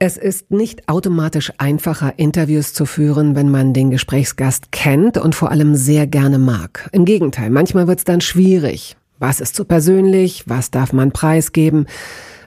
Es 0.00 0.16
ist 0.16 0.52
nicht 0.52 0.88
automatisch 0.88 1.52
einfacher, 1.58 2.20
Interviews 2.20 2.72
zu 2.72 2.86
führen, 2.86 3.34
wenn 3.34 3.50
man 3.50 3.72
den 3.72 3.90
Gesprächsgast 3.90 4.70
kennt 4.70 5.18
und 5.18 5.34
vor 5.34 5.50
allem 5.50 5.74
sehr 5.74 6.06
gerne 6.06 6.38
mag. 6.38 6.88
Im 6.92 7.04
Gegenteil, 7.04 7.50
manchmal 7.50 7.88
wird 7.88 7.98
es 7.98 8.04
dann 8.04 8.20
schwierig. 8.20 8.96
Was 9.18 9.40
ist 9.40 9.56
zu 9.56 9.64
persönlich? 9.64 10.44
Was 10.46 10.70
darf 10.70 10.92
man 10.92 11.10
preisgeben? 11.10 11.86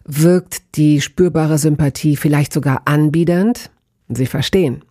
Wirkt 0.05 0.75
die 0.75 1.01
spürbare 1.01 1.57
Sympathie 1.57 2.15
vielleicht 2.15 2.53
sogar 2.53 2.83
anbiedernd? 2.85 3.69
Sie 4.07 4.27
verstehen. 4.27 4.85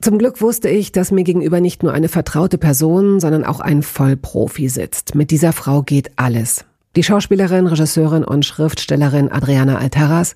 Zum 0.00 0.18
Glück 0.18 0.40
wusste 0.40 0.68
ich, 0.68 0.92
dass 0.92 1.10
mir 1.10 1.24
gegenüber 1.24 1.60
nicht 1.60 1.82
nur 1.82 1.92
eine 1.92 2.08
vertraute 2.08 2.58
Person, 2.58 3.18
sondern 3.18 3.44
auch 3.44 3.58
ein 3.58 3.82
Vollprofi 3.82 4.68
sitzt. 4.68 5.16
Mit 5.16 5.32
dieser 5.32 5.52
Frau 5.52 5.82
geht 5.82 6.12
alles. 6.14 6.64
Die 6.94 7.02
Schauspielerin, 7.02 7.66
Regisseurin 7.66 8.22
und 8.22 8.44
Schriftstellerin 8.44 9.32
Adriana 9.32 9.78
Altaras 9.78 10.34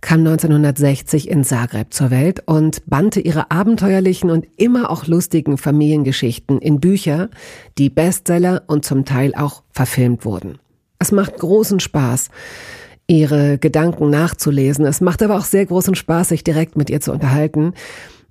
kam 0.00 0.26
1960 0.26 1.30
in 1.30 1.44
Zagreb 1.44 1.94
zur 1.94 2.10
Welt 2.10 2.42
und 2.46 2.82
bannte 2.86 3.20
ihre 3.20 3.52
abenteuerlichen 3.52 4.28
und 4.28 4.48
immer 4.56 4.90
auch 4.90 5.06
lustigen 5.06 5.58
Familiengeschichten 5.58 6.58
in 6.58 6.80
Bücher, 6.80 7.30
die 7.78 7.88
Bestseller 7.88 8.64
und 8.66 8.84
zum 8.84 9.04
Teil 9.04 9.32
auch 9.36 9.62
verfilmt 9.70 10.24
wurden. 10.24 10.58
Es 10.98 11.12
macht 11.12 11.38
großen 11.38 11.78
Spaß, 11.78 12.30
ihre 13.06 13.58
Gedanken 13.58 14.10
nachzulesen. 14.10 14.84
Es 14.84 15.00
macht 15.00 15.22
aber 15.22 15.36
auch 15.36 15.44
sehr 15.44 15.66
großen 15.66 15.94
Spaß, 15.94 16.30
sich 16.30 16.42
direkt 16.42 16.76
mit 16.76 16.90
ihr 16.90 17.00
zu 17.00 17.12
unterhalten 17.12 17.74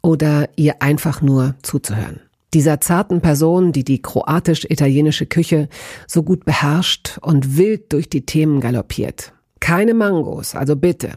oder 0.01 0.49
ihr 0.57 0.81
einfach 0.81 1.21
nur 1.21 1.55
zuzuhören 1.61 2.19
dieser 2.53 2.81
zarten 2.81 3.21
Person, 3.21 3.71
die 3.71 3.83
die 3.83 4.01
kroatisch-italienische 4.01 5.25
Küche 5.25 5.69
so 6.07 6.23
gut 6.23 6.45
beherrscht 6.45 7.17
und 7.21 7.57
wild 7.57 7.93
durch 7.93 8.09
die 8.09 8.25
Themen 8.25 8.59
galoppiert. 8.59 9.33
Keine 9.59 9.93
Mangos, 9.93 10.55
also 10.55 10.75
bitte. 10.75 11.13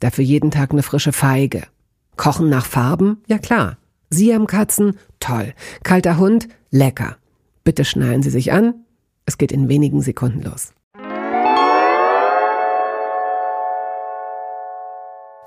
Dafür 0.00 0.24
jeden 0.24 0.50
Tag 0.50 0.70
eine 0.70 0.82
frische 0.82 1.12
Feige. 1.12 1.62
Kochen 2.16 2.48
nach 2.48 2.66
Farben? 2.66 3.18
Ja 3.26 3.38
klar. 3.38 3.78
Siamkatzen? 4.10 4.96
Toll. 5.20 5.54
Kalter 5.82 6.16
Hund? 6.16 6.48
Lecker. 6.70 7.16
Bitte 7.64 7.84
schnallen 7.84 8.22
Sie 8.22 8.30
sich 8.30 8.52
an. 8.52 8.74
Es 9.26 9.36
geht 9.36 9.52
in 9.52 9.68
wenigen 9.68 10.00
Sekunden 10.00 10.42
los. 10.42 10.72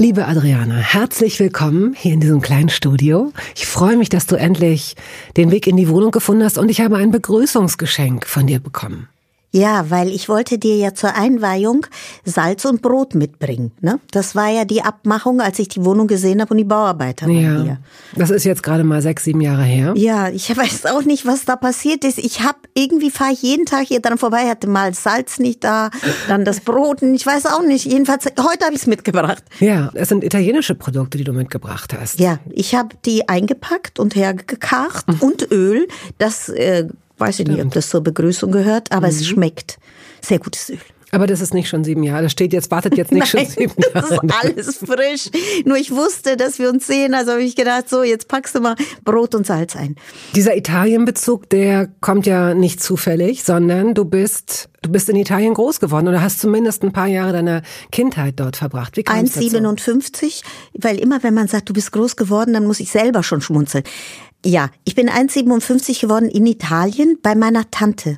Liebe 0.01 0.25
Adriana, 0.25 0.77
herzlich 0.77 1.39
willkommen 1.39 1.93
hier 1.93 2.15
in 2.15 2.21
diesem 2.21 2.41
kleinen 2.41 2.69
Studio. 2.69 3.31
Ich 3.55 3.67
freue 3.67 3.97
mich, 3.97 4.09
dass 4.09 4.25
du 4.25 4.35
endlich 4.35 4.95
den 5.37 5.51
Weg 5.51 5.67
in 5.67 5.77
die 5.77 5.89
Wohnung 5.89 6.09
gefunden 6.09 6.43
hast 6.43 6.57
und 6.57 6.69
ich 6.69 6.81
habe 6.81 6.97
ein 6.97 7.11
Begrüßungsgeschenk 7.11 8.25
von 8.25 8.47
dir 8.47 8.59
bekommen. 8.59 9.10
Ja, 9.53 9.89
weil 9.89 10.09
ich 10.09 10.29
wollte 10.29 10.57
dir 10.57 10.77
ja 10.77 10.93
zur 10.93 11.13
Einweihung 11.13 11.85
Salz 12.23 12.63
und 12.63 12.81
Brot 12.81 13.15
mitbringen. 13.15 13.71
Ne? 13.81 13.99
Das 14.11 14.33
war 14.33 14.49
ja 14.49 14.63
die 14.63 14.81
Abmachung, 14.81 15.41
als 15.41 15.59
ich 15.59 15.67
die 15.67 15.83
Wohnung 15.83 16.07
gesehen 16.07 16.39
habe 16.39 16.53
und 16.53 16.57
die 16.57 16.63
Bauarbeiter 16.63 17.27
waren 17.27 17.57
ja, 17.57 17.61
hier. 17.61 17.77
Das 18.15 18.29
ist 18.29 18.45
jetzt 18.45 18.63
gerade 18.63 18.85
mal 18.85 19.01
sechs, 19.01 19.25
sieben 19.25 19.41
Jahre 19.41 19.63
her. 19.63 19.93
Ja, 19.97 20.29
ich 20.29 20.49
weiß 20.57 20.85
auch 20.85 21.03
nicht, 21.03 21.25
was 21.25 21.43
da 21.43 21.57
passiert 21.57 22.05
ist. 22.05 22.17
Ich 22.17 22.41
habe 22.41 22.59
irgendwie 22.73 23.11
fahre 23.11 23.33
ich 23.33 23.41
jeden 23.41 23.65
Tag 23.65 23.87
hier 23.87 23.99
dran 23.99 24.17
vorbei, 24.17 24.47
hatte 24.47 24.67
mal 24.67 24.93
Salz 24.93 25.37
nicht 25.37 25.65
da, 25.65 25.89
dann 26.29 26.45
das 26.45 26.61
Brot, 26.61 27.01
ich 27.01 27.25
weiß 27.25 27.47
auch 27.47 27.63
nicht. 27.63 27.85
Jedenfalls 27.85 28.25
heute 28.25 28.65
habe 28.65 28.73
ich 28.73 28.81
es 28.81 28.87
mitgebracht. 28.87 29.43
Ja, 29.59 29.91
es 29.95 30.09
sind 30.09 30.23
italienische 30.23 30.75
Produkte, 30.75 31.17
die 31.17 31.25
du 31.25 31.33
mitgebracht 31.33 31.93
hast. 31.99 32.19
Ja, 32.19 32.39
ich 32.49 32.73
habe 32.73 32.95
die 33.05 33.27
eingepackt 33.27 33.99
und 33.99 34.15
hergekarrt 34.15 35.07
mhm. 35.07 35.19
und 35.19 35.51
Öl. 35.51 35.87
Das 36.17 36.47
äh, 36.47 36.87
Weiß 37.21 37.39
ich 37.39 37.47
nicht, 37.47 37.61
ob 37.61 37.71
das 37.71 37.89
zur 37.89 38.01
Begrüßung 38.01 38.51
gehört, 38.51 38.91
aber 38.91 39.07
mhm. 39.07 39.13
es 39.13 39.27
schmeckt. 39.27 39.77
Sehr 40.21 40.39
gutes 40.39 40.69
Öl. 40.69 40.79
Aber 41.11 41.27
das 41.27 41.41
ist 41.41 41.53
nicht 41.53 41.67
schon 41.67 41.83
sieben 41.83 42.03
Jahre. 42.03 42.23
Das 42.23 42.31
steht 42.31 42.53
jetzt, 42.53 42.71
wartet 42.71 42.97
jetzt 42.97 43.11
nicht 43.11 43.33
Nein, 43.33 43.45
schon 43.45 43.53
sieben 43.53 43.73
Jahre. 43.93 43.93
Das 43.93 44.11
ist 44.11 44.43
alles 44.43 44.77
frisch. 44.77 45.29
Nur 45.65 45.77
ich 45.77 45.91
wusste, 45.91 46.37
dass 46.37 46.57
wir 46.57 46.69
uns 46.69 46.87
sehen. 46.87 47.13
Also 47.13 47.31
habe 47.33 47.43
ich 47.43 47.55
gedacht, 47.55 47.89
so, 47.89 48.03
jetzt 48.03 48.27
packst 48.27 48.55
du 48.55 48.61
mal 48.61 48.75
Brot 49.03 49.35
und 49.35 49.45
Salz 49.45 49.75
ein. 49.75 49.97
Dieser 50.35 50.55
Italienbezug, 50.55 51.49
der 51.49 51.89
kommt 51.99 52.25
ja 52.25 52.53
nicht 52.53 52.81
zufällig, 52.81 53.43
sondern 53.43 53.93
du 53.93 54.05
bist, 54.05 54.69
du 54.81 54.89
bist 54.89 55.09
in 55.09 55.17
Italien 55.17 55.53
groß 55.53 55.81
geworden 55.81 56.07
oder 56.07 56.21
hast 56.21 56.39
zumindest 56.39 56.81
ein 56.83 56.93
paar 56.93 57.07
Jahre 57.07 57.33
deiner 57.33 57.61
Kindheit 57.91 58.39
dort 58.39 58.55
verbracht. 58.55 58.95
Wie 58.95 59.03
1,57, 59.03 60.43
weil 60.77 60.97
immer 60.97 61.21
wenn 61.23 61.33
man 61.33 61.47
sagt, 61.47 61.67
du 61.67 61.73
bist 61.73 61.91
groß 61.91 62.15
geworden, 62.15 62.53
dann 62.53 62.65
muss 62.65 62.79
ich 62.79 62.89
selber 62.89 63.21
schon 63.21 63.41
schmunzeln. 63.41 63.83
Ja, 64.45 64.69
ich 64.83 64.95
bin 64.95 65.09
1,57 65.09 66.01
geworden 66.01 66.29
in 66.29 66.45
Italien 66.45 67.17
bei 67.21 67.35
meiner 67.35 67.69
Tante 67.69 68.17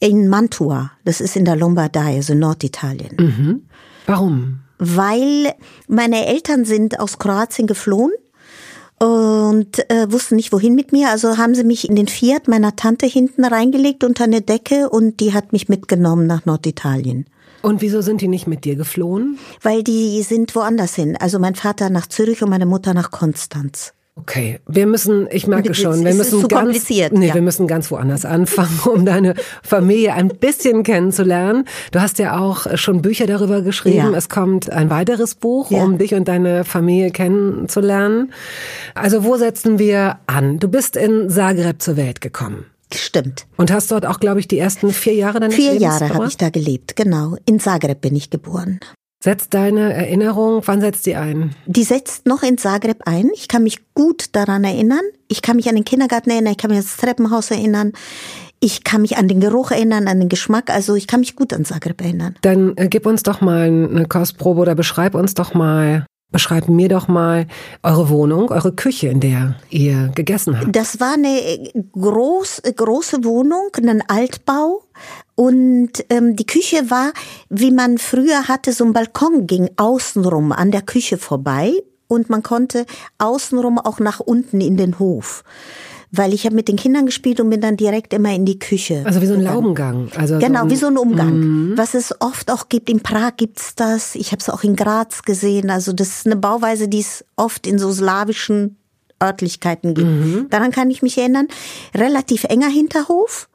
in 0.00 0.28
Mantua. 0.28 0.92
Das 1.04 1.20
ist 1.20 1.36
in 1.36 1.44
der 1.44 1.56
Lombardei, 1.56 2.16
also 2.16 2.34
Norditalien. 2.34 3.16
Mhm. 3.18 3.62
Warum? 4.06 4.60
Weil 4.78 5.54
meine 5.88 6.26
Eltern 6.26 6.64
sind 6.64 7.00
aus 7.00 7.18
Kroatien 7.18 7.66
geflohen 7.66 8.12
und 8.98 9.90
äh, 9.90 10.10
wussten 10.10 10.36
nicht 10.36 10.52
wohin 10.52 10.74
mit 10.74 10.92
mir. 10.92 11.10
Also 11.10 11.36
haben 11.36 11.54
sie 11.54 11.64
mich 11.64 11.88
in 11.88 11.96
den 11.96 12.08
Fiat 12.08 12.46
meiner 12.46 12.76
Tante 12.76 13.06
hinten 13.06 13.44
reingelegt 13.44 14.04
unter 14.04 14.24
eine 14.24 14.42
Decke 14.42 14.88
und 14.90 15.20
die 15.20 15.32
hat 15.34 15.52
mich 15.52 15.68
mitgenommen 15.68 16.26
nach 16.26 16.46
Norditalien. 16.46 17.26
Und 17.62 17.80
wieso 17.80 18.02
sind 18.02 18.20
die 18.20 18.28
nicht 18.28 18.46
mit 18.46 18.64
dir 18.64 18.76
geflohen? 18.76 19.38
Weil 19.62 19.82
die 19.82 20.22
sind 20.22 20.54
woanders 20.54 20.94
hin. 20.94 21.16
Also 21.16 21.40
mein 21.40 21.56
Vater 21.56 21.90
nach 21.90 22.06
Zürich 22.06 22.42
und 22.42 22.50
meine 22.50 22.66
Mutter 22.66 22.94
nach 22.94 23.10
Konstanz. 23.10 23.92
Okay, 24.20 24.58
wir 24.66 24.86
müssen, 24.86 25.28
ich 25.30 25.46
merke 25.46 25.74
schon, 25.74 26.04
wir 26.04 26.12
müssen 26.12 26.46
ganz, 26.48 26.62
kompliziert. 26.62 27.12
Nee, 27.12 27.28
ja. 27.28 27.34
wir 27.34 27.42
müssen 27.42 27.68
ganz 27.68 27.90
woanders 27.90 28.24
anfangen, 28.24 28.80
um 28.84 29.04
deine 29.04 29.34
Familie 29.62 30.14
ein 30.14 30.28
bisschen 30.28 30.82
kennenzulernen. 30.82 31.64
Du 31.92 32.00
hast 32.00 32.18
ja 32.18 32.38
auch 32.38 32.66
schon 32.76 33.00
Bücher 33.00 33.26
darüber 33.26 33.62
geschrieben. 33.62 34.12
Ja. 34.12 34.18
Es 34.18 34.28
kommt 34.28 34.70
ein 34.70 34.90
weiteres 34.90 35.36
Buch, 35.36 35.70
ja. 35.70 35.84
um 35.84 35.98
dich 35.98 36.14
und 36.14 36.26
deine 36.26 36.64
Familie 36.64 37.10
kennenzulernen. 37.10 38.32
Also 38.94 39.24
wo 39.24 39.36
setzen 39.36 39.78
wir 39.78 40.18
an? 40.26 40.58
Du 40.58 40.68
bist 40.68 40.96
in 40.96 41.30
Zagreb 41.30 41.80
zur 41.80 41.96
Welt 41.96 42.20
gekommen. 42.20 42.66
Stimmt. 42.92 43.46
Und 43.56 43.70
hast 43.70 43.92
dort 43.92 44.06
auch, 44.06 44.18
glaube 44.18 44.40
ich, 44.40 44.48
die 44.48 44.58
ersten 44.58 44.90
vier 44.90 45.14
Jahre 45.14 45.40
deines 45.40 45.54
Vier 45.54 45.74
Lebens 45.74 46.00
Jahre 46.00 46.14
habe 46.14 46.26
ich 46.26 46.38
da 46.38 46.48
gelebt, 46.50 46.96
genau. 46.96 47.36
In 47.44 47.60
Zagreb 47.60 48.00
bin 48.00 48.16
ich 48.16 48.30
geboren. 48.30 48.80
Setzt 49.20 49.52
deine 49.52 49.92
Erinnerung, 49.94 50.62
wann 50.66 50.80
setzt 50.80 51.04
die 51.04 51.16
ein? 51.16 51.56
Die 51.66 51.82
setzt 51.82 52.26
noch 52.26 52.44
in 52.44 52.56
Zagreb 52.56 53.02
ein. 53.04 53.30
Ich 53.34 53.48
kann 53.48 53.64
mich 53.64 53.80
gut 53.92 54.26
daran 54.36 54.62
erinnern. 54.62 55.00
Ich 55.26 55.42
kann 55.42 55.56
mich 55.56 55.68
an 55.68 55.74
den 55.74 55.84
Kindergarten 55.84 56.30
erinnern, 56.30 56.52
ich 56.52 56.58
kann 56.58 56.70
mich 56.70 56.78
an 56.78 56.84
das 56.84 56.96
Treppenhaus 56.98 57.50
erinnern. 57.50 57.92
Ich 58.60 58.84
kann 58.84 59.02
mich 59.02 59.16
an 59.16 59.26
den 59.26 59.40
Geruch 59.40 59.72
erinnern, 59.72 60.06
an 60.06 60.20
den 60.20 60.28
Geschmack. 60.28 60.70
Also 60.70 60.94
ich 60.94 61.08
kann 61.08 61.20
mich 61.20 61.34
gut 61.34 61.52
an 61.52 61.64
Zagreb 61.64 62.00
erinnern. 62.00 62.36
Dann 62.42 62.76
äh, 62.76 62.86
gib 62.88 63.06
uns 63.06 63.24
doch 63.24 63.40
mal 63.40 63.64
eine 63.64 64.06
Kostprobe 64.06 64.60
oder 64.60 64.76
beschreib 64.76 65.16
uns 65.16 65.34
doch 65.34 65.52
mal, 65.52 66.06
beschreib 66.30 66.68
mir 66.68 66.88
doch 66.88 67.08
mal 67.08 67.48
eure 67.82 68.10
Wohnung, 68.10 68.50
eure 68.52 68.72
Küche, 68.72 69.08
in 69.08 69.18
der 69.18 69.56
ihr 69.68 70.12
gegessen 70.14 70.60
habt. 70.60 70.74
Das 70.76 71.00
war 71.00 71.14
eine 71.14 71.72
groß, 71.92 72.62
große 72.76 73.24
Wohnung, 73.24 73.70
ein 73.76 74.02
Altbau 74.06 74.82
und 75.38 76.04
ähm, 76.10 76.34
die 76.34 76.46
Küche 76.46 76.90
war, 76.90 77.12
wie 77.48 77.70
man 77.70 77.98
früher 77.98 78.48
hatte, 78.48 78.72
so 78.72 78.84
ein 78.84 78.92
Balkon 78.92 79.46
ging 79.46 79.70
außenrum 79.76 80.50
an 80.50 80.72
der 80.72 80.82
Küche 80.82 81.16
vorbei 81.16 81.74
und 82.08 82.28
man 82.28 82.42
konnte 82.42 82.86
außenrum 83.18 83.78
auch 83.78 84.00
nach 84.00 84.18
unten 84.18 84.60
in 84.60 84.76
den 84.76 84.98
Hof. 84.98 85.44
Weil 86.10 86.34
ich 86.34 86.44
habe 86.44 86.56
mit 86.56 86.66
den 86.66 86.74
Kindern 86.74 87.06
gespielt 87.06 87.38
und 87.38 87.50
bin 87.50 87.60
dann 87.60 87.76
direkt 87.76 88.12
immer 88.14 88.34
in 88.34 88.46
die 88.46 88.58
Küche. 88.58 89.04
Also 89.06 89.22
wie 89.22 89.26
so 89.26 89.34
ein 89.34 89.42
Laubengang. 89.42 90.10
Also 90.16 90.40
genau, 90.40 90.58
so 90.58 90.64
ein, 90.64 90.70
wie 90.72 90.76
so 90.76 90.86
ein 90.88 90.98
Umgang. 90.98 91.38
Mhm. 91.38 91.78
Was 91.78 91.94
es 91.94 92.20
oft 92.20 92.50
auch 92.50 92.68
gibt. 92.68 92.90
In 92.90 93.04
Prag 93.04 93.36
gibt's 93.36 93.76
das. 93.76 94.16
Ich 94.16 94.32
habe 94.32 94.40
es 94.40 94.50
auch 94.50 94.64
in 94.64 94.74
Graz 94.74 95.22
gesehen. 95.22 95.70
Also 95.70 95.92
das 95.92 96.08
ist 96.08 96.26
eine 96.26 96.34
Bauweise, 96.34 96.88
die 96.88 96.98
es 96.98 97.24
oft 97.36 97.64
in 97.64 97.78
so 97.78 97.92
slawischen 97.92 98.76
Örtlichkeiten 99.22 99.94
gibt. 99.94 100.08
Mhm. 100.08 100.46
Daran 100.50 100.72
kann 100.72 100.90
ich 100.90 101.02
mich 101.02 101.16
erinnern. 101.16 101.46
Relativ 101.94 102.42
enger 102.42 102.68
Hinterhof 102.68 103.47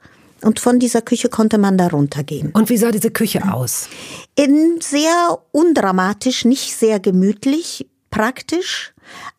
und 0.44 0.60
von 0.60 0.80
dieser 0.80 1.01
Küche 1.01 1.30
konnte 1.30 1.57
man 1.57 1.78
da 1.78 1.88
runtergehen. 1.88 2.51
Und 2.51 2.69
wie 2.69 2.78
sah 2.78 2.92
diese 2.92 3.12
Küche 3.12 3.54
aus? 3.54 3.88
In 4.36 4.80
sehr 4.81 5.40
undramatisch, 5.51 6.45
nicht 6.45 6.75
sehr 6.75 7.00
gemütlich, 7.00 7.88
praktisch. 8.10 8.94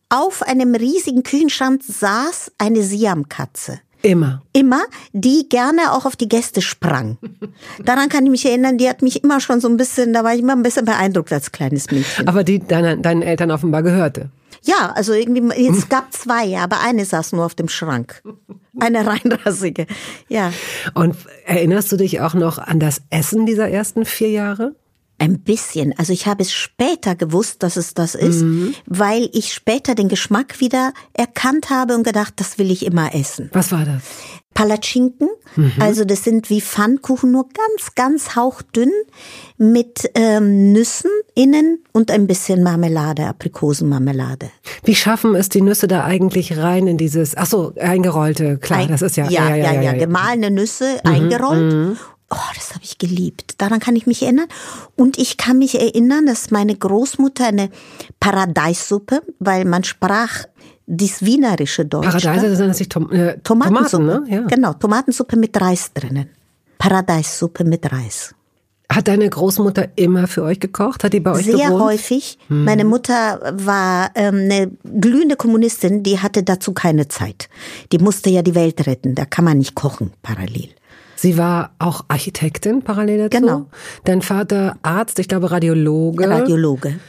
Auf 0.08 0.42
einem 0.42 0.74
riesigen 0.74 1.22
Küchenschrank 1.22 1.82
saß 1.86 2.52
eine 2.58 2.82
Siamkatze. 2.82 3.80
Immer. 4.04 4.42
Immer, 4.52 4.82
die 5.14 5.48
gerne 5.48 5.92
auch 5.92 6.04
auf 6.04 6.14
die 6.14 6.28
Gäste 6.28 6.60
sprang. 6.60 7.16
Daran 7.84 8.10
kann 8.10 8.24
ich 8.24 8.30
mich 8.30 8.44
erinnern, 8.44 8.76
die 8.76 8.88
hat 8.88 9.00
mich 9.00 9.24
immer 9.24 9.40
schon 9.40 9.62
so 9.62 9.68
ein 9.68 9.78
bisschen, 9.78 10.12
da 10.12 10.22
war 10.22 10.34
ich 10.34 10.40
immer 10.40 10.54
ein 10.54 10.62
bisschen 10.62 10.84
beeindruckt 10.84 11.32
als 11.32 11.52
kleines 11.52 11.90
Mädchen. 11.90 12.28
Aber 12.28 12.44
die 12.44 12.58
deine, 12.58 12.98
deinen 12.98 13.22
Eltern 13.22 13.50
offenbar 13.50 13.82
gehörte. 13.82 14.28
Ja, 14.64 14.92
also 14.94 15.12
irgendwie, 15.12 15.68
es 15.68 15.88
gab 15.90 16.12
zwei, 16.12 16.58
aber 16.58 16.80
eine 16.80 17.04
saß 17.04 17.32
nur 17.32 17.44
auf 17.44 17.54
dem 17.54 17.68
Schrank. 17.68 18.22
Eine 18.80 19.06
reinrassige, 19.06 19.86
ja. 20.28 20.52
Und 20.94 21.16
erinnerst 21.44 21.92
du 21.92 21.96
dich 21.96 22.20
auch 22.20 22.34
noch 22.34 22.58
an 22.58 22.80
das 22.80 23.02
Essen 23.10 23.46
dieser 23.46 23.68
ersten 23.68 24.04
vier 24.04 24.30
Jahre? 24.30 24.74
Ein 25.18 25.40
bisschen. 25.40 25.96
Also 25.96 26.12
ich 26.12 26.26
habe 26.26 26.42
es 26.42 26.52
später 26.52 27.14
gewusst, 27.14 27.62
dass 27.62 27.76
es 27.76 27.94
das 27.94 28.16
ist, 28.16 28.42
mhm. 28.42 28.74
weil 28.86 29.28
ich 29.32 29.52
später 29.52 29.94
den 29.94 30.08
Geschmack 30.08 30.60
wieder 30.60 30.92
erkannt 31.12 31.70
habe 31.70 31.94
und 31.94 32.02
gedacht, 32.02 32.34
das 32.36 32.58
will 32.58 32.70
ich 32.70 32.84
immer 32.84 33.14
essen. 33.14 33.48
Was 33.52 33.70
war 33.70 33.84
das? 33.84 34.02
Palatschinken. 34.54 35.28
Mhm. 35.54 35.72
Also 35.78 36.04
das 36.04 36.24
sind 36.24 36.50
wie 36.50 36.60
Pfannkuchen, 36.60 37.30
nur 37.30 37.48
ganz, 37.48 37.94
ganz 37.94 38.34
hauchdünn 38.34 38.90
mit 39.56 40.10
ähm, 40.14 40.72
Nüssen 40.72 41.10
innen 41.34 41.84
und 41.92 42.10
ein 42.10 42.26
bisschen 42.26 42.62
Marmelade, 42.62 43.26
Aprikosenmarmelade. 43.26 44.50
Wie 44.84 44.94
schaffen 44.94 45.34
es 45.34 45.48
die 45.48 45.62
Nüsse 45.62 45.88
da 45.88 46.04
eigentlich 46.04 46.56
rein 46.56 46.86
in 46.86 46.96
dieses, 46.96 47.36
ach 47.36 47.46
so, 47.46 47.72
eingerollte, 47.78 48.58
klar, 48.58 48.80
ein, 48.80 48.88
das 48.88 49.02
ist 49.02 49.16
ja 49.16 49.28
ja, 49.28 49.48
ja, 49.50 49.56
ja, 49.56 49.72
ja, 49.72 49.82
ja, 49.82 49.92
gemahlene 49.92 50.50
Nüsse 50.50 51.00
mhm. 51.04 51.10
eingerollt. 51.10 51.72
Mhm. 51.72 51.96
Oh, 52.30 52.52
das 52.54 52.70
habe 52.70 52.80
ich 52.82 52.98
geliebt. 52.98 53.54
Daran 53.58 53.80
kann 53.80 53.96
ich 53.96 54.06
mich 54.06 54.22
erinnern. 54.22 54.48
Und 54.96 55.18
ich 55.18 55.36
kann 55.36 55.58
mich 55.58 55.78
erinnern, 55.78 56.26
dass 56.26 56.50
meine 56.50 56.74
Großmutter 56.74 57.46
eine 57.46 57.70
Paradeissuppe, 58.18 59.22
weil 59.38 59.64
man 59.64 59.84
sprach 59.84 60.44
dies 60.86 61.22
wienerische 61.22 61.84
Deutsch. 61.84 62.06
Paradeise, 62.06 62.48
das 62.48 62.58
sind 62.58 62.68
natürlich 62.68 62.88
Tom 62.88 63.10
äh, 63.12 63.38
Tomatensuppe. 63.38 63.90
Tomaten, 63.90 64.24
ne? 64.24 64.34
ja. 64.34 64.42
Genau, 64.46 64.72
Tomatensuppe 64.72 65.36
mit 65.36 65.60
Reis 65.60 65.92
drinnen. 65.92 66.30
Paradeissuppe 66.78 67.64
mit 67.64 67.90
Reis. 67.90 68.34
Hat 68.94 69.08
deine 69.08 69.28
Großmutter 69.28 69.88
immer 69.96 70.28
für 70.28 70.44
euch 70.44 70.60
gekocht? 70.60 71.02
Hat 71.02 71.12
die 71.12 71.20
bei 71.20 71.32
euch 71.32 71.44
Sehr 71.44 71.66
gewohnt? 71.66 71.82
häufig. 71.82 72.38
Hm. 72.46 72.64
Meine 72.64 72.84
Mutter 72.84 73.52
war 73.52 74.10
ähm, 74.14 74.36
eine 74.36 74.70
glühende 74.84 75.34
Kommunistin, 75.34 76.04
die 76.04 76.20
hatte 76.20 76.44
dazu 76.44 76.72
keine 76.72 77.08
Zeit. 77.08 77.48
Die 77.90 77.98
musste 77.98 78.30
ja 78.30 78.42
die 78.42 78.54
Welt 78.54 78.86
retten, 78.86 79.16
da 79.16 79.24
kann 79.24 79.44
man 79.44 79.58
nicht 79.58 79.74
kochen 79.74 80.12
parallel. 80.22 80.68
Sie 81.16 81.38
war 81.38 81.72
auch 81.78 82.04
Architektin 82.08 82.82
parallel 82.82 83.28
dazu. 83.28 83.40
Genau. 83.40 83.66
Dein 84.04 84.22
Vater 84.22 84.76
Arzt, 84.82 85.18
ich 85.18 85.26
glaube 85.26 85.50
Radiologe. 85.50 86.28
Radiologe. 86.28 87.00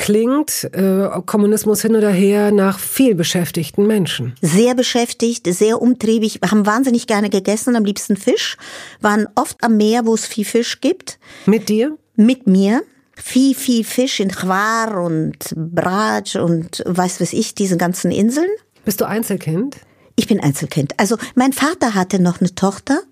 Klingt 0.00 0.64
äh, 0.72 1.10
Kommunismus 1.26 1.82
hin 1.82 1.94
oder 1.94 2.08
her 2.08 2.52
nach 2.52 2.78
viel 2.78 3.14
beschäftigten 3.14 3.86
Menschen. 3.86 4.34
Sehr 4.40 4.74
beschäftigt, 4.74 5.46
sehr 5.52 5.82
umtriebig, 5.82 6.40
haben 6.50 6.64
wahnsinnig 6.64 7.06
gerne 7.06 7.28
gegessen, 7.28 7.76
am 7.76 7.84
liebsten 7.84 8.16
Fisch, 8.16 8.56
waren 9.02 9.28
oft 9.34 9.62
am 9.62 9.76
Meer, 9.76 10.06
wo 10.06 10.14
es 10.14 10.24
viel 10.24 10.46
Fisch 10.46 10.80
gibt. 10.80 11.18
Mit 11.44 11.68
dir? 11.68 11.98
Mit 12.16 12.46
mir 12.46 12.80
viel, 13.14 13.54
viel 13.54 13.84
Fisch 13.84 14.20
in 14.20 14.30
Chwar 14.30 15.02
und 15.04 15.52
Bratsch 15.54 16.34
und 16.34 16.82
weiß 16.86 17.20
was 17.20 17.34
ich, 17.34 17.54
diese 17.54 17.76
ganzen 17.76 18.10
Inseln. 18.10 18.48
Bist 18.86 19.02
du 19.02 19.04
Einzelkind? 19.04 19.76
Ich 20.16 20.26
bin 20.26 20.40
Einzelkind. 20.40 20.94
Also 20.96 21.18
mein 21.34 21.52
Vater 21.52 21.94
hatte 21.94 22.22
noch 22.22 22.40
eine 22.40 22.54
Tochter, 22.54 23.02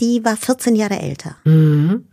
die 0.00 0.24
war 0.24 0.38
14 0.38 0.76
Jahre 0.76 0.98
älter. 0.98 1.36
Mhm. 1.44 2.06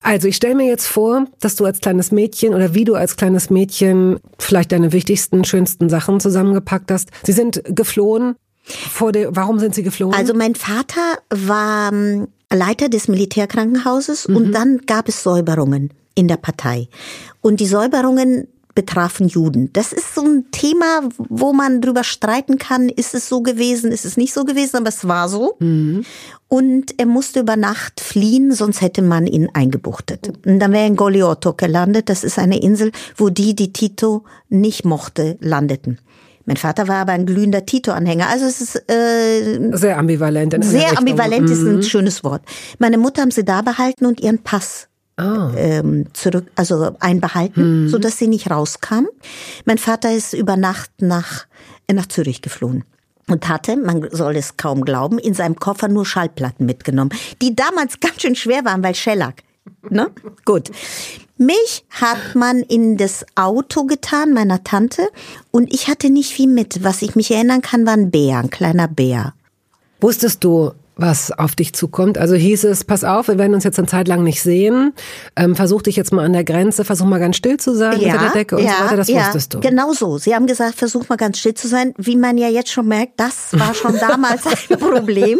Also 0.00 0.28
ich 0.28 0.36
stelle 0.36 0.54
mir 0.54 0.66
jetzt 0.66 0.86
vor, 0.86 1.26
dass 1.40 1.56
du 1.56 1.64
als 1.64 1.80
kleines 1.80 2.12
Mädchen 2.12 2.54
oder 2.54 2.74
wie 2.74 2.84
du 2.84 2.94
als 2.94 3.16
kleines 3.16 3.50
Mädchen 3.50 4.20
vielleicht 4.38 4.72
deine 4.72 4.92
wichtigsten, 4.92 5.44
schönsten 5.44 5.88
Sachen 5.88 6.20
zusammengepackt 6.20 6.90
hast. 6.90 7.10
Sie 7.24 7.32
sind 7.32 7.62
geflohen. 7.64 8.36
Vor 8.62 9.12
der, 9.12 9.34
warum 9.34 9.58
sind 9.58 9.74
sie 9.74 9.82
geflohen? 9.82 10.14
Also 10.14 10.34
mein 10.34 10.54
Vater 10.54 11.18
war 11.30 11.90
ähm, 11.92 12.28
Leiter 12.52 12.88
des 12.88 13.08
Militärkrankenhauses 13.08 14.28
mhm. 14.28 14.36
und 14.36 14.52
dann 14.52 14.78
gab 14.86 15.08
es 15.08 15.22
Säuberungen 15.22 15.92
in 16.14 16.28
der 16.28 16.36
Partei. 16.36 16.88
Und 17.40 17.60
die 17.60 17.66
Säuberungen 17.66 18.48
betrafen 18.78 19.26
Juden. 19.26 19.72
Das 19.72 19.92
ist 19.92 20.14
so 20.14 20.20
ein 20.20 20.52
Thema, 20.52 21.00
wo 21.18 21.52
man 21.52 21.80
drüber 21.80 22.04
streiten 22.04 22.58
kann, 22.58 22.88
ist 22.88 23.12
es 23.12 23.28
so 23.28 23.42
gewesen, 23.42 23.90
ist 23.90 24.04
es 24.04 24.16
nicht 24.16 24.32
so 24.32 24.44
gewesen, 24.44 24.76
aber 24.76 24.90
es 24.90 25.08
war 25.08 25.28
so. 25.28 25.56
Mhm. 25.58 26.04
Und 26.46 26.94
er 26.96 27.06
musste 27.06 27.40
über 27.40 27.56
Nacht 27.56 28.00
fliehen, 28.00 28.52
sonst 28.52 28.80
hätte 28.80 29.02
man 29.02 29.26
ihn 29.26 29.48
eingebuchtet. 29.52 30.30
Und 30.46 30.60
dann 30.60 30.70
wäre 30.70 30.84
er 30.84 30.86
in 30.86 30.94
Goliotto 30.94 31.54
gelandet. 31.54 32.08
Das 32.08 32.22
ist 32.22 32.38
eine 32.38 32.62
Insel, 32.62 32.92
wo 33.16 33.30
die, 33.30 33.56
die 33.56 33.72
Tito 33.72 34.22
nicht 34.48 34.84
mochte, 34.84 35.38
landeten. 35.40 35.98
Mein 36.46 36.56
Vater 36.56 36.86
war 36.86 36.98
aber 36.98 37.12
ein 37.12 37.26
glühender 37.26 37.66
Tito-Anhänger. 37.66 38.28
Also 38.28 38.46
es 38.46 38.60
ist 38.60 38.76
äh, 38.88 39.76
sehr 39.76 39.98
ambivalent. 39.98 40.56
sehr 40.64 40.96
ambivalent 40.96 41.50
ist 41.50 41.62
ein 41.62 41.76
mhm. 41.76 41.82
schönes 41.82 42.22
Wort. 42.22 42.42
Meine 42.78 42.96
Mutter 42.96 43.22
haben 43.22 43.32
sie 43.32 43.44
da 43.44 43.60
behalten 43.60 44.06
und 44.06 44.20
ihren 44.20 44.38
Pass 44.38 44.87
oh. 45.18 45.50
ähm, 45.56 46.06
zurück, 46.12 46.46
also 46.56 46.96
einbehalten, 47.00 47.84
mhm. 47.84 47.88
so 47.88 47.98
dass 47.98 48.18
sie 48.18 48.28
nicht 48.28 48.50
rauskam. 48.50 49.06
Mein 49.64 49.78
Vater 49.78 50.12
ist 50.12 50.32
über 50.32 50.56
Nacht 50.56 50.90
nach 51.00 51.46
nach 51.90 52.06
Zürich 52.06 52.42
geflohen 52.42 52.84
und 53.28 53.48
hatte, 53.48 53.76
man 53.76 54.08
soll 54.10 54.36
es 54.36 54.56
kaum 54.56 54.84
glauben, 54.84 55.18
in 55.18 55.34
seinem 55.34 55.56
Koffer 55.56 55.88
nur 55.88 56.06
Schallplatten 56.06 56.66
mitgenommen, 56.66 57.10
die 57.40 57.54
damals 57.54 58.00
ganz 58.00 58.22
schön 58.22 58.34
schwer 58.34 58.64
waren, 58.64 58.82
weil 58.82 58.94
Shellac. 58.94 59.42
Ne? 59.90 60.10
Gut. 60.44 60.70
Mich 61.36 61.84
hat 61.90 62.34
man 62.34 62.60
in 62.60 62.96
das 62.96 63.24
Auto 63.36 63.84
getan, 63.84 64.32
meiner 64.32 64.64
Tante, 64.64 65.08
und 65.50 65.72
ich 65.72 65.88
hatte 65.88 66.10
nicht 66.10 66.32
viel 66.32 66.48
mit. 66.48 66.82
Was 66.82 67.02
ich 67.02 67.14
mich 67.14 67.30
erinnern 67.30 67.62
kann, 67.62 67.86
war 67.86 67.92
ein 67.92 68.10
Bär, 68.10 68.38
ein 68.38 68.50
kleiner 68.50 68.88
Bär. 68.88 69.34
Wusstest 70.00 70.42
du, 70.42 70.72
was 70.98 71.30
auf 71.30 71.54
dich 71.54 71.72
zukommt. 71.72 72.18
Also 72.18 72.34
hieß 72.34 72.64
es, 72.64 72.84
pass 72.84 73.04
auf, 73.04 73.28
wir 73.28 73.38
werden 73.38 73.54
uns 73.54 73.64
jetzt 73.64 73.78
eine 73.78 73.86
Zeit 73.86 74.08
lang 74.08 74.24
nicht 74.24 74.42
sehen. 74.42 74.92
Ähm, 75.36 75.54
versuch 75.54 75.80
dich 75.82 75.96
jetzt 75.96 76.12
mal 76.12 76.24
an 76.24 76.32
der 76.32 76.44
Grenze, 76.44 76.84
versuch 76.84 77.06
mal 77.06 77.20
ganz 77.20 77.36
still 77.36 77.56
zu 77.56 77.74
sein 77.74 78.00
ja, 78.00 78.12
unter 78.12 78.24
der 78.24 78.32
Decke 78.32 78.56
und 78.56 78.64
ja, 78.64 78.72
so 78.72 78.84
weiter. 78.84 78.96
Das 78.96 79.08
ja, 79.08 79.20
wusstest 79.20 79.54
du. 79.54 79.60
Genau 79.60 79.92
so. 79.92 80.18
Sie 80.18 80.34
haben 80.34 80.46
gesagt, 80.46 80.74
versuch 80.74 81.08
mal 81.08 81.16
ganz 81.16 81.38
still 81.38 81.54
zu 81.54 81.68
sein. 81.68 81.94
Wie 81.96 82.16
man 82.16 82.36
ja 82.36 82.48
jetzt 82.48 82.70
schon 82.70 82.88
merkt, 82.88 83.12
das 83.16 83.58
war 83.58 83.74
schon 83.74 83.96
damals 84.00 84.42
ein 84.46 84.78
Problem. 84.78 85.38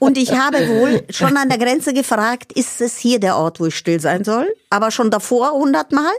Und 0.00 0.18
ich 0.18 0.32
habe 0.32 0.58
wohl 0.68 1.02
schon 1.10 1.36
an 1.36 1.48
der 1.48 1.58
Grenze 1.58 1.94
gefragt, 1.94 2.52
ist 2.52 2.80
es 2.80 2.98
hier 2.98 3.20
der 3.20 3.36
Ort, 3.36 3.60
wo 3.60 3.66
ich 3.66 3.76
still 3.76 4.00
sein 4.00 4.24
soll? 4.24 4.52
Aber 4.68 4.90
schon 4.90 5.10
davor 5.10 5.52
hundertmal. 5.52 6.12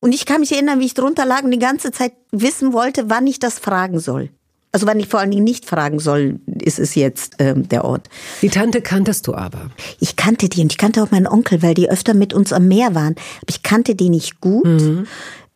Und 0.00 0.12
ich 0.14 0.26
kann 0.26 0.40
mich 0.40 0.52
erinnern, 0.52 0.78
wie 0.78 0.86
ich 0.86 0.94
drunter 0.94 1.24
lag 1.24 1.42
und 1.42 1.52
die 1.52 1.58
ganze 1.58 1.90
Zeit 1.90 2.12
wissen 2.32 2.74
wollte, 2.74 3.08
wann 3.08 3.26
ich 3.26 3.38
das 3.38 3.58
fragen 3.58 3.98
soll. 3.98 4.28
Also 4.72 4.86
wenn 4.86 5.00
ich 5.00 5.08
vor 5.08 5.18
allen 5.18 5.32
Dingen 5.32 5.44
nicht 5.44 5.66
fragen 5.66 5.98
soll, 5.98 6.38
ist 6.46 6.78
es 6.78 6.94
jetzt 6.94 7.34
ähm, 7.38 7.68
der 7.68 7.84
Ort. 7.84 8.08
Die 8.40 8.50
Tante 8.50 8.80
kanntest 8.82 9.26
du 9.26 9.34
aber. 9.34 9.70
Ich 9.98 10.14
kannte 10.14 10.48
die 10.48 10.62
und 10.62 10.72
ich 10.72 10.78
kannte 10.78 11.02
auch 11.02 11.10
meinen 11.10 11.26
Onkel, 11.26 11.62
weil 11.62 11.74
die 11.74 11.90
öfter 11.90 12.14
mit 12.14 12.32
uns 12.32 12.52
am 12.52 12.68
Meer 12.68 12.94
waren. 12.94 13.14
Aber 13.14 13.48
ich 13.48 13.62
kannte 13.62 13.96
die 13.96 14.10
nicht 14.10 14.40
gut. 14.40 14.64
Mhm. 14.64 15.06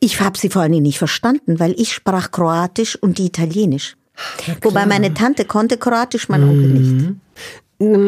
Ich 0.00 0.20
habe 0.20 0.36
sie 0.36 0.50
vor 0.50 0.62
allen 0.62 0.72
Dingen 0.72 0.82
nicht 0.82 0.98
verstanden, 0.98 1.60
weil 1.60 1.78
ich 1.80 1.92
sprach 1.92 2.32
Kroatisch 2.32 2.96
und 2.96 3.18
die 3.18 3.26
Italienisch. 3.26 3.96
Ja, 4.46 4.54
Wobei 4.62 4.84
meine 4.86 5.14
Tante 5.14 5.44
konnte 5.44 5.76
Kroatisch, 5.76 6.28
mein 6.28 6.42
mhm. 6.42 6.50
Onkel 6.50 6.68
nicht. 6.68 7.14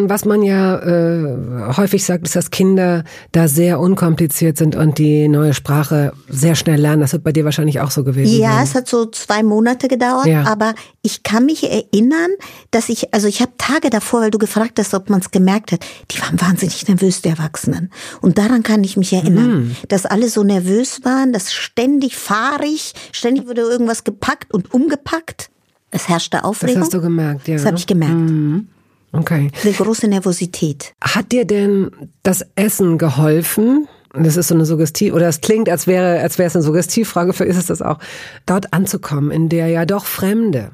Was 0.09 0.25
man 0.25 0.42
ja 0.42 0.78
äh, 0.78 1.75
häufig 1.76 2.04
sagt, 2.04 2.26
ist, 2.26 2.37
dass 2.37 2.50
Kinder 2.50 3.04
da 3.33 3.49
sehr 3.49 3.80
unkompliziert 3.80 4.56
sind 4.56 4.76
und 4.76 4.99
die 4.99 5.28
neue 5.28 5.54
Sprache 5.54 6.12
sehr 6.28 6.54
schnell 6.54 6.80
lernen. 6.80 7.00
Das 7.00 7.12
wird 7.12 7.25
bei 7.25 7.33
dir 7.33 7.45
wahrscheinlich 7.45 7.80
auch 7.80 7.90
so 7.90 8.04
gewesen 8.04 8.40
ja, 8.40 8.54
sein. 8.54 8.64
Es 8.64 8.75
hat 8.75 8.88
so 8.88 9.06
zwei 9.06 9.42
Monate 9.42 9.88
gedauert, 9.88 10.26
ja. 10.26 10.45
aber 10.45 10.75
ich 11.02 11.23
kann 11.23 11.47
mich 11.47 11.71
erinnern, 11.71 12.30
dass 12.71 12.88
ich, 12.88 13.12
also 13.14 13.28
ich 13.28 13.40
habe 13.40 13.52
Tage 13.59 13.90
davor, 13.90 14.23
weil 14.23 14.30
du 14.30 14.38
gefragt 14.38 14.78
hast, 14.78 14.95
ob 14.95 15.11
man 15.11 15.21
es 15.21 15.30
gemerkt 15.30 15.73
hat, 15.73 15.85
die 16.11 16.21
waren 16.21 16.40
wahnsinnig 16.40 16.87
nervös, 16.88 17.23
die 17.23 17.28
Erwachsenen. 17.28 17.90
Und 18.21 18.38
daran 18.38 18.62
kann 18.62 18.83
ich 18.85 18.97
mich 18.97 19.12
erinnern, 19.12 19.50
mhm. 19.50 19.76
dass 19.88 20.06
alle 20.06 20.28
so 20.28 20.45
nervös 20.45 21.00
waren, 21.04 21.33
dass 21.33 21.52
ständig 21.52 22.16
fahrig, 22.16 22.95
ständig 23.12 23.47
wurde 23.47 23.62
irgendwas 23.62 24.04
gepackt 24.04 24.52
und 24.52 24.73
umgepackt. 24.73 25.50
Es 25.90 26.09
herrschte 26.09 26.45
Aufregung. 26.45 26.76
Das 26.76 26.85
hast 26.85 26.95
du 26.95 27.00
gemerkt, 27.00 27.49
ja. 27.49 27.56
Das 27.56 27.64
habe 27.64 27.76
ich 27.76 27.87
gemerkt. 27.87 28.14
Mhm. 28.14 28.68
Okay. 29.16 29.50
Eine 29.62 29.73
große 29.73 30.08
Nervosität. 30.08 30.94
Hat 31.00 31.32
dir 31.32 31.44
denn 31.44 31.90
das 32.23 32.44
Essen 32.54 32.99
geholfen? 32.99 33.88
Das 34.12 34.37
ist 34.37 34.49
so 34.49 34.54
eine 34.54 34.64
Suggestiv, 34.64 35.12
oder 35.12 35.28
es 35.28 35.40
klingt, 35.40 35.68
als 35.68 35.87
wäre, 35.87 36.20
als 36.20 36.38
wäre 36.38 36.46
es 36.46 36.56
eine 36.56 36.62
Suggestivfrage, 36.62 37.32
für 37.32 37.44
ist 37.44 37.56
es 37.56 37.66
das 37.66 37.82
auch, 37.82 37.99
dort 38.46 38.73
anzukommen, 38.73 39.30
in 39.30 39.49
der 39.49 39.68
ja 39.68 39.85
doch 39.85 40.06
Fremde. 40.06 40.70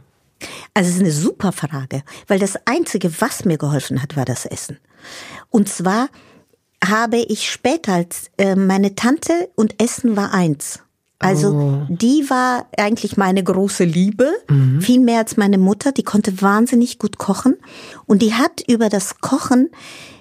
Also 0.75 0.91
es 0.91 0.97
ist 0.97 1.03
eine 1.03 1.13
super 1.13 1.53
Frage, 1.53 2.03
weil 2.29 2.39
das 2.39 2.57
Einzige, 2.67 3.11
was 3.21 3.45
mir 3.45 3.59
geholfen 3.59 4.03
hat, 4.03 4.17
war 4.17 4.25
das 4.25 4.47
Essen. 4.47 4.79
Und 5.51 5.69
zwar 5.69 6.09
habe 6.85 7.19
ich 7.19 7.51
später 7.51 7.95
als 7.95 8.31
äh, 8.39 8.55
meine 8.57 8.95
Tante 8.95 9.49
und 9.55 9.81
Essen 9.83 10.17
war 10.17 10.33
eins. 10.33 10.81
Also 11.23 11.49
oh. 11.49 11.87
die 11.89 12.29
war 12.29 12.67
eigentlich 12.77 13.17
meine 13.17 13.43
große 13.43 13.85
Liebe, 13.85 14.31
mhm. 14.49 14.81
viel 14.81 15.01
mehr 15.01 15.19
als 15.19 15.37
meine 15.37 15.59
Mutter. 15.59 15.93
Die 15.93 16.03
konnte 16.03 16.43
wahnsinnig 16.43 16.99
gut 16.99 17.19
kochen 17.19 17.57
und 18.07 18.23
die 18.23 18.35
hat 18.35 18.63
über 18.67 18.89
das 18.89 19.21
Kochen 19.21 19.71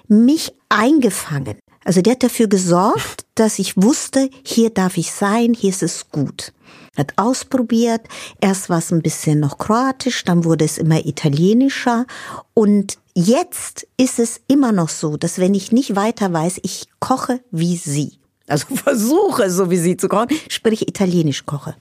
mich 0.08 0.53
eingefangen. 0.70 1.58
Also 1.84 2.01
die 2.01 2.12
hat 2.12 2.24
dafür 2.24 2.48
gesorgt, 2.48 3.25
dass 3.36 3.60
ich 3.60 3.75
wusste, 3.75 4.29
hier 4.43 4.70
darf 4.70 4.98
ich 4.98 5.12
sein, 5.12 5.53
hier 5.53 5.72
ist 5.72 5.84
es 5.84 6.10
gut. 6.12 6.53
Hat 6.96 7.13
ausprobiert, 7.15 8.01
erst 8.39 8.70
war 8.70 8.77
es 8.77 8.91
ein 8.91 9.01
bisschen 9.01 9.39
noch 9.39 9.58
kroatisch, 9.58 10.24
dann 10.24 10.43
wurde 10.43 10.65
es 10.65 10.77
immer 10.77 11.05
italienischer 11.05 12.05
und 12.53 12.98
jetzt 13.15 13.88
ist 13.98 14.20
es 14.20 14.41
immer 14.48 14.72
noch 14.72 14.89
so, 14.89 15.17
dass 15.17 15.39
wenn 15.39 15.53
ich 15.53 15.72
nicht 15.72 15.96
weiter 15.96 16.31
weiß, 16.31 16.60
ich 16.63 16.88
koche 17.00 17.39
wie 17.50 17.77
sie. 17.77 18.20
Also 18.51 18.67
versuche, 18.75 19.50
so 19.50 19.70
wie 19.70 19.77
sie 19.77 19.98
zu 19.98 20.08
kochen, 20.08 20.27
sprich 20.50 20.88
italienisch 20.88 21.46
koche. 21.46 21.75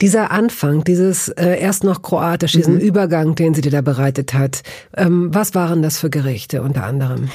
Dieser 0.00 0.30
Anfang, 0.30 0.84
dieses 0.84 1.28
äh, 1.28 1.60
erst 1.60 1.84
noch 1.84 2.02
kroatisch, 2.02 2.52
diesen 2.52 2.74
mhm. 2.74 2.80
Übergang, 2.80 3.34
den 3.34 3.54
sie 3.54 3.60
dir 3.60 3.72
da 3.72 3.80
bereitet 3.80 4.34
hat, 4.34 4.62
ähm, 4.96 5.30
was 5.32 5.54
waren 5.54 5.82
das 5.82 5.98
für 5.98 6.10
Gerichte 6.10 6.62
unter 6.62 6.84
anderem? 6.84 7.28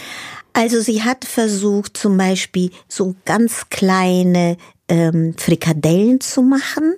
Also 0.53 0.81
sie 0.81 1.03
hat 1.03 1.23
versucht 1.25 1.95
zum 1.95 2.17
Beispiel 2.17 2.71
so 2.87 3.15
ganz 3.25 3.69
kleine 3.69 4.57
ähm, 4.89 5.33
Frikadellen 5.37 6.19
zu 6.19 6.41
machen, 6.41 6.95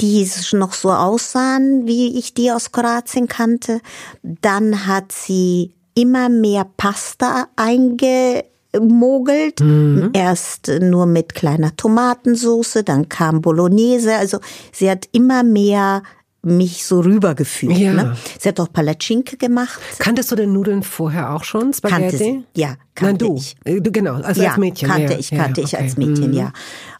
die 0.00 0.28
noch 0.52 0.72
so 0.72 0.90
aussahen, 0.90 1.86
wie 1.86 2.18
ich 2.18 2.34
die 2.34 2.50
aus 2.50 2.72
Kroatien 2.72 3.28
kannte. 3.28 3.80
Dann 4.22 4.86
hat 4.86 5.12
sie 5.12 5.72
immer 5.94 6.28
mehr 6.28 6.66
Pasta 6.76 7.48
eingemogelt. 8.74 9.60
Mhm. 9.60 10.10
Erst 10.12 10.70
nur 10.80 11.06
mit 11.06 11.34
kleiner 11.34 11.76
Tomatensauce, 11.76 12.82
dann 12.84 13.08
kam 13.08 13.40
Bolognese. 13.40 14.16
Also 14.16 14.38
sie 14.72 14.90
hat 14.90 15.08
immer 15.12 15.42
mehr 15.42 16.02
mich 16.42 16.84
so 16.84 17.00
rübergefühlt. 17.00 17.78
Ja. 17.78 17.92
Ne? 17.92 18.16
Sie 18.38 18.48
hat 18.48 18.60
auch 18.60 18.70
Palatschinke 18.70 19.36
gemacht. 19.36 19.80
Kanntest 19.98 20.30
du 20.30 20.36
denn 20.36 20.52
Nudeln 20.52 20.82
vorher 20.82 21.34
auch 21.34 21.44
schon? 21.44 21.72
Spaghetti? 21.72 22.02
Kannte 22.02 22.16
sie. 22.18 22.44
Ja, 22.54 22.76
kannte 22.94 23.24
Nein, 23.24 23.34
du. 23.34 23.40
ich. 23.40 23.56
Äh, 23.64 23.80
du. 23.80 23.90
Genau, 23.90 24.14
also 24.14 24.42
ja, 24.42 24.50
als 24.50 24.58
Mädchen. 24.58 24.88
Kannte 24.88 25.12
ja. 25.14 25.18
ich, 25.18 25.30
kannte 25.30 25.60
ja, 25.62 25.66
okay. 25.66 25.76
ich 25.76 25.78
als 25.78 25.96
Mädchen, 25.96 26.30
mhm. 26.30 26.36
ja. 26.36 26.52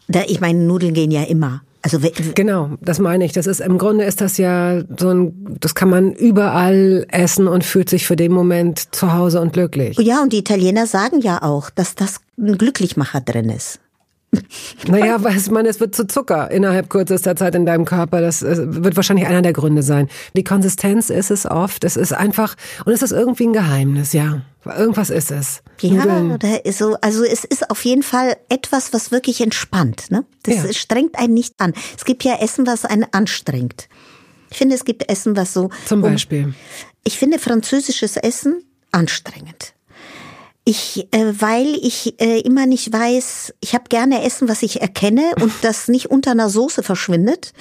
Da, 0.07 0.21
ich 0.27 0.41
meine, 0.41 0.59
Nudeln 0.59 0.93
gehen 0.93 1.11
ja 1.11 1.23
immer. 1.23 1.61
Also 1.85 1.99
genau, 2.33 2.71
das 2.81 2.97
meine 2.97 3.25
ich. 3.25 3.31
Das 3.31 3.45
ist 3.45 3.59
im 3.59 3.77
Grunde 3.77 4.05
ist 4.05 4.19
das 4.19 4.39
ja 4.39 4.81
so 4.97 5.09
ein, 5.09 5.55
das 5.59 5.75
kann 5.75 5.87
man 5.87 6.13
überall 6.13 7.05
essen 7.09 7.47
und 7.47 7.63
fühlt 7.63 7.91
sich 7.91 8.07
für 8.07 8.15
den 8.15 8.31
Moment 8.31 8.95
zu 8.95 9.13
Hause 9.13 9.39
und 9.39 9.53
glücklich. 9.53 9.95
Ja, 9.99 10.23
und 10.23 10.33
die 10.33 10.39
Italiener 10.39 10.87
sagen 10.87 11.21
ja 11.21 11.43
auch, 11.43 11.69
dass 11.69 11.93
das 11.93 12.21
ein 12.39 12.57
Glücklichmacher 12.57 13.21
drin 13.21 13.51
ist. 13.51 13.81
Naja, 14.87 15.21
weiß 15.23 15.49
man, 15.49 15.65
es 15.65 15.79
wird 15.79 15.95
zu 15.95 16.07
Zucker 16.07 16.51
innerhalb 16.51 16.89
kürzester 16.89 17.35
Zeit 17.35 17.55
in 17.55 17.65
deinem 17.65 17.85
Körper. 17.85 18.21
Das 18.21 18.41
wird 18.43 18.95
wahrscheinlich 18.95 19.27
einer 19.27 19.41
der 19.41 19.53
Gründe 19.53 19.83
sein. 19.83 20.09
Die 20.35 20.43
Konsistenz 20.43 21.09
ist 21.09 21.31
es 21.31 21.45
oft. 21.45 21.83
Es 21.83 21.95
ist 21.95 22.13
einfach, 22.13 22.55
und 22.85 22.93
es 22.93 23.01
ist 23.01 23.11
irgendwie 23.11 23.47
ein 23.47 23.53
Geheimnis, 23.53 24.13
ja. 24.13 24.41
Irgendwas 24.65 25.11
ist 25.11 25.31
es. 25.31 25.61
Ja, 25.81 26.21
oder 26.21 26.59
so, 26.71 26.97
also 27.01 27.23
es 27.23 27.43
ist 27.43 27.69
auf 27.69 27.85
jeden 27.85 28.01
Fall 28.01 28.35
etwas, 28.49 28.93
was 28.93 29.11
wirklich 29.11 29.41
entspannt, 29.41 30.09
ne? 30.09 30.25
Das 30.43 30.55
ja. 30.55 30.73
strengt 30.73 31.19
einen 31.19 31.35
nicht 31.35 31.53
an. 31.59 31.73
Es 31.95 32.03
gibt 32.03 32.23
ja 32.23 32.37
Essen, 32.41 32.65
was 32.65 32.83
einen 32.83 33.05
anstrengt. 33.11 33.87
Ich 34.49 34.57
finde, 34.57 34.75
es 34.75 34.85
gibt 34.85 35.09
Essen, 35.09 35.35
was 35.35 35.53
so. 35.53 35.69
Zum 35.85 36.01
Beispiel. 36.01 36.45
Um, 36.45 36.55
ich 37.03 37.19
finde 37.19 37.37
französisches 37.37 38.17
Essen 38.17 38.63
anstrengend. 38.91 39.74
Ich, 40.67 41.07
äh, 41.11 41.33
weil 41.39 41.75
ich 41.75 42.19
äh, 42.19 42.39
immer 42.39 42.65
nicht 42.65 42.91
weiß, 42.91 43.53
ich 43.61 43.75
habe 43.75 43.85
gerne 43.87 44.23
Essen, 44.23 44.49
was 44.49 44.63
ich 44.63 44.81
erkenne 44.81 45.33
und 45.39 45.53
das 45.61 45.87
nicht 45.87 46.09
unter 46.09 46.31
einer 46.31 46.49
Soße 46.49 46.81
verschwindet. 46.81 47.53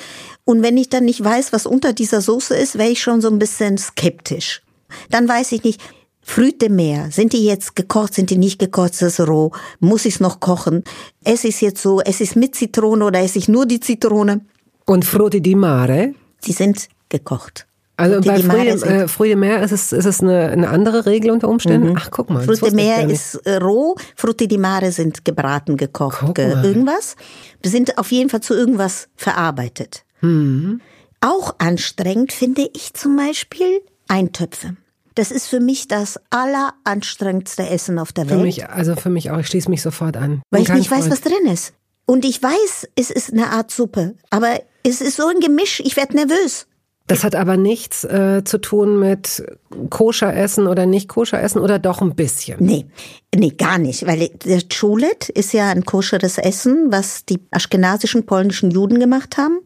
Und 0.44 0.62
wenn 0.62 0.78
ich 0.78 0.88
dann 0.88 1.04
nicht 1.04 1.22
weiß, 1.22 1.52
was 1.52 1.66
unter 1.66 1.92
dieser 1.92 2.22
Soße 2.22 2.56
ist, 2.56 2.78
wäre 2.78 2.90
ich 2.90 3.02
schon 3.02 3.20
so 3.20 3.28
ein 3.28 3.38
bisschen 3.38 3.76
skeptisch. 3.76 4.62
Dann 5.10 5.28
weiß 5.28 5.52
ich 5.52 5.64
nicht, 5.64 5.80
Früte 6.26 6.70
mehr, 6.70 7.10
sind 7.10 7.34
die 7.34 7.44
jetzt 7.44 7.76
gekocht, 7.76 8.14
sind 8.14 8.30
die 8.30 8.38
nicht 8.38 8.58
gekocht, 8.58 8.92
ist 8.92 9.02
es 9.02 9.28
roh, 9.28 9.52
muss 9.78 10.06
ich 10.06 10.14
es 10.14 10.20
noch 10.20 10.40
kochen? 10.40 10.82
Es 11.22 11.44
ist 11.44 11.60
jetzt 11.60 11.82
so, 11.82 12.00
es 12.00 12.22
ist 12.22 12.34
mit 12.34 12.54
Zitrone 12.54 13.04
oder 13.04 13.20
esse 13.20 13.38
ich 13.38 13.46
nur 13.46 13.66
die 13.66 13.80
Zitrone? 13.80 14.40
Und 14.86 15.04
Frutti 15.04 15.42
di 15.42 15.54
Mare? 15.54 16.14
Sie 16.40 16.52
sind 16.52 16.88
gekocht. 17.10 17.66
Also 17.96 18.20
bei 18.20 18.40
Frühe, 18.40 18.70
äh, 18.70 19.08
Frühe 19.08 19.36
Meer 19.36 19.62
ist 19.62 19.70
es, 19.70 19.92
ist 19.92 20.04
es 20.04 20.20
eine, 20.20 20.48
eine 20.48 20.68
andere 20.68 21.06
Regel 21.06 21.30
unter 21.30 21.48
Umständen? 21.48 21.90
Mhm. 21.90 21.96
Ach, 21.96 22.10
guck 22.10 22.28
mal. 22.28 22.42
Frutte 22.42 22.74
Meer 22.74 23.08
ist 23.08 23.36
äh, 23.46 23.56
roh, 23.56 23.96
Frutti 24.16 24.48
di 24.48 24.58
Mare 24.58 24.90
sind 24.90 25.24
gebraten, 25.24 25.76
gekocht, 25.76 26.34
ge 26.34 26.50
irgendwas. 26.62 27.16
Sind 27.64 27.96
auf 27.96 28.10
jeden 28.10 28.30
Fall 28.30 28.40
zu 28.40 28.54
irgendwas 28.54 29.08
verarbeitet. 29.14 30.04
Mhm. 30.22 30.80
Auch 31.20 31.54
anstrengend 31.58 32.32
finde 32.32 32.68
ich 32.74 32.94
zum 32.94 33.16
Beispiel 33.16 33.80
Eintöpfe. 34.08 34.76
Das 35.14 35.30
ist 35.30 35.46
für 35.46 35.60
mich 35.60 35.86
das 35.86 36.18
alleranstrengendste 36.30 37.68
Essen 37.68 38.00
auf 38.00 38.12
der 38.12 38.28
Welt. 38.28 38.40
Für 38.40 38.44
mich, 38.44 38.68
also 38.68 38.96
für 38.96 39.10
mich 39.10 39.30
auch. 39.30 39.38
Ich 39.38 39.46
schließe 39.46 39.70
mich 39.70 39.82
sofort 39.82 40.16
an. 40.16 40.42
Weil 40.50 40.62
ich 40.62 40.68
nicht 40.70 40.88
Freund. 40.88 41.04
weiß, 41.04 41.10
was 41.10 41.20
drin 41.20 41.46
ist. 41.50 41.72
Und 42.06 42.24
ich 42.24 42.42
weiß, 42.42 42.88
es 42.96 43.10
ist 43.10 43.32
eine 43.32 43.50
Art 43.50 43.70
Suppe. 43.70 44.16
Aber 44.30 44.60
es 44.82 45.00
ist 45.00 45.16
so 45.16 45.28
ein 45.28 45.38
Gemisch, 45.40 45.80
ich 45.80 45.96
werde 45.96 46.16
nervös. 46.16 46.66
Das 47.06 47.22
hat 47.22 47.34
aber 47.34 47.58
nichts 47.58 48.04
äh, 48.04 48.44
zu 48.44 48.58
tun 48.58 48.98
mit 48.98 49.44
koscher 49.90 50.34
essen 50.34 50.66
oder 50.66 50.86
nicht 50.86 51.06
koscher 51.06 51.42
essen 51.42 51.58
oder 51.60 51.78
doch 51.78 52.00
ein 52.00 52.14
bisschen? 52.14 52.56
Nee, 52.60 52.86
nee, 53.34 53.50
gar 53.50 53.76
nicht, 53.76 54.06
weil 54.06 54.28
der 54.28 54.66
Chulet 54.68 55.28
ist 55.28 55.52
ja 55.52 55.68
ein 55.68 55.84
koscheres 55.84 56.38
Essen, 56.38 56.86
was 56.88 57.26
die 57.26 57.40
aschkenasischen 57.50 58.24
polnischen 58.24 58.70
Juden 58.70 59.00
gemacht 59.00 59.36
haben. 59.36 59.58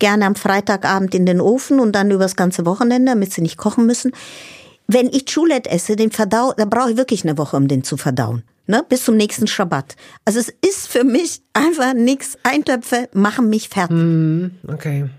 Gerne 0.00 0.26
am 0.26 0.34
Freitagabend 0.34 1.14
in 1.14 1.24
den 1.24 1.40
Ofen 1.40 1.80
und 1.80 1.92
dann 1.92 2.10
übers 2.10 2.36
ganze 2.36 2.66
Wochenende, 2.66 3.12
damit 3.12 3.32
sie 3.32 3.40
nicht 3.40 3.56
kochen 3.56 3.86
müssen. 3.86 4.12
Wenn 4.86 5.08
ich 5.08 5.24
Chulet 5.24 5.66
esse, 5.68 5.96
den 5.96 6.10
verdau, 6.10 6.52
da 6.54 6.66
brauche 6.66 6.90
ich 6.90 6.96
wirklich 6.98 7.24
eine 7.24 7.38
Woche, 7.38 7.56
um 7.56 7.68
den 7.68 7.84
zu 7.84 7.96
verdauen. 7.96 8.42
Ne, 8.66 8.84
bis 8.88 9.04
zum 9.04 9.16
nächsten 9.16 9.48
Schabbat. 9.48 9.96
Also 10.24 10.38
es 10.38 10.48
ist 10.64 10.86
für 10.86 11.02
mich 11.02 11.42
einfach 11.52 11.94
nichts. 11.94 12.38
Eintöpfe 12.44 13.08
machen 13.12 13.48
mich 13.48 13.68
fertig. 13.68 13.96
Mm, 13.96 14.50
okay. 14.68 15.10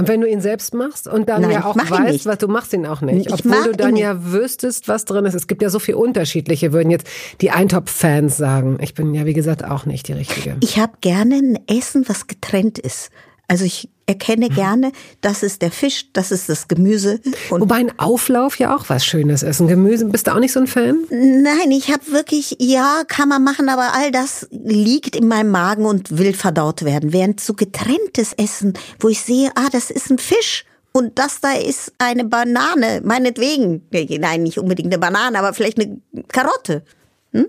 Und 0.00 0.08
wenn 0.08 0.20
du 0.20 0.28
ihn 0.28 0.40
selbst 0.40 0.74
machst 0.74 1.06
und 1.06 1.28
dann 1.28 1.42
Nein, 1.42 1.50
ja 1.52 1.64
auch 1.64 1.76
weißt, 1.76 2.26
was 2.26 2.38
du 2.38 2.48
machst 2.48 2.72
ihn 2.72 2.86
auch 2.86 3.00
nicht, 3.00 3.26
ich 3.26 3.32
obwohl 3.32 3.64
du 3.64 3.72
dann 3.72 3.96
ja 3.96 4.32
wüsstest, 4.32 4.88
was 4.88 5.04
drin 5.04 5.26
ist. 5.26 5.34
Es 5.34 5.46
gibt 5.46 5.62
ja 5.62 5.70
so 5.70 5.78
viel 5.78 5.94
unterschiedliche, 5.94 6.72
würden 6.72 6.90
jetzt 6.90 7.06
die 7.40 7.50
Eintopf-Fans 7.50 8.36
sagen. 8.36 8.78
Ich 8.80 8.94
bin 8.94 9.14
ja 9.14 9.26
wie 9.26 9.34
gesagt 9.34 9.64
auch 9.64 9.86
nicht 9.86 10.08
die 10.08 10.14
richtige. 10.14 10.56
Ich 10.60 10.78
habe 10.78 10.92
gerne 11.00 11.36
ein 11.36 11.58
Essen, 11.66 12.08
was 12.08 12.26
getrennt 12.26 12.78
ist. 12.78 13.10
Also 13.50 13.64
ich 13.64 13.88
erkenne 14.06 14.48
mhm. 14.48 14.54
gerne, 14.54 14.92
das 15.22 15.42
ist 15.42 15.60
der 15.60 15.72
Fisch, 15.72 16.12
das 16.12 16.30
ist 16.30 16.48
das 16.48 16.68
Gemüse. 16.68 17.18
Und 17.50 17.62
Wobei 17.62 17.78
ein 17.78 17.98
Auflauf 17.98 18.60
ja 18.60 18.76
auch 18.76 18.88
was 18.88 19.04
Schönes 19.04 19.42
ist. 19.42 19.58
Ein 19.58 19.66
Gemüse, 19.66 20.04
bist 20.04 20.28
du 20.28 20.30
auch 20.30 20.38
nicht 20.38 20.52
so 20.52 20.60
ein 20.60 20.68
Fan? 20.68 20.98
Nein, 21.10 21.72
ich 21.72 21.90
habe 21.90 22.12
wirklich, 22.12 22.54
ja, 22.60 23.02
kann 23.08 23.28
man 23.28 23.42
machen, 23.42 23.68
aber 23.68 23.92
all 23.92 24.12
das 24.12 24.46
liegt 24.52 25.16
in 25.16 25.26
meinem 25.26 25.50
Magen 25.50 25.84
und 25.84 26.16
will 26.16 26.32
verdaut 26.32 26.84
werden. 26.84 27.12
Während 27.12 27.40
so 27.40 27.54
getrenntes 27.54 28.34
Essen, 28.34 28.74
wo 29.00 29.08
ich 29.08 29.20
sehe, 29.20 29.50
ah, 29.56 29.68
das 29.72 29.90
ist 29.90 30.10
ein 30.12 30.18
Fisch. 30.18 30.64
Und 30.92 31.18
das 31.18 31.40
da 31.40 31.52
ist 31.54 31.92
eine 31.98 32.24
Banane, 32.24 33.00
meinetwegen. 33.04 33.82
Nein, 33.90 34.44
nicht 34.44 34.58
unbedingt 34.58 34.92
eine 34.92 35.00
Banane, 35.00 35.36
aber 35.36 35.54
vielleicht 35.54 35.80
eine 35.80 36.00
Karotte. 36.28 36.84
Hm? 37.32 37.46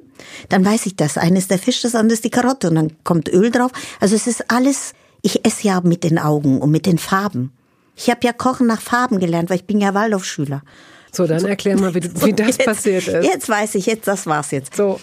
Dann 0.50 0.65
weiß 0.65 0.88
ich 0.88 0.96
das. 0.96 1.20
Eines 1.20 1.48
der 1.48 1.60
Fisch, 1.60 1.84
das 1.84 1.93
andere 1.93 2.15
ist 2.15 2.24
die 2.24 2.31
Karotte. 2.31 2.70
Und 2.70 2.75
dann 2.75 3.03
kommt 3.03 3.29
Öl 3.29 3.51
drauf. 3.51 3.72
Also 4.00 4.15
es 4.15 4.25
ist 4.25 4.50
alles 4.51 4.93
ich 5.21 5.45
esse 5.45 5.67
ja 5.67 5.81
mit 5.81 6.03
den 6.03 6.19
Augen 6.19 6.61
und 6.61 6.71
mit 6.71 6.85
den 6.85 6.97
Farben. 6.97 7.51
Ich 7.95 8.09
habe 8.09 8.21
ja 8.23 8.33
Kochen 8.33 8.67
nach 8.67 8.81
Farben 8.81 9.19
gelernt, 9.19 9.49
weil 9.49 9.57
ich 9.57 9.65
bin 9.65 9.79
ja 9.79 9.93
Waldorfschüler. 9.93 10.63
So, 11.11 11.27
dann 11.27 11.45
erklär 11.45 11.77
mal, 11.77 11.93
wie, 11.93 12.03
wie 12.03 12.33
das 12.33 12.57
jetzt, 12.57 12.65
passiert 12.65 13.07
ist. 13.07 13.25
Jetzt 13.25 13.49
weiß 13.49 13.75
ich, 13.75 13.85
jetzt 13.85 14.07
das 14.07 14.25
war's 14.25 14.51
jetzt. 14.51 14.75
So. 14.75 14.99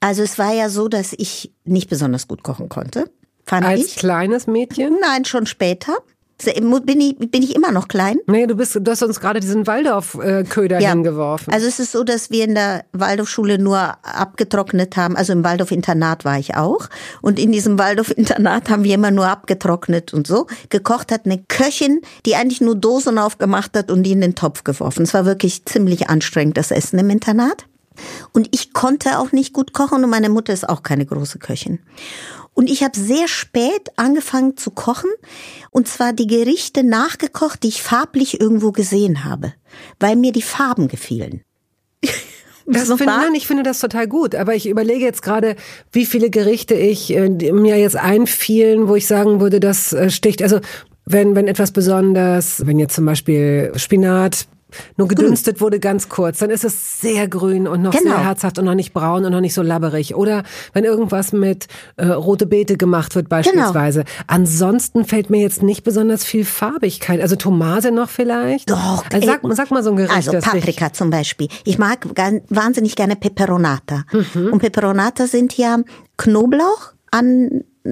Also 0.00 0.22
es 0.22 0.38
war 0.38 0.54
ja 0.54 0.68
so, 0.68 0.88
dass 0.88 1.12
ich 1.16 1.52
nicht 1.64 1.90
besonders 1.90 2.28
gut 2.28 2.42
kochen 2.42 2.68
konnte. 2.68 3.10
Fand 3.44 3.66
Als 3.66 3.80
ich. 3.80 3.96
kleines 3.96 4.46
Mädchen? 4.46 4.98
Nein, 5.00 5.24
schon 5.24 5.46
später. 5.46 5.96
Bin 6.44 7.00
ich, 7.00 7.18
bin 7.18 7.42
ich 7.42 7.56
immer 7.56 7.72
noch 7.72 7.88
klein? 7.88 8.18
Nee, 8.28 8.46
du 8.46 8.54
bist, 8.54 8.78
du 8.80 8.90
hast 8.90 9.02
uns 9.02 9.18
gerade 9.18 9.40
diesen 9.40 9.66
Waldorf-Köder 9.66 10.80
ja. 10.80 10.90
hingeworfen. 10.90 11.52
Also 11.52 11.66
es 11.66 11.80
ist 11.80 11.90
so, 11.90 12.04
dass 12.04 12.30
wir 12.30 12.44
in 12.44 12.54
der 12.54 12.84
Waldorfschule 12.92 13.58
nur 13.58 13.96
abgetrocknet 14.04 14.96
haben. 14.96 15.16
Also 15.16 15.32
im 15.32 15.42
Waldorf-Internat 15.42 16.24
war 16.24 16.38
ich 16.38 16.54
auch. 16.54 16.88
Und 17.22 17.40
in 17.40 17.50
diesem 17.50 17.76
Waldorf-Internat 17.78 18.70
haben 18.70 18.84
wir 18.84 18.94
immer 18.94 19.10
nur 19.10 19.26
abgetrocknet 19.26 20.14
und 20.14 20.28
so. 20.28 20.46
Gekocht 20.70 21.10
hat 21.10 21.22
eine 21.24 21.42
Köchin, 21.48 22.02
die 22.24 22.36
eigentlich 22.36 22.60
nur 22.60 22.76
Dosen 22.76 23.18
aufgemacht 23.18 23.76
hat 23.76 23.90
und 23.90 24.04
die 24.04 24.12
in 24.12 24.20
den 24.20 24.36
Topf 24.36 24.62
geworfen. 24.62 25.02
Es 25.02 25.14
war 25.14 25.24
wirklich 25.24 25.64
ziemlich 25.64 26.08
anstrengend, 26.08 26.56
das 26.56 26.70
Essen 26.70 27.00
im 27.00 27.10
Internat. 27.10 27.66
Und 28.32 28.48
ich 28.52 28.72
konnte 28.72 29.18
auch 29.18 29.32
nicht 29.32 29.52
gut 29.52 29.72
kochen 29.72 30.04
und 30.04 30.10
meine 30.10 30.28
Mutter 30.28 30.52
ist 30.52 30.68
auch 30.68 30.82
keine 30.84 31.04
große 31.04 31.38
Köchin. 31.38 31.80
Und 32.58 32.68
ich 32.68 32.82
habe 32.82 32.98
sehr 32.98 33.28
spät 33.28 33.92
angefangen 33.94 34.56
zu 34.56 34.72
kochen 34.72 35.10
und 35.70 35.86
zwar 35.86 36.12
die 36.12 36.26
Gerichte 36.26 36.82
nachgekocht, 36.82 37.62
die 37.62 37.68
ich 37.68 37.84
farblich 37.84 38.40
irgendwo 38.40 38.72
gesehen 38.72 39.24
habe, 39.24 39.54
weil 40.00 40.16
mir 40.16 40.32
die 40.32 40.42
Farben 40.42 40.88
gefielen. 40.88 41.42
Das 42.70 42.88
finde, 42.88 43.06
nein, 43.06 43.34
ich 43.34 43.46
finde 43.46 43.62
das 43.62 43.80
total 43.80 44.06
gut, 44.06 44.34
aber 44.34 44.54
ich 44.54 44.68
überlege 44.68 45.02
jetzt 45.02 45.22
gerade, 45.22 45.56
wie 45.90 46.04
viele 46.04 46.28
Gerichte 46.28 46.74
ich 46.74 47.16
äh, 47.16 47.30
mir 47.30 47.78
jetzt 47.78 47.96
einfielen, 47.96 48.88
wo 48.88 48.94
ich 48.94 49.06
sagen 49.06 49.40
würde, 49.40 49.58
das 49.58 49.94
äh, 49.94 50.10
sticht. 50.10 50.42
Also 50.42 50.60
wenn, 51.06 51.34
wenn 51.34 51.48
etwas 51.48 51.70
besonders, 51.70 52.66
wenn 52.66 52.78
jetzt 52.78 52.94
zum 52.94 53.06
Beispiel 53.06 53.72
Spinat 53.76 54.48
nur 54.96 55.08
gedünstet 55.08 55.56
grün. 55.56 55.60
wurde 55.66 55.80
ganz 55.80 56.08
kurz, 56.08 56.38
dann 56.38 56.50
ist 56.50 56.64
es 56.64 57.00
sehr 57.00 57.28
grün 57.28 57.66
und 57.66 57.82
noch 57.82 57.92
genau. 57.92 58.10
sehr 58.10 58.24
herzhaft 58.24 58.58
und 58.58 58.64
noch 58.64 58.74
nicht 58.74 58.92
braun 58.92 59.24
und 59.24 59.32
noch 59.32 59.40
nicht 59.40 59.54
so 59.54 59.62
labberig. 59.62 60.14
Oder 60.14 60.42
wenn 60.72 60.84
irgendwas 60.84 61.32
mit 61.32 61.66
äh, 61.96 62.06
rote 62.06 62.46
Beete 62.46 62.76
gemacht 62.76 63.14
wird 63.14 63.28
beispielsweise. 63.28 64.04
Genau. 64.04 64.24
Ansonsten 64.26 65.04
fällt 65.04 65.30
mir 65.30 65.40
jetzt 65.40 65.62
nicht 65.62 65.84
besonders 65.84 66.24
viel 66.24 66.44
Farbigkeit. 66.44 67.20
Also 67.20 67.36
Tomate 67.36 67.92
noch 67.92 68.08
vielleicht? 68.08 68.70
Doch. 68.70 69.04
Also 69.12 69.26
sag, 69.26 69.40
sag 69.50 69.70
mal 69.70 69.82
so 69.82 69.90
ein 69.90 69.96
Gericht. 69.96 70.14
Also 70.14 70.32
Paprika 70.32 70.92
zum 70.92 71.10
Beispiel. 71.10 71.48
Ich 71.64 71.78
mag 71.78 72.06
wahnsinnig 72.48 72.96
gerne 72.96 73.16
Peperonata. 73.16 74.04
Mhm. 74.12 74.52
Und 74.52 74.58
Peperonata 74.58 75.26
sind 75.26 75.56
ja 75.56 75.78
Knoblauch 76.16 76.92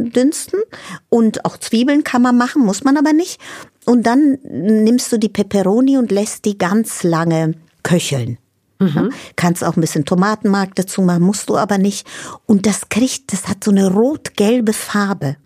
andünsten 0.04 0.60
und 1.08 1.44
auch 1.44 1.56
Zwiebeln 1.58 2.04
kann 2.04 2.22
man 2.22 2.36
machen, 2.36 2.62
muss 2.62 2.84
man 2.84 2.96
aber 2.96 3.12
nicht. 3.12 3.40
Und 3.84 4.06
dann 4.06 4.38
nimmst 4.42 5.12
du 5.12 5.18
die 5.18 5.28
Peperoni 5.28 5.96
und 5.98 6.10
lässt 6.10 6.44
die 6.44 6.58
ganz 6.58 7.02
lange 7.02 7.54
köcheln. 7.82 8.38
Mhm. 8.78 9.12
Kannst 9.36 9.64
auch 9.64 9.76
ein 9.76 9.80
bisschen 9.80 10.04
Tomatenmark 10.04 10.74
dazu 10.74 11.02
machen, 11.02 11.22
musst 11.22 11.48
du 11.48 11.56
aber 11.56 11.78
nicht. 11.78 12.06
Und 12.46 12.66
das 12.66 12.88
kriegt, 12.88 13.32
das 13.32 13.48
hat 13.48 13.64
so 13.64 13.70
eine 13.70 13.90
rot-gelbe 13.90 14.72
Farbe. 14.72 15.36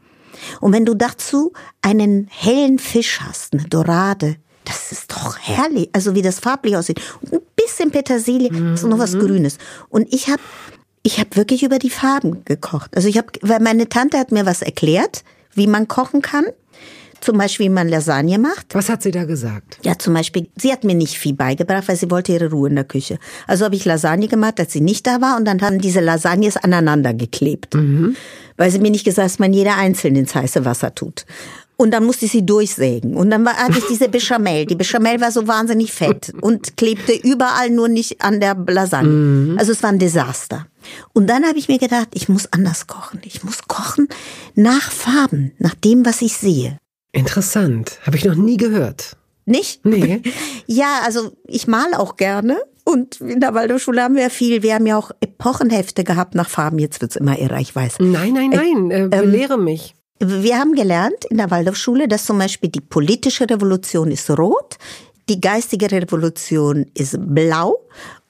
Und 0.60 0.72
wenn 0.72 0.86
du 0.86 0.94
dazu 0.94 1.52
einen 1.82 2.28
hellen 2.30 2.78
Fisch 2.78 3.20
hast, 3.20 3.52
eine 3.52 3.64
Dorade, 3.64 4.36
das 4.64 4.92
ist 4.92 5.12
doch 5.12 5.38
herrlich. 5.38 5.90
Also 5.92 6.14
wie 6.14 6.22
das 6.22 6.40
farblich 6.40 6.76
aussieht. 6.76 7.00
Und 7.20 7.34
ein 7.34 7.40
bisschen 7.56 7.90
Petersilie, 7.90 8.52
mhm. 8.52 8.74
ist 8.74 8.84
noch 8.84 8.98
was 8.98 9.14
mhm. 9.14 9.20
Grünes. 9.20 9.58
Und 9.88 10.12
ich 10.12 10.28
habe 10.28 10.40
ich 11.02 11.18
hab 11.18 11.36
wirklich 11.36 11.62
über 11.62 11.78
die 11.78 11.90
Farben 11.90 12.44
gekocht. 12.44 12.94
Also 12.94 13.08
ich 13.08 13.16
habe, 13.16 13.28
weil 13.42 13.60
meine 13.60 13.88
Tante 13.88 14.18
hat 14.18 14.32
mir 14.32 14.46
was 14.46 14.62
erklärt, 14.62 15.24
wie 15.54 15.66
man 15.66 15.88
kochen 15.88 16.22
kann. 16.22 16.44
Zum 17.20 17.36
Beispiel, 17.36 17.66
wie 17.66 17.70
man 17.70 17.88
Lasagne 17.88 18.38
macht. 18.38 18.74
Was 18.74 18.88
hat 18.88 19.02
sie 19.02 19.10
da 19.10 19.24
gesagt? 19.24 19.78
Ja, 19.84 19.98
zum 19.98 20.14
Beispiel, 20.14 20.48
sie 20.56 20.72
hat 20.72 20.84
mir 20.84 20.94
nicht 20.94 21.18
viel 21.18 21.34
beigebracht, 21.34 21.86
weil 21.86 21.96
sie 21.96 22.10
wollte 22.10 22.32
ihre 22.32 22.50
Ruhe 22.50 22.70
in 22.70 22.76
der 22.76 22.84
Küche. 22.84 23.18
Also 23.46 23.66
habe 23.66 23.76
ich 23.76 23.84
Lasagne 23.84 24.26
gemacht, 24.26 24.58
als 24.58 24.72
sie 24.72 24.80
nicht 24.80 25.06
da 25.06 25.20
war 25.20 25.36
und 25.36 25.44
dann 25.44 25.60
haben 25.60 25.80
diese 25.80 26.00
Lasagnes 26.00 26.56
aneinander 26.56 27.12
geklebt. 27.12 27.74
Mhm. 27.74 28.16
Weil 28.56 28.70
sie 28.70 28.78
mir 28.78 28.90
nicht 28.90 29.04
gesagt 29.04 29.26
hat, 29.26 29.32
dass 29.32 29.38
man 29.38 29.52
jeder 29.52 29.76
einzeln 29.76 30.16
ins 30.16 30.34
heiße 30.34 30.64
Wasser 30.64 30.94
tut. 30.94 31.26
Und 31.80 31.92
dann 31.92 32.04
musste 32.04 32.26
ich 32.26 32.32
sie 32.32 32.44
durchsägen. 32.44 33.16
Und 33.16 33.30
dann 33.30 33.42
war, 33.42 33.54
hatte 33.54 33.78
ich 33.78 33.86
diese 33.86 34.10
Bechamel. 34.10 34.66
Die 34.66 34.74
Bechamel 34.74 35.18
war 35.18 35.32
so 35.32 35.48
wahnsinnig 35.48 35.90
fett 35.90 36.30
und 36.42 36.76
klebte 36.76 37.14
überall 37.14 37.70
nur 37.70 37.88
nicht 37.88 38.20
an 38.20 38.38
der 38.38 38.54
Lasagne. 38.54 39.08
Mhm. 39.08 39.58
Also 39.58 39.72
es 39.72 39.82
war 39.82 39.88
ein 39.88 39.98
Desaster. 39.98 40.66
Und 41.14 41.26
dann 41.30 41.42
habe 41.46 41.58
ich 41.58 41.68
mir 41.68 41.78
gedacht, 41.78 42.08
ich 42.12 42.28
muss 42.28 42.52
anders 42.52 42.86
kochen. 42.86 43.22
Ich 43.24 43.44
muss 43.44 43.66
kochen 43.66 44.08
nach 44.54 44.92
Farben, 44.92 45.52
nach 45.58 45.74
dem, 45.74 46.04
was 46.04 46.20
ich 46.20 46.36
sehe. 46.36 46.76
Interessant. 47.12 47.98
Habe 48.02 48.18
ich 48.18 48.26
noch 48.26 48.34
nie 48.34 48.58
gehört. 48.58 49.16
Nicht? 49.46 49.82
Nee. 49.86 50.20
Ja, 50.66 51.00
also 51.06 51.32
ich 51.46 51.66
mal 51.66 51.94
auch 51.94 52.16
gerne. 52.16 52.58
Und 52.84 53.22
in 53.22 53.40
der 53.40 53.54
Waldorfschule 53.54 54.02
haben 54.02 54.16
wir 54.16 54.24
ja 54.24 54.28
viel. 54.28 54.62
Wir 54.62 54.74
haben 54.74 54.86
ja 54.86 54.98
auch 54.98 55.12
Epochenhefte 55.20 56.04
gehabt 56.04 56.34
nach 56.34 56.50
Farben. 56.50 56.78
Jetzt 56.78 57.00
wird's 57.00 57.16
immer 57.16 57.38
irrer, 57.38 57.58
ich 57.58 57.74
weiß. 57.74 58.00
Nein, 58.00 58.34
nein, 58.34 58.50
nein. 58.50 58.90
Äh, 58.90 59.04
äh, 59.04 59.08
belehre 59.08 59.54
ähm, 59.54 59.64
mich. 59.64 59.94
Wir 60.22 60.58
haben 60.58 60.74
gelernt 60.74 61.24
in 61.30 61.38
der 61.38 61.50
Waldorfschule, 61.50 62.06
dass 62.06 62.26
zum 62.26 62.38
Beispiel 62.38 62.70
die 62.70 62.80
politische 62.80 63.48
Revolution 63.48 64.10
ist 64.10 64.30
rot, 64.30 64.76
die 65.28 65.40
geistige 65.40 65.90
Revolution 65.90 66.86
ist 66.94 67.16
blau 67.18 67.78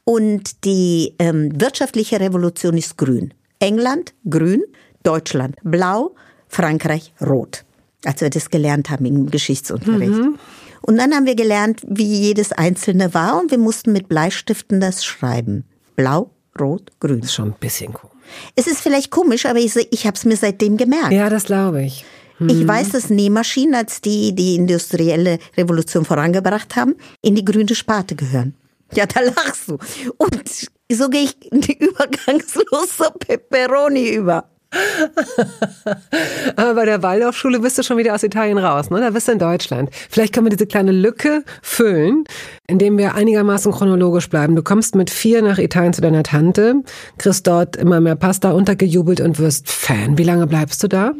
und 0.04 0.64
die 0.64 1.14
ähm, 1.18 1.50
wirtschaftliche 1.60 2.20
Revolution 2.20 2.76
ist 2.76 2.96
grün. 2.96 3.34
England 3.58 4.14
grün, 4.28 4.62
Deutschland 5.02 5.56
blau, 5.62 6.14
Frankreich 6.48 7.12
rot 7.20 7.64
als 8.04 8.20
wir 8.20 8.30
das 8.30 8.50
gelernt 8.50 8.90
haben 8.90 9.04
im 9.04 9.30
Geschichtsunterricht. 9.30 10.12
Mhm. 10.12 10.38
Und 10.82 10.96
dann 10.96 11.12
haben 11.12 11.26
wir 11.26 11.34
gelernt, 11.34 11.82
wie 11.86 12.04
jedes 12.04 12.52
einzelne 12.52 13.12
war 13.12 13.40
und 13.40 13.50
wir 13.50 13.58
mussten 13.58 13.92
mit 13.92 14.08
Bleistiften 14.08 14.80
das 14.80 15.04
schreiben. 15.04 15.64
Blau, 15.96 16.30
Rot, 16.58 16.90
Grün. 17.00 17.20
Das 17.20 17.30
ist 17.30 17.34
schon 17.34 17.50
ein 17.50 17.58
bisschen 17.60 17.92
komisch. 17.92 18.09
Es 18.56 18.66
ist 18.66 18.80
vielleicht 18.80 19.10
komisch, 19.10 19.46
aber 19.46 19.58
ich, 19.58 19.76
ich 19.76 20.06
habe 20.06 20.16
es 20.16 20.24
mir 20.24 20.36
seitdem 20.36 20.76
gemerkt. 20.76 21.12
Ja, 21.12 21.28
das 21.28 21.44
glaube 21.44 21.82
ich. 21.82 22.04
Ich 22.48 22.66
weiß, 22.66 22.90
dass 22.90 23.10
Nähmaschinen, 23.10 23.74
als 23.74 24.00
die 24.00 24.34
die 24.34 24.54
industrielle 24.54 25.38
Revolution 25.58 26.06
vorangebracht 26.06 26.74
haben, 26.74 26.96
in 27.20 27.34
die 27.34 27.44
grüne 27.44 27.74
Sparte 27.74 28.16
gehören. 28.16 28.54
Ja, 28.94 29.04
da 29.04 29.20
lachst 29.20 29.68
du. 29.68 29.78
Und 30.16 30.48
so 30.90 31.08
gehe 31.10 31.24
ich 31.24 31.52
übergangslos 31.80 32.96
zur 32.96 33.10
Peperoni 33.10 34.14
über. 34.14 34.48
Aber 36.56 36.74
bei 36.74 36.84
der 36.84 37.02
Waldorfschule 37.02 37.60
bist 37.60 37.78
du 37.78 37.82
schon 37.82 37.96
wieder 37.96 38.14
aus 38.14 38.22
Italien 38.22 38.58
raus, 38.58 38.90
ne? 38.90 39.00
Da 39.00 39.10
bist 39.10 39.28
du 39.28 39.32
in 39.32 39.38
Deutschland. 39.38 39.90
Vielleicht 40.08 40.32
können 40.32 40.46
wir 40.46 40.50
diese 40.50 40.66
kleine 40.66 40.92
Lücke 40.92 41.44
füllen, 41.62 42.24
indem 42.66 42.96
wir 42.98 43.14
einigermaßen 43.14 43.72
chronologisch 43.72 44.28
bleiben. 44.28 44.54
Du 44.54 44.62
kommst 44.62 44.94
mit 44.94 45.10
vier 45.10 45.42
nach 45.42 45.58
Italien 45.58 45.92
zu 45.92 46.00
deiner 46.00 46.22
Tante, 46.22 46.76
kriegst 47.18 47.46
dort 47.46 47.76
immer 47.76 48.00
mehr 48.00 48.16
Pasta 48.16 48.52
untergejubelt 48.52 49.20
und 49.20 49.38
wirst 49.38 49.68
Fan. 49.68 50.18
Wie 50.18 50.24
lange 50.24 50.46
bleibst 50.46 50.82
du 50.82 50.88
da? 50.88 51.12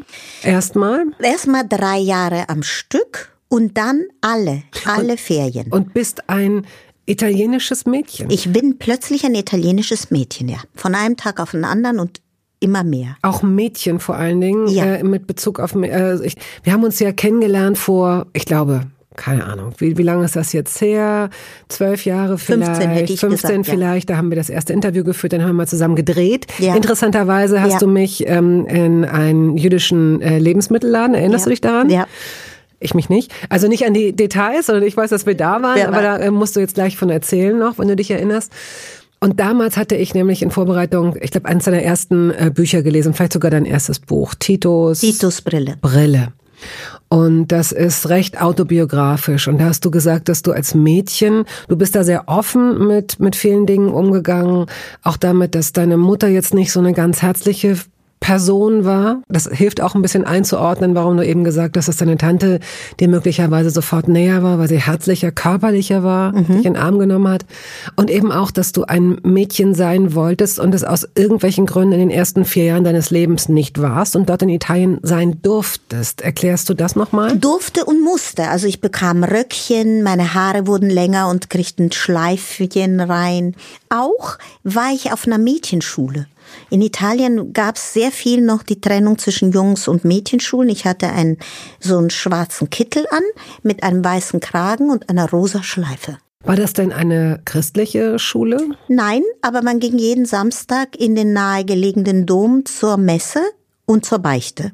Erstmal? 0.43 1.05
Erstmal 1.19 1.67
drei 1.67 1.97
Jahre 1.97 2.47
am 2.49 2.63
Stück 2.63 3.35
und 3.49 3.77
dann 3.77 4.05
alle, 4.21 4.63
alle 4.85 5.11
und, 5.11 5.19
Ferien. 5.19 5.67
Und 5.71 5.93
bist 5.93 6.29
ein 6.29 6.65
italienisches 7.05 7.85
Mädchen. 7.85 8.29
Ich 8.29 8.53
bin 8.53 8.77
plötzlich 8.77 9.25
ein 9.25 9.35
italienisches 9.35 10.11
Mädchen, 10.11 10.47
ja. 10.47 10.59
Von 10.75 10.95
einem 10.95 11.17
Tag 11.17 11.41
auf 11.41 11.51
den 11.51 11.65
anderen 11.65 11.99
und 11.99 12.21
immer 12.61 12.83
mehr. 12.83 13.17
Auch 13.21 13.43
Mädchen 13.43 13.99
vor 13.99 14.15
allen 14.15 14.39
Dingen, 14.39 14.67
ja. 14.67 14.85
äh, 14.85 15.03
mit 15.03 15.27
Bezug 15.27 15.59
auf, 15.59 15.75
äh, 15.75 16.25
ich, 16.25 16.35
wir 16.63 16.71
haben 16.71 16.83
uns 16.83 16.99
ja 16.99 17.11
kennengelernt 17.11 17.77
vor, 17.77 18.27
ich 18.33 18.45
glaube, 18.45 18.83
keine 19.17 19.45
Ahnung, 19.45 19.73
wie, 19.77 19.97
wie 19.97 20.03
lange 20.03 20.23
ist 20.23 20.37
das 20.37 20.53
jetzt 20.53 20.79
her? 20.79 21.29
Zwölf 21.67 22.05
Jahre 22.05 22.37
vielleicht, 22.37 22.77
15, 22.77 22.89
hätte 22.89 23.13
ich 23.13 23.19
15 23.19 23.49
gesagt, 23.49 23.65
vielleicht, 23.67 24.09
ja. 24.09 24.13
da 24.13 24.17
haben 24.17 24.29
wir 24.29 24.37
das 24.37 24.49
erste 24.49 24.71
Interview 24.71 25.03
geführt, 25.03 25.33
dann 25.33 25.43
haben 25.43 25.57
wir 25.57 25.67
zusammen 25.67 25.95
gedreht. 25.95 26.47
Ja. 26.59 26.75
Interessanterweise 26.75 27.61
hast 27.61 27.73
ja. 27.73 27.79
du 27.79 27.87
mich 27.87 28.25
ähm, 28.27 28.65
in 28.67 29.03
einen 29.03 29.57
jüdischen 29.57 30.21
äh, 30.21 30.39
Lebensmittelladen, 30.39 31.13
erinnerst 31.13 31.45
du 31.45 31.49
dich 31.49 31.61
daran? 31.61 31.89
Ja. 31.89 32.07
Ich 32.79 32.95
mich 32.95 33.09
nicht. 33.09 33.31
Also 33.49 33.67
nicht 33.67 33.85
an 33.85 33.93
die 33.93 34.15
Details, 34.15 34.67
sondern 34.67 34.85
ich 34.85 34.95
weiß, 34.95 35.09
dass 35.09 35.25
wir 35.25 35.35
da 35.35 35.61
waren, 35.61 35.81
aber 35.85 36.01
da 36.01 36.17
äh, 36.17 36.31
musst 36.31 36.55
du 36.55 36.59
jetzt 36.61 36.75
gleich 36.75 36.95
von 36.95 37.09
erzählen 37.09 37.57
noch, 37.57 37.79
wenn 37.79 37.87
du 37.87 37.95
dich 37.95 38.09
erinnerst. 38.09 38.51
Und 39.23 39.39
damals 39.39 39.77
hatte 39.77 39.95
ich 39.95 40.15
nämlich 40.15 40.41
in 40.41 40.49
Vorbereitung, 40.49 41.15
ich 41.21 41.29
glaube, 41.29 41.47
eines 41.47 41.65
deiner 41.65 41.83
ersten 41.83 42.31
äh, 42.31 42.51
Bücher 42.53 42.81
gelesen, 42.81 43.13
vielleicht 43.13 43.33
sogar 43.33 43.51
dein 43.51 43.65
erstes 43.65 43.99
Buch, 43.99 44.33
Titos. 44.33 45.01
Titos 45.01 45.43
Brille. 45.43 45.77
Brille. 45.79 46.33
Und 47.07 47.47
das 47.47 47.71
ist 47.71 48.09
recht 48.09 48.41
autobiografisch. 48.41 49.47
Und 49.47 49.59
da 49.59 49.65
hast 49.65 49.85
du 49.85 49.91
gesagt, 49.91 50.27
dass 50.27 50.41
du 50.41 50.53
als 50.53 50.73
Mädchen, 50.73 51.45
du 51.67 51.77
bist 51.77 51.93
da 51.95 52.03
sehr 52.03 52.29
offen 52.29 52.87
mit, 52.87 53.19
mit 53.19 53.35
vielen 53.35 53.67
Dingen 53.67 53.89
umgegangen. 53.89 54.65
Auch 55.03 55.17
damit, 55.17 55.53
dass 55.53 55.71
deine 55.71 55.97
Mutter 55.97 56.27
jetzt 56.27 56.55
nicht 56.55 56.71
so 56.71 56.79
eine 56.79 56.93
ganz 56.93 57.21
herzliche 57.21 57.77
Person 58.21 58.85
war. 58.85 59.23
Das 59.29 59.49
hilft 59.51 59.81
auch 59.81 59.95
ein 59.95 60.03
bisschen 60.03 60.25
einzuordnen, 60.25 60.93
warum 60.93 61.17
du 61.17 61.25
eben 61.25 61.43
gesagt 61.43 61.75
hast, 61.75 61.87
dass 61.87 61.97
deine 61.97 62.17
Tante 62.17 62.59
dir 62.99 63.09
möglicherweise 63.09 63.71
sofort 63.71 64.07
näher 64.07 64.43
war, 64.43 64.59
weil 64.59 64.69
sie 64.69 64.79
herzlicher, 64.79 65.31
körperlicher 65.31 66.03
war, 66.03 66.31
mhm. 66.31 66.45
dich 66.45 66.57
in 66.57 66.75
den 66.75 66.77
Arm 66.77 66.99
genommen 66.99 67.27
hat. 67.27 67.45
Und 67.95 68.11
eben 68.11 68.31
auch, 68.31 68.51
dass 68.51 68.73
du 68.73 68.83
ein 68.83 69.17
Mädchen 69.23 69.73
sein 69.73 70.13
wolltest 70.13 70.59
und 70.59 70.75
es 70.75 70.83
aus 70.83 71.07
irgendwelchen 71.15 71.65
Gründen 71.65 71.93
in 71.93 71.99
den 71.99 72.09
ersten 72.11 72.45
vier 72.45 72.65
Jahren 72.65 72.83
deines 72.83 73.09
Lebens 73.09 73.49
nicht 73.49 73.81
warst 73.81 74.15
und 74.15 74.29
dort 74.29 74.43
in 74.43 74.49
Italien 74.49 74.99
sein 75.01 75.41
durftest. 75.41 76.21
Erklärst 76.21 76.69
du 76.69 76.75
das 76.75 76.95
nochmal? 76.95 77.35
Durfte 77.35 77.85
und 77.85 78.03
musste. 78.03 78.49
Also 78.49 78.67
ich 78.67 78.81
bekam 78.81 79.23
Röckchen, 79.23 80.03
meine 80.03 80.35
Haare 80.35 80.67
wurden 80.67 80.91
länger 80.91 81.27
und 81.27 81.49
kriegten 81.49 81.91
Schleifchen 81.91 82.99
rein. 82.99 83.55
Auch 83.89 84.37
war 84.63 84.93
ich 84.93 85.11
auf 85.11 85.25
einer 85.25 85.39
Mädchenschule. 85.39 86.27
In 86.69 86.81
Italien 86.81 87.53
gab 87.53 87.75
es 87.75 87.93
sehr 87.93 88.11
viel 88.11 88.41
noch 88.41 88.63
die 88.63 88.81
Trennung 88.81 89.17
zwischen 89.17 89.51
Jungs- 89.51 89.87
und 89.87 90.05
Mädchenschulen. 90.05 90.69
Ich 90.69 90.85
hatte 90.85 91.09
einen, 91.09 91.37
so 91.79 91.97
einen 91.97 92.09
schwarzen 92.09 92.69
Kittel 92.69 93.05
an 93.11 93.23
mit 93.63 93.83
einem 93.83 94.03
weißen 94.03 94.39
Kragen 94.39 94.89
und 94.89 95.09
einer 95.09 95.29
rosa 95.29 95.63
Schleife. 95.63 96.17
War 96.43 96.55
das 96.55 96.73
denn 96.73 96.91
eine 96.91 97.39
christliche 97.45 98.17
Schule? 98.17 98.69
Nein, 98.87 99.21
aber 99.41 99.61
man 99.61 99.79
ging 99.79 99.97
jeden 99.97 100.25
Samstag 100.25 100.95
in 100.95 101.15
den 101.15 101.33
nahegelegenen 101.33 102.25
Dom 102.25 102.65
zur 102.65 102.97
Messe 102.97 103.41
und 103.85 104.05
zur 104.05 104.19
Beichte. 104.19 104.71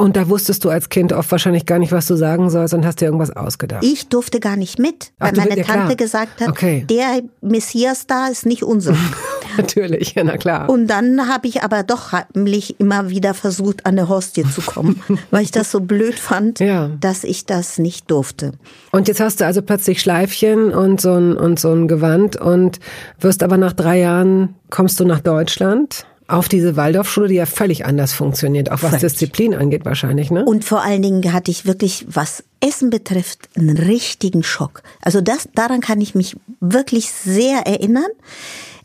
Und 0.00 0.16
da 0.16 0.30
wusstest 0.30 0.64
du 0.64 0.70
als 0.70 0.88
Kind 0.88 1.12
oft 1.12 1.30
wahrscheinlich 1.30 1.66
gar 1.66 1.78
nicht, 1.78 1.92
was 1.92 2.06
du 2.06 2.16
sagen 2.16 2.48
sollst 2.48 2.72
und 2.72 2.86
hast 2.86 3.02
dir 3.02 3.04
irgendwas 3.04 3.36
ausgedacht. 3.36 3.84
Ich 3.84 4.08
durfte 4.08 4.40
gar 4.40 4.56
nicht 4.56 4.78
mit, 4.78 5.12
weil 5.18 5.32
Ach, 5.32 5.36
meine 5.36 5.58
ja, 5.58 5.62
Tante 5.64 5.94
gesagt 5.94 6.40
hat, 6.40 6.48
okay. 6.48 6.86
der 6.88 7.20
Messias 7.42 8.06
da 8.06 8.28
ist 8.28 8.46
nicht 8.46 8.62
unser. 8.62 8.96
Natürlich, 9.58 10.14
ja, 10.14 10.24
na 10.24 10.38
klar. 10.38 10.70
Und 10.70 10.86
dann 10.86 11.28
habe 11.28 11.48
ich 11.48 11.62
aber 11.62 11.82
doch 11.82 12.12
heimlich 12.12 12.80
immer 12.80 13.10
wieder 13.10 13.34
versucht, 13.34 13.84
an 13.84 13.98
eine 13.98 14.08
Hostie 14.08 14.44
zu 14.44 14.62
kommen, 14.62 15.02
weil 15.30 15.42
ich 15.42 15.50
das 15.50 15.70
so 15.70 15.80
blöd 15.80 16.18
fand, 16.18 16.60
ja. 16.60 16.88
dass 16.98 17.22
ich 17.22 17.44
das 17.44 17.78
nicht 17.78 18.10
durfte. 18.10 18.52
Und 18.92 19.06
jetzt 19.06 19.20
hast 19.20 19.42
du 19.42 19.44
also 19.44 19.60
plötzlich 19.60 20.00
Schleifchen 20.00 20.72
und 20.72 21.02
so 21.02 21.12
ein, 21.12 21.36
und 21.36 21.60
so 21.60 21.72
ein 21.72 21.88
Gewand 21.88 22.36
und 22.36 22.80
wirst 23.18 23.42
aber 23.42 23.58
nach 23.58 23.74
drei 23.74 23.98
Jahren, 23.98 24.54
kommst 24.70 24.98
du 24.98 25.04
nach 25.04 25.20
Deutschland 25.20 26.06
auf 26.32 26.48
diese 26.48 26.76
Waldorfschule, 26.76 27.28
die 27.28 27.34
ja 27.34 27.46
völlig 27.46 27.84
anders 27.84 28.12
funktioniert, 28.12 28.70
auch 28.70 28.82
was 28.82 28.90
völlig. 28.90 29.00
Disziplin 29.02 29.54
angeht 29.54 29.84
wahrscheinlich, 29.84 30.30
ne? 30.30 30.44
Und 30.44 30.64
vor 30.64 30.82
allen 30.82 31.02
Dingen 31.02 31.32
hatte 31.32 31.50
ich 31.50 31.66
wirklich, 31.66 32.06
was 32.08 32.44
Essen 32.60 32.90
betrifft, 32.90 33.48
einen 33.56 33.76
richtigen 33.76 34.42
Schock. 34.42 34.82
Also 35.02 35.20
das, 35.20 35.48
daran 35.54 35.80
kann 35.80 36.00
ich 36.00 36.14
mich 36.14 36.36
wirklich 36.60 37.10
sehr 37.10 37.66
erinnern. 37.66 38.10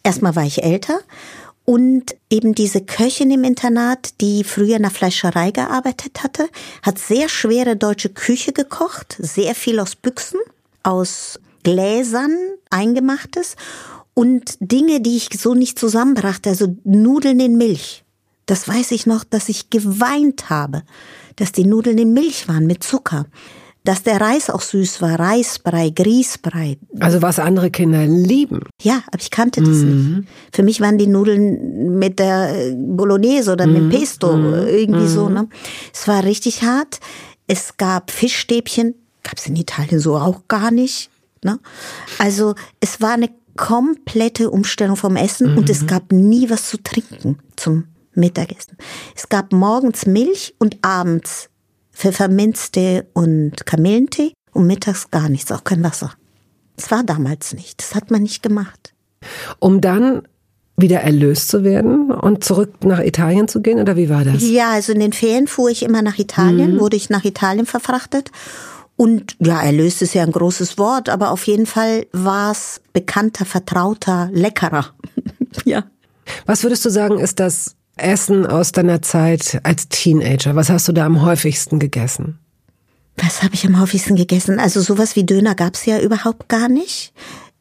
Erstmal 0.03 0.35
war 0.35 0.43
ich 0.43 0.63
älter 0.63 0.99
und 1.65 2.15
eben 2.29 2.53
diese 2.53 2.81
Köchin 2.81 3.31
im 3.31 3.43
Internat, 3.43 4.21
die 4.21 4.43
früher 4.43 4.75
in 4.77 4.83
der 4.83 4.91
Fleischerei 4.91 5.49
gearbeitet 5.49 6.23
hatte, 6.23 6.47
hat 6.83 6.99
sehr 6.99 7.27
schwere 7.27 7.75
deutsche 7.75 8.09
Küche 8.09 8.53
gekocht, 8.53 9.17
sehr 9.19 9.55
viel 9.55 9.79
aus 9.79 9.95
Büchsen, 9.95 10.39
aus 10.83 11.39
Gläsern 11.63 12.37
eingemachtes 12.69 13.55
und 14.15 14.57
Dinge, 14.59 15.01
die 15.01 15.17
ich 15.17 15.29
so 15.37 15.53
nicht 15.53 15.77
zusammenbrachte, 15.77 16.49
also 16.49 16.75
Nudeln 16.83 17.39
in 17.39 17.57
Milch. 17.57 18.03
Das 18.47 18.67
weiß 18.67 18.91
ich 18.91 19.05
noch, 19.05 19.23
dass 19.23 19.49
ich 19.49 19.69
geweint 19.69 20.49
habe, 20.49 20.81
dass 21.35 21.51
die 21.51 21.65
Nudeln 21.65 21.99
in 21.99 22.13
Milch 22.13 22.47
waren 22.47 22.65
mit 22.65 22.83
Zucker 22.83 23.27
dass 23.85 24.01
der 24.01 24.19
Reis 24.19 24.49
auch 24.49 24.61
süß 24.61 25.01
war, 25.01 25.19
Reisbrei, 25.19 25.91
Grießbrei. 25.91 26.77
Also 26.99 27.21
was 27.21 27.39
andere 27.39 27.69
Kinder 27.69 28.05
lieben. 28.05 28.61
Ja, 28.81 29.03
aber 29.07 29.21
ich 29.21 29.29
kannte 29.29 29.61
das 29.61 29.77
mhm. 29.77 30.15
nicht. 30.17 30.29
Für 30.51 30.63
mich 30.63 30.81
waren 30.81 30.97
die 30.97 31.07
Nudeln 31.07 31.97
mit 31.97 32.17
der 32.17 32.73
Bolognese 32.75 33.53
oder 33.53 33.67
mhm. 33.67 33.87
mit 33.87 33.99
Pesto 33.99 34.35
mhm. 34.35 34.67
irgendwie 34.67 35.07
so. 35.07 35.29
Mhm. 35.29 35.33
Ne? 35.33 35.49
Es 35.93 36.07
war 36.07 36.23
richtig 36.23 36.63
hart. 36.63 36.99
Es 37.47 37.77
gab 37.77 38.09
Fischstäbchen, 38.09 38.95
gab 39.23 39.37
es 39.37 39.45
in 39.45 39.55
Italien 39.55 39.99
so 39.99 40.17
auch 40.17 40.47
gar 40.47 40.71
nicht. 40.71 41.11
Ne? 41.43 41.59
Also 42.17 42.55
es 42.79 43.01
war 43.01 43.11
eine 43.11 43.29
komplette 43.57 44.49
Umstellung 44.49 44.95
vom 44.95 45.15
Essen 45.15 45.57
und 45.57 45.69
es 45.69 45.83
mhm. 45.83 45.87
gab 45.87 46.11
nie 46.11 46.49
was 46.49 46.69
zu 46.69 46.81
trinken 46.81 47.39
zum 47.55 47.85
Mittagessen. 48.13 48.77
Es 49.15 49.29
gab 49.29 49.51
morgens 49.51 50.05
Milch 50.05 50.55
und 50.59 50.77
abends 50.81 51.49
Pfefferminztee 51.93 53.03
und 53.13 53.65
Kamillentee 53.65 54.33
und 54.53 54.67
mittags 54.67 55.11
gar 55.11 55.29
nichts, 55.29 55.51
auch 55.51 55.63
kein 55.63 55.83
Wasser. 55.83 56.11
Das 56.75 56.91
war 56.91 57.03
damals 57.03 57.53
nicht, 57.53 57.81
das 57.81 57.95
hat 57.95 58.11
man 58.11 58.23
nicht 58.23 58.43
gemacht. 58.43 58.93
Um 59.59 59.81
dann 59.81 60.27
wieder 60.77 60.99
erlöst 60.99 61.47
zu 61.47 61.63
werden 61.63 62.11
und 62.11 62.43
zurück 62.43 62.83
nach 62.83 62.99
Italien 62.99 63.47
zu 63.47 63.61
gehen 63.61 63.79
oder 63.79 63.95
wie 63.95 64.09
war 64.09 64.25
das? 64.25 64.43
Ja, 64.43 64.71
also 64.71 64.91
in 64.91 64.99
den 64.99 65.13
Ferien 65.13 65.47
fuhr 65.47 65.69
ich 65.69 65.83
immer 65.83 66.01
nach 66.01 66.19
Italien, 66.19 66.75
mhm. 66.75 66.79
wurde 66.81 66.97
ich 66.97 67.09
nach 67.09 67.23
Italien 67.23 67.65
verfrachtet 67.65 68.31
und 68.97 69.35
ja, 69.39 69.61
erlöst 69.61 70.01
ist 70.01 70.13
ja 70.13 70.23
ein 70.23 70.31
großes 70.31 70.77
Wort, 70.77 71.09
aber 71.09 71.31
auf 71.31 71.45
jeden 71.47 71.65
Fall 71.65 72.07
war 72.13 72.51
es 72.51 72.81
bekannter, 72.93 73.45
vertrauter, 73.45 74.29
leckerer. 74.31 74.93
ja. 75.65 75.83
Was 76.45 76.63
würdest 76.63 76.85
du 76.85 76.89
sagen, 76.89 77.19
ist 77.19 77.39
das 77.39 77.75
Essen 77.97 78.45
aus 78.45 78.71
deiner 78.71 79.01
Zeit 79.01 79.59
als 79.63 79.89
Teenager? 79.89 80.55
Was 80.55 80.69
hast 80.69 80.87
du 80.87 80.91
da 80.91 81.05
am 81.05 81.21
häufigsten 81.21 81.79
gegessen? 81.79 82.39
Was 83.17 83.43
habe 83.43 83.53
ich 83.53 83.65
am 83.65 83.79
häufigsten 83.79 84.15
gegessen? 84.15 84.59
Also 84.59 84.81
sowas 84.81 85.15
wie 85.15 85.25
Döner 85.25 85.55
gab's 85.55 85.85
ja 85.85 85.99
überhaupt 85.99 86.49
gar 86.49 86.67
nicht. 86.67 87.13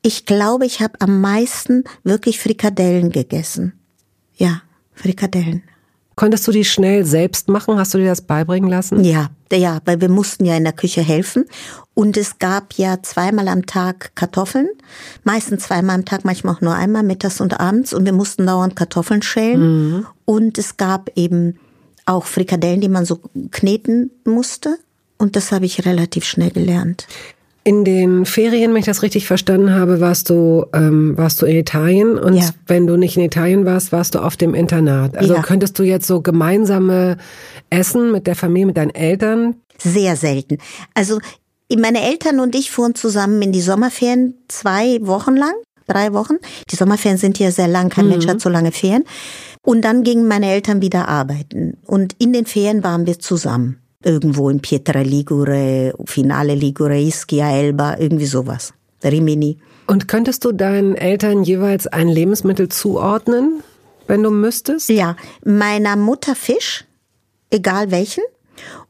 Ich 0.03 0.27
glaube, 0.27 0.67
ich 0.67 0.81
habe 0.81 1.01
am 1.01 1.21
meisten 1.21 1.85
wirklich 2.03 2.41
Frikadellen 2.41 3.11
gegessen. 3.11 3.73
Ja, 4.37 4.63
Frikadellen. 4.93 5.63
Konntest 6.17 6.47
du 6.47 6.53
die 6.53 6.65
schnell 6.65 7.05
selbst 7.05 7.49
machen? 7.49 7.79
Hast 7.79 7.95
du 7.95 7.99
dir 7.99 8.07
das 8.07 8.23
beibringen 8.23 8.71
lassen? 8.71 9.03
Ja, 9.05 9.31
ja, 9.53 9.81
weil 9.85 10.01
wir 10.01 10.09
mussten 10.09 10.45
ja 10.45 10.57
in 10.57 10.65
der 10.65 10.73
Küche 10.73 11.03
helfen. 11.03 11.45
Und 11.95 12.17
es 12.17 12.39
gab 12.39 12.75
ja 12.75 13.03
zweimal 13.03 13.49
am 13.49 13.67
Tag 13.67 14.13
Kartoffeln. 14.15 14.69
Meistens 15.23 15.65
zweimal 15.65 15.97
am 15.97 16.05
Tag, 16.05 16.25
manchmal 16.25 16.55
auch 16.55 16.61
nur 16.61 16.75
einmal, 16.75 17.03
mittags 17.03 17.41
und 17.41 17.61
abends. 17.61 17.93
Und 17.93 18.05
wir 18.05 18.13
mussten 18.13 18.47
dauernd 18.47 18.77
Kartoffeln 18.77 19.23
schälen. 19.23 19.61
Mhm. 19.91 20.07
Und 20.25 20.59
es 20.59 20.77
gab 20.77 21.11
eben 21.17 21.59
auch 22.07 22.27
Frikadellen, 22.27 22.81
die 22.81 22.89
man 22.89 23.05
so 23.05 23.21
kneten 23.51 24.11
musste. 24.25 24.79
Und 25.19 25.37
das 25.37 25.53
habe 25.53 25.65
ich 25.65 25.87
relativ 25.87 26.25
schnell 26.25 26.51
gelernt. 26.51 27.07
In 27.67 27.83
den 27.83 28.27
Ferien, 28.27 28.73
wenn 28.73 28.81
ich 28.81 28.85
das 28.85 29.03
richtig 29.03 29.27
verstanden 29.27 29.73
habe, 29.73 29.99
warst 29.99 30.29
du, 30.29 30.67
ähm, 30.75 31.17
warst 31.17 31.41
du 31.41 31.47
in 31.47 31.57
Italien 31.57 32.19
und 32.19 32.37
ja. 32.37 32.51
wenn 32.67 32.87
du 32.87 32.99
nicht 32.99 33.17
in 33.17 33.25
Italien 33.25 33.65
warst, 33.65 33.91
warst 33.91 34.15
du 34.15 34.19
auf 34.19 34.37
dem 34.37 34.55
Internat. 34.55 35.17
Also 35.17 35.35
ja. 35.35 35.41
könntest 35.41 35.79
du 35.79 35.83
jetzt 35.83 36.07
so 36.07 36.21
gemeinsame 36.21 37.17
Essen 37.71 38.13
mit 38.13 38.27
der 38.27 38.37
Familie, 38.37 38.67
mit 38.67 38.77
deinen 38.77 38.95
Eltern? 38.95 39.57
Sehr 39.79 40.17
selten. 40.17 40.59
Also 40.93 41.21
meine 41.75 42.03
Eltern 42.03 42.39
und 42.39 42.55
ich 42.55 42.71
fuhren 42.71 42.95
zusammen 42.95 43.41
in 43.41 43.53
die 43.53 43.63
Sommerferien 43.63 44.35
zwei 44.49 44.99
Wochen 45.01 45.35
lang, 45.35 45.55
drei 45.87 46.13
Wochen. 46.13 46.35
Die 46.71 46.77
Sommerferien 46.77 47.19
sind 47.19 47.39
ja 47.39 47.51
sehr 47.51 47.69
lang, 47.69 47.89
kein 47.89 48.05
mhm. 48.05 48.11
Mensch 48.13 48.27
hat 48.27 48.43
so 48.43 48.51
lange 48.51 48.73
Ferien. 48.73 49.05
Und 49.63 49.87
dann 49.87 50.03
gingen 50.03 50.29
meine 50.29 50.53
Eltern 50.53 50.83
wieder 50.83 51.09
arbeiten. 51.09 51.79
Und 51.87 52.15
in 52.19 52.35
den 52.35 52.45
Ferien 52.45 52.85
waren 52.85 53.07
wir 53.07 53.19
zusammen 53.19 53.81
irgendwo 54.05 54.51
in 54.51 54.61
Pietra 54.61 55.01
Ligure, 55.01 55.95
Finale 56.05 56.55
Ligure, 56.55 57.01
Ischia, 57.01 57.51
Elba, 57.51 57.97
irgendwie 57.99 58.27
sowas. 58.27 58.73
Rimini. 59.03 59.59
Und 59.87 60.09
könntest 60.09 60.45
du 60.45 60.53
deinen 60.53 60.97
Eltern 60.97 61.43
jeweils 61.43 61.87
ein 61.87 62.09
Lebensmittel 62.09 62.69
zuordnen, 62.69 63.63
wenn 64.07 64.23
du 64.23 64.31
müsstest? 64.31 64.89
Ja, 64.89 65.17
meiner 65.45 65.97
Mutter 65.97 66.35
Fisch, 66.35 66.85
egal 67.51 67.91
welchen, 67.91 68.25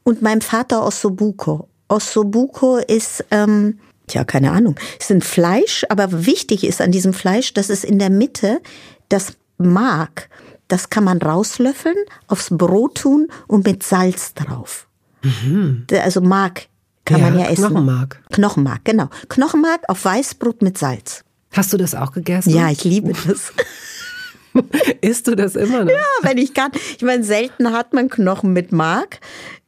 und 0.03 0.21
meinem 0.21 0.41
Vater 0.41 0.85
Ossobuco. 0.85 1.67
Ossobuco 1.87 2.77
ist, 2.77 3.25
ähm, 3.31 3.79
tja, 4.07 4.23
keine 4.23 4.51
Ahnung, 4.51 4.75
ist 4.99 5.11
ein 5.11 5.21
Fleisch, 5.21 5.85
aber 5.89 6.25
wichtig 6.25 6.63
ist 6.63 6.81
an 6.81 6.91
diesem 6.91 7.13
Fleisch, 7.13 7.53
dass 7.53 7.69
es 7.69 7.83
in 7.83 7.99
der 7.99 8.09
Mitte 8.09 8.61
das 9.09 9.33
Mark, 9.57 10.29
das 10.67 10.89
kann 10.89 11.03
man 11.03 11.21
rauslöffeln, 11.21 11.97
aufs 12.27 12.49
Brot 12.49 12.99
tun 12.99 13.27
und 13.47 13.65
mit 13.65 13.83
Salz 13.83 14.33
drauf. 14.33 14.87
Mhm. 15.25 15.85
Also 16.01 16.21
Mark 16.21 16.67
kann 17.05 17.21
ja, 17.21 17.29
man 17.29 17.39
ja 17.39 17.45
essen. 17.45 17.67
Knochenmark. 17.67 18.21
Knochenmark, 18.31 18.85
genau. 18.85 19.09
Knochenmark 19.29 19.81
auf 19.87 20.03
Weißbrot 20.03 20.61
mit 20.61 20.77
Salz. 20.77 21.23
Hast 21.51 21.71
du 21.71 21.77
das 21.77 21.95
auch 21.95 22.11
gegessen? 22.11 22.49
Ja, 22.49 22.69
ich 22.69 22.83
liebe 22.83 23.13
das. 23.13 23.53
Isst 25.01 25.27
du 25.27 25.35
das 25.35 25.55
immer 25.55 25.85
noch? 25.85 25.91
Ja, 25.91 26.03
wenn 26.21 26.37
ich 26.37 26.53
kann. 26.53 26.71
Ich 26.97 27.03
meine, 27.03 27.23
selten 27.23 27.71
hat 27.71 27.93
man 27.93 28.09
Knochen 28.09 28.53
mit 28.53 28.71
Mark. 28.71 29.19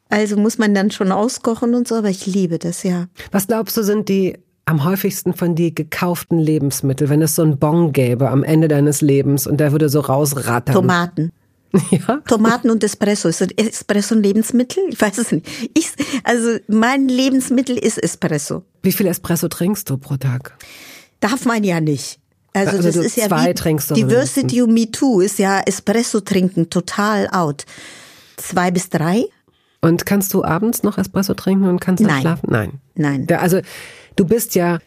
Also 0.10 0.38
muss 0.38 0.58
man 0.58 0.74
dann 0.74 0.92
schon 0.92 1.12
auskochen 1.12 1.76
und 1.76 1.88
so, 1.88 1.96
aber 1.96 2.10
ich 2.10 2.26
liebe 2.26 2.60
das, 2.60 2.84
ja. 2.84 3.08
Was 3.32 3.48
glaubst 3.48 3.76
du, 3.76 3.84
sind 3.84 4.10
die 4.10 4.38
am 4.66 4.84
häufigsten 4.84 5.34
von 5.34 5.56
dir 5.56 5.72
gekauften 5.72 6.40
Lebensmittel, 6.40 7.10
wenn 7.10 7.22
es 7.22 7.36
so 7.36 7.44
ein 7.44 7.58
Bon 7.58 7.92
gäbe 7.92 8.30
am 8.30 8.44
Ende 8.44 8.68
deines 8.68 9.02
Lebens 9.02 9.48
und 9.48 9.60
der 9.60 9.72
würde 9.72 9.90
so 9.90 10.00
rausrattern? 10.00 10.76
Tomaten. 10.76 11.32
Ja. 11.92 12.18
Tomaten 12.28 12.70
und 12.70 12.84
Espresso. 12.84 13.28
Ist 13.30 13.42
Espresso 13.58 14.16
ein 14.16 14.24
Lebensmittel? 14.24 14.84
Ich 14.90 15.00
weiß 15.00 15.18
es 15.18 15.32
nicht. 15.32 15.46
Ich, 15.74 15.90
also 16.24 16.58
mein 16.68 17.08
Lebensmittel 17.08 17.78
ist 17.78 18.02
Espresso. 18.02 18.64
Wie 18.84 18.92
viel 18.92 19.08
Espresso 19.08 19.48
trinkst 19.48 19.90
du 19.90 19.98
pro 19.98 20.18
Tag? 20.18 20.58
Darf 21.20 21.46
man 21.46 21.64
ja 21.64 21.80
nicht. 21.80 22.20
Also, 22.54 22.78
also 22.78 22.88
das 22.88 22.96
ist 22.96 23.18
ja 23.18 23.30
wie 23.30 23.54
trinkst 23.54 23.92
du 23.92 23.94
Diversity 23.94 24.66
Me 24.66 24.90
Too 24.90 25.22
ist 25.22 25.38
ja 25.38 25.62
Espresso 25.66 26.22
trinken 26.22 26.70
total 26.70 27.28
out. 27.32 27.66
Zwei 28.38 28.72
bis 28.72 28.90
drei. 28.90 29.26
Und 29.82 30.06
kannst 30.06 30.34
du 30.34 30.44
abends 30.44 30.84
noch 30.84 30.98
Espresso 30.98 31.34
trinken 31.36 31.68
und 31.68 31.80
kannst 31.80 32.02
dann 32.02 32.10
Nein. 32.10 32.22
schlafen? 32.22 32.50
Nein. 32.50 32.72
Nein. 32.96 33.28
Ja, 33.30 33.40
also 33.40 33.60
du 34.16 34.26
bist 34.26 34.56
ja, 34.56 34.80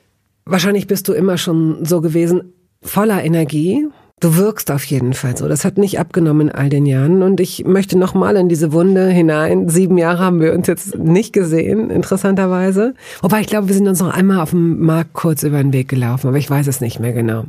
wahrscheinlich 0.45 0.89
bist 0.89 1.07
du 1.07 1.13
immer 1.13 1.39
schon 1.39 1.85
so 1.85 2.01
gewesen, 2.01 2.53
voller 2.83 3.23
Energie 3.23 3.87
Du 4.21 4.37
wirkst 4.37 4.71
auf 4.71 4.85
jeden 4.85 5.15
Fall 5.15 5.35
so. 5.35 5.49
Das 5.49 5.65
hat 5.65 5.79
nicht 5.79 5.99
abgenommen 5.99 6.49
in 6.49 6.55
all 6.55 6.69
den 6.69 6.85
Jahren. 6.85 7.23
Und 7.23 7.41
ich 7.41 7.65
möchte 7.65 7.99
nochmal 7.99 8.37
in 8.37 8.51
diese 8.51 8.71
Wunde 8.73 9.09
hinein. 9.09 9.71
Sieben 9.71 9.97
Jahre 9.97 10.19
haben 10.19 10.41
wir 10.41 10.53
uns 10.53 10.67
jetzt 10.67 10.99
nicht 10.99 11.33
gesehen, 11.33 11.89
interessanterweise. 11.89 12.95
Wobei 13.23 13.41
ich 13.41 13.47
glaube, 13.47 13.69
wir 13.69 13.75
sind 13.75 13.89
uns 13.89 14.01
noch 14.01 14.13
einmal 14.13 14.41
auf 14.41 14.51
dem 14.51 14.79
Markt 14.81 15.15
kurz 15.15 15.43
über 15.43 15.63
den 15.63 15.73
Weg 15.73 15.89
gelaufen, 15.89 16.29
aber 16.29 16.37
ich 16.37 16.51
weiß 16.51 16.67
es 16.67 16.83
nicht 16.83 17.01
mehr 17.01 17.15
genau. 17.15 17.47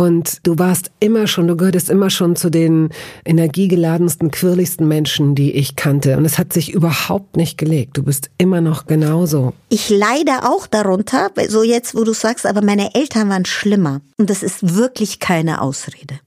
Und 0.00 0.38
du 0.44 0.58
warst 0.58 0.92
immer 0.98 1.26
schon, 1.26 1.46
du 1.46 1.58
gehörtest 1.58 1.90
immer 1.90 2.08
schon 2.08 2.34
zu 2.34 2.48
den 2.48 2.88
energiegeladensten, 3.26 4.30
quirligsten 4.30 4.88
Menschen, 4.88 5.34
die 5.34 5.52
ich 5.52 5.76
kannte. 5.76 6.16
Und 6.16 6.24
es 6.24 6.38
hat 6.38 6.54
sich 6.54 6.72
überhaupt 6.72 7.36
nicht 7.36 7.58
gelegt. 7.58 7.98
Du 7.98 8.02
bist 8.02 8.30
immer 8.38 8.62
noch 8.62 8.86
genauso. 8.86 9.52
Ich 9.68 9.90
leide 9.90 10.48
auch 10.48 10.66
darunter, 10.66 11.30
so 11.48 11.62
jetzt, 11.62 11.94
wo 11.94 12.04
du 12.04 12.14
sagst, 12.14 12.46
aber 12.46 12.62
meine 12.62 12.94
Eltern 12.94 13.28
waren 13.28 13.44
schlimmer. 13.44 14.00
Und 14.16 14.30
das 14.30 14.42
ist 14.42 14.74
wirklich 14.74 15.18
keine 15.18 15.60
Ausrede. 15.60 16.18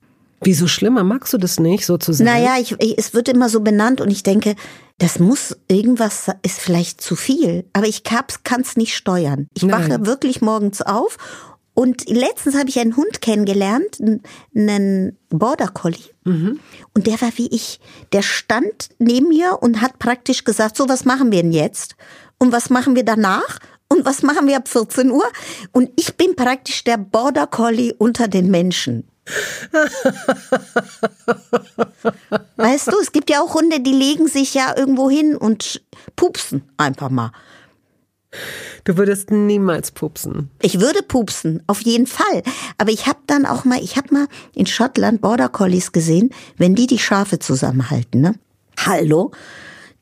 Wieso 0.44 0.68
schlimmer? 0.68 1.04
Magst 1.04 1.34
du 1.34 1.40
das 1.40 1.60
nicht, 1.60 1.88
so 1.88 1.98
zu 1.98 2.14
sein? 2.14 2.28
Naja, 2.28 2.58
ich, 2.62 2.76
ich, 2.78 3.00
es 3.00 3.16
wird 3.16 3.28
immer 3.28 3.50
so 3.50 3.62
benannt 3.62 4.02
und 4.02 4.12
ich 4.12 4.22
denke, 4.22 4.54
das 5.00 5.18
muss, 5.18 5.58
irgendwas 5.68 6.28
ist 6.44 6.60
vielleicht 6.60 7.02
zu 7.02 7.16
viel. 7.16 7.66
Aber 7.74 7.88
ich 7.88 8.04
kann 8.04 8.62
es 8.62 8.78
nicht 8.78 8.94
steuern. 8.94 9.48
Ich 9.56 9.64
Nein. 9.64 9.90
wache 9.90 10.06
wirklich 10.06 10.42
morgens 10.42 10.84
auf 10.84 11.18
und 11.74 12.08
letztens 12.08 12.56
habe 12.56 12.70
ich 12.70 12.80
einen 12.80 12.96
Hund 12.96 13.22
kennengelernt, 13.22 14.00
einen 14.56 15.18
Border 15.30 15.68
Collie. 15.68 16.14
Mhm. 16.24 16.60
Und 16.94 17.08
der 17.08 17.20
war 17.22 17.32
wie 17.36 17.48
ich. 17.48 17.80
Der 18.12 18.22
stand 18.22 18.90
neben 19.00 19.30
mir 19.30 19.58
und 19.62 19.82
hat 19.82 19.98
praktisch 19.98 20.44
gesagt, 20.44 20.78
so, 20.78 20.88
was 20.88 21.04
machen 21.06 21.32
wir 21.32 21.42
denn 21.42 21.52
jetzt? 21.52 21.96
Und 22.38 22.52
was 22.52 22.70
machen 22.70 22.96
wir 22.96 23.04
danach? 23.04 23.58
Und 23.88 24.06
was 24.06 24.22
machen 24.22 24.48
wir 24.48 24.58
ab 24.58 24.68
14 24.68 25.10
Uhr? 25.12 25.26
Und 25.72 25.90
ich 25.96 26.16
bin 26.16 26.36
praktisch 26.36 26.84
der 26.84 26.98
Border 26.98 27.48
Collie 27.48 27.94
unter 27.98 28.28
den 28.28 28.52
Menschen. 28.52 29.08
weißt 32.58 32.88
du, 32.88 33.00
es 33.00 33.14
gibt 33.14 33.30
ja 33.30 33.42
auch 33.42 33.54
Hunde, 33.54 33.80
die 33.80 33.94
legen 33.94 34.28
sich 34.28 34.54
ja 34.54 34.76
irgendwo 34.76 35.10
hin 35.10 35.38
und 35.38 35.82
pupsen 36.16 36.70
einfach 36.78 37.10
mal. 37.10 37.32
Du 38.86 38.98
würdest 38.98 39.32
niemals 39.32 39.92
pupsen. 39.92 40.50
Ich 40.62 40.80
würde 40.80 41.04
pupsen, 41.04 41.64
auf 41.68 41.82
jeden 41.82 42.06
Fall. 42.08 42.44
Aber 42.78 42.92
ich 42.92 43.08
habe 43.08 43.20
dann 43.28 43.46
auch 43.46 43.64
mal, 43.64 43.80
ich 43.82 43.96
habe 43.96 44.14
mal 44.14 44.28
in 44.54 44.66
Schottland 44.66 45.22
Border 45.22 45.48
Collies 45.50 45.92
gesehen, 45.94 46.32
wenn 46.58 46.76
die 46.76 46.88
die 46.88 47.00
Schafe 47.00 47.40
zusammenhalten, 47.40 48.20
ne? 48.22 48.36
Hallo, 48.78 49.32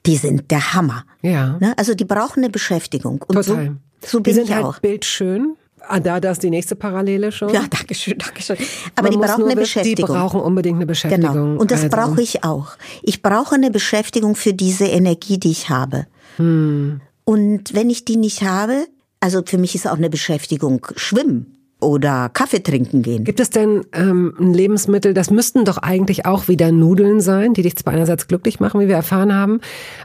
die 0.06 0.18
sind 0.18 0.50
der 0.50 0.74
Hammer. 0.74 1.04
Ja. 1.22 1.58
Ne? 1.60 1.74
Also 1.78 1.94
die 1.94 2.06
brauchen 2.06 2.40
eine 2.44 2.50
Beschäftigung. 2.50 3.24
Und 3.28 3.36
Total. 3.36 3.76
So, 4.02 4.08
so 4.08 4.22
bin 4.22 4.32
die 4.32 4.34
sind 4.36 4.50
ich 4.50 4.56
halt 4.56 4.66
auch. 4.66 4.80
bildschön. 4.80 5.56
Ah, 5.88 6.00
da, 6.00 6.20
da 6.20 6.32
ist 6.32 6.42
die 6.44 6.50
nächste 6.50 6.76
Parallele 6.76 7.32
schon. 7.32 7.50
Ja, 7.50 7.66
danke 7.70 7.94
schön, 7.96 8.18
danke 8.18 8.42
schön. 8.42 8.58
Aber 8.96 9.10
Man 9.10 9.12
die 9.12 9.18
brauchen 9.28 9.46
eine 9.46 9.56
Beschäftigung. 9.56 10.06
Die 10.08 10.12
brauchen 10.14 10.42
unbedingt 10.42 10.78
eine 10.78 10.86
Beschäftigung. 10.86 11.34
Genau. 11.34 11.60
Und 11.60 11.72
das 11.72 11.84
Also, 11.84 11.96
brauche 11.98 12.22
ich 12.22 12.44
auch. 12.44 12.78
Ich 13.04 13.22
brauche 13.22 13.56
eine 13.56 13.72
Beschäftigung 13.72 14.36
für 14.36 14.54
diese 14.54 14.86
Energie, 14.86 15.40
die 15.40 15.52
ich 15.52 15.70
habe. 15.70 16.08
Hm. 16.38 17.02
Und 17.32 17.74
wenn 17.74 17.90
ich 17.90 18.04
die 18.04 18.18
nicht 18.18 18.42
habe, 18.42 18.88
also 19.22 19.42
für 19.46 19.58
mich 19.58 19.74
ist 19.74 19.88
auch 19.88 19.96
eine 19.96 20.10
Beschäftigung 20.10 20.86
Schwimmen 20.98 21.56
oder 21.80 22.28
Kaffee 22.28 22.62
trinken 22.62 23.04
gehen. 23.04 23.24
Gibt 23.24 23.40
es 23.40 23.50
denn 23.50 23.86
ähm, 23.94 24.34
ein 24.38 24.54
Lebensmittel, 24.54 25.14
das 25.14 25.30
müssten 25.30 25.64
doch 25.64 25.78
eigentlich 25.78 26.26
auch 26.26 26.50
wieder 26.50 26.74
Nudeln 26.74 27.22
sein, 27.22 27.54
die 27.54 27.62
dich 27.62 27.78
zwar 27.78 27.94
einerseits 27.94 28.28
glücklich 28.28 28.60
machen, 28.60 28.82
wie 28.82 28.90
wir 28.90 28.96
erfahren 28.96 29.34
haben, 29.34 29.62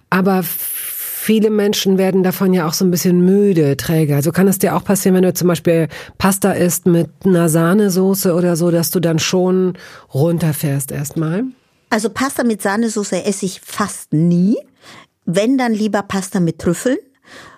aber 0.08 0.44
viele 0.44 1.50
Menschen 1.50 1.98
werden 1.98 2.22
davon 2.22 2.54
ja 2.54 2.68
auch 2.68 2.74
so 2.74 2.84
ein 2.84 2.92
bisschen 2.92 3.24
müde, 3.24 3.76
träge. 3.76 4.14
Also 4.14 4.30
kann 4.30 4.46
es 4.46 4.60
dir 4.60 4.76
auch 4.76 4.84
passieren, 4.84 5.16
wenn 5.16 5.24
du 5.24 5.34
zum 5.34 5.48
Beispiel 5.48 5.88
Pasta 6.18 6.52
isst 6.52 6.86
mit 6.86 7.10
einer 7.24 7.48
Sahnesoße 7.48 8.34
oder 8.34 8.54
so, 8.54 8.70
dass 8.70 8.92
du 8.92 9.00
dann 9.00 9.18
schon 9.18 9.76
runterfährst 10.14 10.92
erstmal? 10.92 11.42
Also 11.90 12.08
Pasta 12.08 12.44
mit 12.44 12.62
Sahnesoße 12.62 13.24
esse 13.24 13.46
ich 13.46 13.60
fast 13.62 14.12
nie. 14.12 14.56
Wenn 15.24 15.58
dann 15.58 15.74
lieber 15.74 16.02
Pasta 16.04 16.38
mit 16.38 16.60
Trüffeln. 16.60 16.98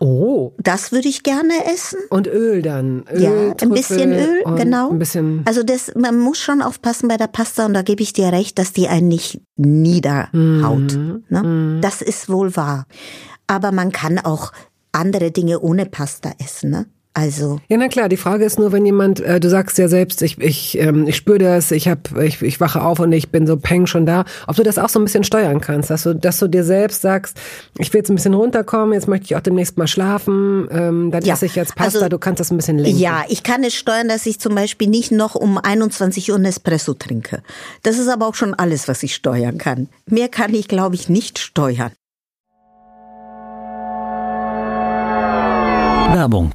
Oh. 0.00 0.52
Das 0.59 0.92
würde 0.92 1.09
ich 1.09 1.22
gerne 1.22 1.52
essen. 1.72 1.98
Und 2.11 2.26
Öl 2.26 2.62
dann. 2.62 3.04
Öl, 3.12 3.22
ja, 3.22 3.31
ein 3.31 3.57
Trüffel 3.57 3.76
bisschen 3.76 4.12
Öl, 4.12 4.42
genau. 4.57 4.90
Ein 4.90 4.98
bisschen. 4.98 5.42
Also 5.44 5.62
das, 5.62 5.92
man 5.94 6.18
muss 6.18 6.38
schon 6.38 6.62
aufpassen 6.62 7.09
bei 7.09 7.16
der 7.16 7.26
Pasta 7.26 7.66
und 7.66 7.74
da 7.74 7.83
gebe 7.83 8.02
ich 8.02 8.12
dir 8.12 8.33
recht, 8.33 8.59
dass 8.59 8.72
die 8.72 8.88
einen 8.88 9.09
nicht 9.09 9.40
niederhaut. 9.57 10.94
Mhm. 10.94 11.24
Ne? 11.28 11.78
Das 11.81 12.02
ist 12.02 12.28
wohl 12.28 12.57
wahr. 12.57 12.87
Aber 13.46 13.72
man 13.72 13.92
kann 13.92 14.18
auch 14.18 14.52
andere 14.92 15.31
Dinge 15.31 15.61
ohne 15.61 15.87
Pasta 15.87 16.33
essen. 16.38 16.70
Ne? 16.70 16.87
Also 17.20 17.59
Ja, 17.68 17.76
na 17.78 17.88
klar, 17.88 18.09
die 18.09 18.16
Frage 18.16 18.44
ist 18.44 18.61
nur, 18.61 18.70
wenn 18.70 18.87
jemand, 18.87 19.18
äh, 19.18 19.40
du 19.40 19.50
sagst 19.50 19.76
ja 19.78 19.88
selbst, 19.88 20.22
ich, 20.22 20.38
ich, 20.38 20.78
ähm, 20.78 21.09
ich 21.09 21.16
spüre 21.16 21.38
das, 21.38 21.72
ich 21.72 21.88
hab, 21.88 22.16
ich, 22.20 22.40
ich 22.42 22.61
wache 22.61 22.81
auf 22.81 23.00
und 23.00 23.11
ich 23.11 23.31
bin 23.31 23.44
so 23.44 23.57
peng 23.57 23.88
schon 23.88 24.07
da, 24.07 24.24
ob 24.46 24.54
du 24.54 24.62
das 24.62 24.78
auch 24.78 24.88
so 24.88 25.00
ein 25.00 25.04
bisschen 25.04 25.24
steuern 25.24 25.61
kannst, 25.61 25.90
dass 25.90 26.04
du, 26.04 26.14
dass 26.14 26.38
du 26.38 26.46
dir 26.46 26.62
selbst 26.62 27.02
sagst, 27.02 27.37
ich 27.76 27.92
will 27.92 27.98
jetzt 27.98 28.11
ein 28.11 28.14
bisschen 28.14 28.35
runterkommen, 28.35 28.92
jetzt 28.92 29.09
möchte 29.09 29.24
ich 29.24 29.35
auch 29.35 29.40
demnächst 29.40 29.76
mal 29.76 29.88
schlafen, 29.88 30.68
ähm, 30.70 31.11
dann 31.11 31.24
Ja, 31.24 31.35
esse 31.35 31.46
ich 31.46 31.57
jetzt 31.57 31.74
Pasta, 31.74 31.98
also- 31.98 32.09
du 32.09 32.18
kannst 32.18 32.38
das 32.38 32.52
ein 32.52 32.57
bisschen 32.57 32.78
lenken. 32.78 33.00
ja, 33.00 33.24
ich 33.28 33.42
kann 33.42 33.64
es 33.64 33.74
steuern, 33.74 34.07
dass 34.09 34.24
ich 34.24 34.38
zum 34.38 34.54
Beispiel 34.54 34.87
nicht 34.88 35.11
noch 35.11 35.35
um 35.35 35.59
21 35.59 36.31
Uhr 36.31 36.38
Nespresso 36.38 36.94
trinke. 36.94 37.42
Das 37.83 37.98
ist 37.98 38.07
aber 38.09 38.28
auch 38.28 38.37
schon 38.37 38.54
alles, 38.54 38.87
was 38.87 39.02
ich 39.02 39.16
steuern 39.16 39.59
kann. 39.59 39.88
Mehr 40.07 40.28
kann 40.28 40.54
ich, 40.54 40.68
glaube 40.68 40.94
ich, 40.94 41.09
nicht 41.09 41.40
steuern. 41.40 41.90
Werbung. 46.14 46.54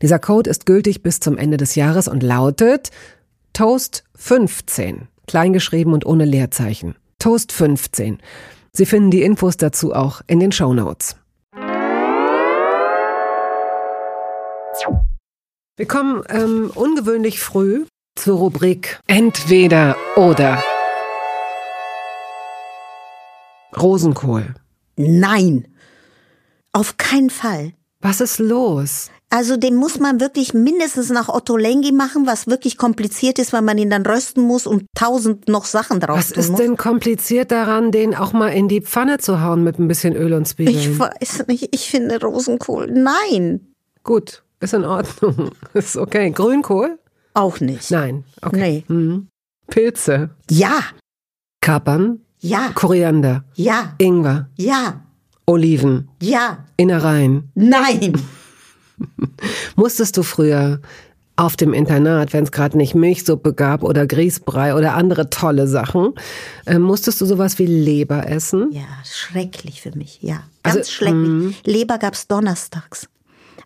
Dieser 0.00 0.18
Code 0.18 0.50
ist 0.50 0.66
gültig 0.66 1.02
bis 1.02 1.20
zum 1.20 1.38
Ende 1.38 1.56
des 1.56 1.74
Jahres 1.74 2.08
und 2.08 2.22
lautet 2.22 2.90
Toast 3.52 4.04
15, 4.16 5.08
kleingeschrieben 5.26 5.92
und 5.92 6.06
ohne 6.06 6.24
Leerzeichen. 6.24 6.94
Toast 7.18 7.52
15. 7.52 8.18
Sie 8.72 8.86
finden 8.86 9.10
die 9.10 9.22
Infos 9.22 9.56
dazu 9.56 9.94
auch 9.94 10.22
in 10.26 10.40
den 10.40 10.52
Show 10.52 10.72
Notes. 10.72 11.16
Wir 15.76 15.86
kommen 15.86 16.22
ähm, 16.28 16.70
ungewöhnlich 16.74 17.40
früh 17.40 17.86
zur 18.14 18.38
Rubrik 18.38 19.00
Entweder 19.06 19.96
oder. 20.16 20.62
Rosenkohl. 23.76 24.54
Nein. 24.96 25.68
Auf 26.72 26.96
keinen 26.98 27.30
Fall. 27.30 27.72
Was 28.00 28.20
ist 28.20 28.38
los? 28.38 29.10
Also 29.34 29.56
den 29.56 29.76
muss 29.76 29.98
man 29.98 30.20
wirklich 30.20 30.52
mindestens 30.52 31.08
nach 31.08 31.30
Otto 31.30 31.56
Lengi 31.56 31.90
machen, 31.90 32.26
was 32.26 32.48
wirklich 32.48 32.76
kompliziert 32.76 33.38
ist, 33.38 33.54
weil 33.54 33.62
man 33.62 33.78
ihn 33.78 33.88
dann 33.88 34.04
rösten 34.04 34.42
muss 34.42 34.66
und 34.66 34.84
tausend 34.94 35.48
noch 35.48 35.64
Sachen 35.64 36.00
drauf 36.00 36.18
Was 36.18 36.32
ist 36.32 36.50
muss. 36.50 36.60
denn 36.60 36.76
kompliziert 36.76 37.50
daran, 37.50 37.92
den 37.92 38.14
auch 38.14 38.34
mal 38.34 38.48
in 38.48 38.68
die 38.68 38.82
Pfanne 38.82 39.16
zu 39.18 39.40
hauen 39.40 39.64
mit 39.64 39.78
ein 39.78 39.88
bisschen 39.88 40.14
Öl 40.14 40.34
und 40.34 40.46
Zwiebeln? 40.46 40.76
Ich 40.76 40.98
weiß 40.98 41.46
nicht, 41.46 41.74
ich 41.74 41.88
finde 41.88 42.20
Rosenkohl. 42.20 42.88
Nein. 42.92 43.72
Gut, 44.04 44.42
ist 44.60 44.74
in 44.74 44.84
Ordnung. 44.84 45.52
Ist 45.72 45.96
okay. 45.96 46.30
Grünkohl? 46.30 46.98
Auch 47.32 47.58
nicht. 47.60 47.90
Nein. 47.90 48.24
Okay. 48.42 48.84
Nee. 48.88 48.94
Mhm. 48.94 49.28
Pilze, 49.68 50.28
Ja, 50.50 50.80
Kapern, 51.62 52.20
ja, 52.40 52.70
Koriander, 52.74 53.44
ja, 53.54 53.94
Ingwer, 53.96 54.50
ja, 54.56 55.00
Oliven, 55.46 56.10
ja, 56.20 56.66
Innereien. 56.76 57.50
nein. 57.54 58.20
Musstest 59.76 60.16
du 60.16 60.22
früher 60.22 60.80
auf 61.36 61.56
dem 61.56 61.72
Internat, 61.72 62.32
wenn 62.34 62.44
es 62.44 62.52
gerade 62.52 62.76
nicht 62.76 62.94
Milchsuppe 62.94 63.54
gab 63.54 63.82
oder 63.82 64.06
Grießbrei 64.06 64.74
oder 64.74 64.94
andere 64.94 65.30
tolle 65.30 65.66
Sachen, 65.66 66.12
äh, 66.66 66.78
musstest 66.78 67.20
du 67.20 67.26
sowas 67.26 67.58
wie 67.58 67.66
Leber 67.66 68.28
essen? 68.28 68.70
Ja, 68.72 68.82
schrecklich 69.04 69.80
für 69.80 69.96
mich, 69.96 70.18
ja. 70.20 70.42
Ganz 70.62 70.76
Also, 70.76 70.90
schrecklich. 70.90 71.62
Leber 71.64 71.98
gab's 71.98 72.28
donnerstags. 72.28 73.08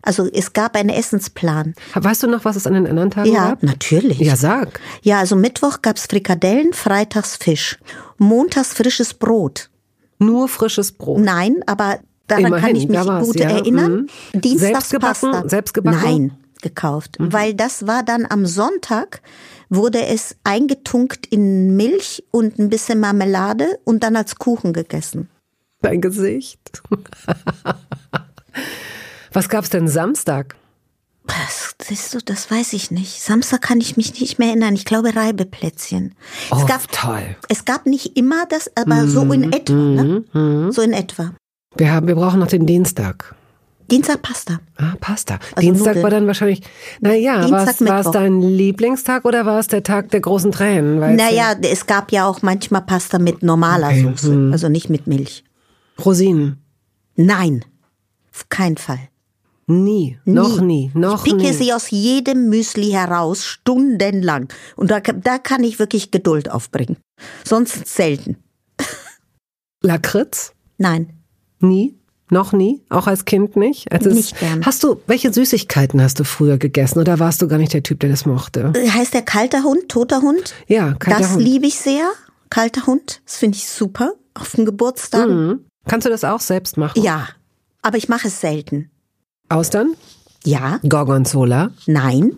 Also 0.01 0.29
es 0.31 0.53
gab 0.53 0.77
einen 0.77 0.89
Essensplan. 0.89 1.73
Weißt 1.93 2.23
du 2.23 2.27
noch, 2.27 2.45
was 2.45 2.55
es 2.55 2.65
an 2.65 2.73
den 2.73 2.87
anderen 2.87 3.11
Tagen 3.11 3.33
Ja, 3.33 3.49
gab? 3.49 3.63
natürlich. 3.63 4.19
Ja, 4.19 4.37
sag. 4.37 4.79
Ja, 5.01 5.19
also 5.19 5.35
Mittwoch 5.35 5.81
gab's 5.81 6.05
Frikadellen, 6.05 6.71
freitags 6.71 7.35
Fisch, 7.35 7.77
montags 8.17 8.73
frisches 8.73 9.13
Brot. 9.13 9.69
Nur 10.19 10.47
frisches 10.47 10.93
Brot. 10.93 11.19
Nein, 11.19 11.57
aber 11.65 11.99
daran 12.27 12.45
Immerhin, 12.45 12.65
kann 12.65 12.75
ich 12.75 12.87
mich 12.87 13.27
gut 13.27 13.39
ja. 13.39 13.49
erinnern. 13.49 14.07
Mhm. 14.33 14.41
Dienstags 14.41 14.89
Selbstgebacken? 14.89 16.01
Mhm. 16.01 16.03
Nein, 16.03 16.31
gekauft. 16.61 17.17
Weil 17.19 17.53
das 17.53 17.87
war 17.87 18.03
dann 18.03 18.25
am 18.29 18.45
Sonntag, 18.45 19.21
wurde 19.69 20.05
es 20.05 20.35
eingetunkt 20.43 21.25
in 21.27 21.75
Milch 21.75 22.23
und 22.31 22.59
ein 22.59 22.69
bisschen 22.69 22.99
Marmelade 22.99 23.79
und 23.83 24.03
dann 24.03 24.15
als 24.15 24.35
Kuchen 24.35 24.73
gegessen. 24.73 25.29
Dein 25.81 26.01
Gesicht. 26.01 26.81
was 29.33 29.49
gab's 29.49 29.69
denn 29.69 29.87
Samstag? 29.87 30.55
Das, 31.27 31.75
siehst 31.81 32.13
du, 32.13 32.19
das 32.19 32.49
weiß 32.49 32.73
ich 32.73 32.89
nicht. 32.89 33.21
Samstag 33.21 33.61
kann 33.61 33.81
ich 33.81 33.97
mich 33.97 34.19
nicht 34.19 34.39
mehr 34.39 34.49
erinnern. 34.49 34.75
Ich 34.75 34.85
glaube 34.85 35.15
Reibeplätzchen. 35.15 36.15
Oh, 36.51 36.57
es 36.59 36.65
gab, 36.65 36.89
toll. 36.91 37.35
es 37.49 37.65
gab 37.65 37.85
nicht 37.85 38.17
immer 38.17 38.45
das, 38.47 38.71
aber 38.75 39.07
so 39.07 39.25
Mhm. 39.25 39.31
in 39.33 39.53
etwa, 39.53 39.73
ne? 39.73 40.71
So 40.71 40.81
in 40.81 40.93
etwa. 40.93 41.33
Wir, 41.77 41.91
haben, 41.91 42.07
wir 42.07 42.15
brauchen 42.15 42.39
noch 42.39 42.47
den 42.47 42.65
Dienstag. 42.65 43.35
Dienstag 43.89 44.21
Pasta. 44.21 44.59
Ah, 44.75 44.95
Pasta. 44.99 45.39
Also 45.55 45.61
Dienstag 45.61 45.87
Nudeln. 45.87 46.03
war 46.03 46.09
dann 46.09 46.27
wahrscheinlich, 46.27 46.61
naja, 46.99 47.49
war 47.49 47.67
es 47.67 47.79
war 47.85 47.99
es 47.99 48.05
Mittwoch. 48.05 48.11
dein 48.11 48.41
Lieblingstag 48.41 49.23
oder 49.23 49.45
war 49.45 49.59
es 49.59 49.67
der 49.67 49.83
Tag 49.83 50.09
der 50.09 50.19
großen 50.19 50.51
Tränen? 50.51 50.99
Naja, 51.15 51.53
es 51.61 51.85
gab 51.85 52.11
ja 52.11 52.25
auch 52.25 52.41
manchmal 52.41 52.81
Pasta 52.81 53.17
mit 53.17 53.43
normaler 53.43 53.87
Okay, 53.87 54.11
Soße, 54.15 54.49
also 54.51 54.67
nicht 54.67 54.89
mit 54.89 55.07
Milch. 55.07 55.43
du? 55.95 56.03
Rosinen. 56.03 56.57
Nein, 57.15 57.63
auf 58.33 58.49
keinen 58.49 58.77
Fall. 58.77 58.99
Nie. 59.67 60.17
Noch 60.25 60.61
nie. 60.61 60.91
Noch 60.93 61.25
ich 61.25 61.31
picke 61.33 61.47
nie. 61.47 61.53
sie 61.53 61.73
aus 61.73 61.89
jedem 61.89 62.49
Müsli 62.49 62.91
heraus, 62.91 63.45
stundenlang. 63.45 64.47
Und 64.75 64.91
da, 64.91 64.99
da 64.99 65.37
kann 65.39 65.63
ich 65.63 65.79
wirklich 65.79 66.11
Geduld 66.11 66.49
aufbringen. 66.51 66.97
Sonst 67.43 67.85
selten. 67.87 68.37
Lakritz? 69.81 70.53
Nein. 70.77 71.13
Nie? 71.59 71.95
Noch 72.29 72.51
nie? 72.51 72.81
Auch 72.89 73.07
als 73.07 73.23
Kind 73.25 73.55
nicht? 73.55 73.89
Als 73.91 74.05
es- 74.05 74.13
Nicht 74.13 74.39
gern. 74.39 74.65
Hast 74.65 74.83
du, 74.83 74.99
welche 75.07 75.31
Süßigkeiten 75.31 76.01
hast 76.01 76.19
du 76.19 76.25
früher 76.25 76.57
gegessen 76.57 76.99
oder 76.99 77.19
warst 77.19 77.41
du 77.41 77.47
gar 77.47 77.57
nicht 77.57 77.73
der 77.73 77.83
Typ, 77.83 78.01
der 78.01 78.09
das 78.09 78.25
mochte? 78.25 78.73
Heißt 78.75 79.13
der 79.13 79.21
kalter 79.21 79.63
Hund, 79.63 79.87
toter 79.87 80.21
Hund? 80.21 80.53
Ja, 80.67 80.93
kalter 80.95 81.21
das 81.21 81.31
Hund. 81.33 81.41
liebe 81.43 81.67
ich 81.67 81.79
sehr. 81.79 82.09
Kalter 82.49 82.85
Hund, 82.85 83.21
das 83.25 83.37
finde 83.37 83.57
ich 83.57 83.67
super. 83.69 84.13
Auf 84.33 84.51
dem 84.55 84.65
Geburtstag. 84.65 85.27
Mhm. 85.29 85.61
Kannst 85.87 86.05
du 86.05 86.09
das 86.09 86.23
auch 86.25 86.41
selbst 86.41 86.77
machen? 86.77 87.01
Ja, 87.01 87.27
aber 87.81 87.97
ich 87.97 88.09
mache 88.09 88.27
es 88.27 88.41
selten. 88.41 88.89
Austern? 89.49 89.95
Ja, 90.43 90.79
Gorgonzola? 90.87 91.71
nein, 91.85 92.37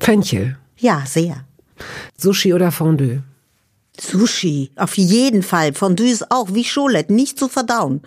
Fenchel? 0.00 0.56
ja, 0.78 1.04
sehr. 1.06 1.44
Sushi 2.18 2.52
oder 2.54 2.70
Fondue? 2.72 3.22
Sushi, 4.00 4.70
auf 4.76 4.96
jeden 4.96 5.42
Fall. 5.42 5.74
Fondue 5.74 6.08
ist 6.10 6.30
auch 6.30 6.54
wie 6.54 6.64
Cholet, 6.64 7.10
nicht 7.10 7.38
zu 7.38 7.48
verdauen. 7.48 8.02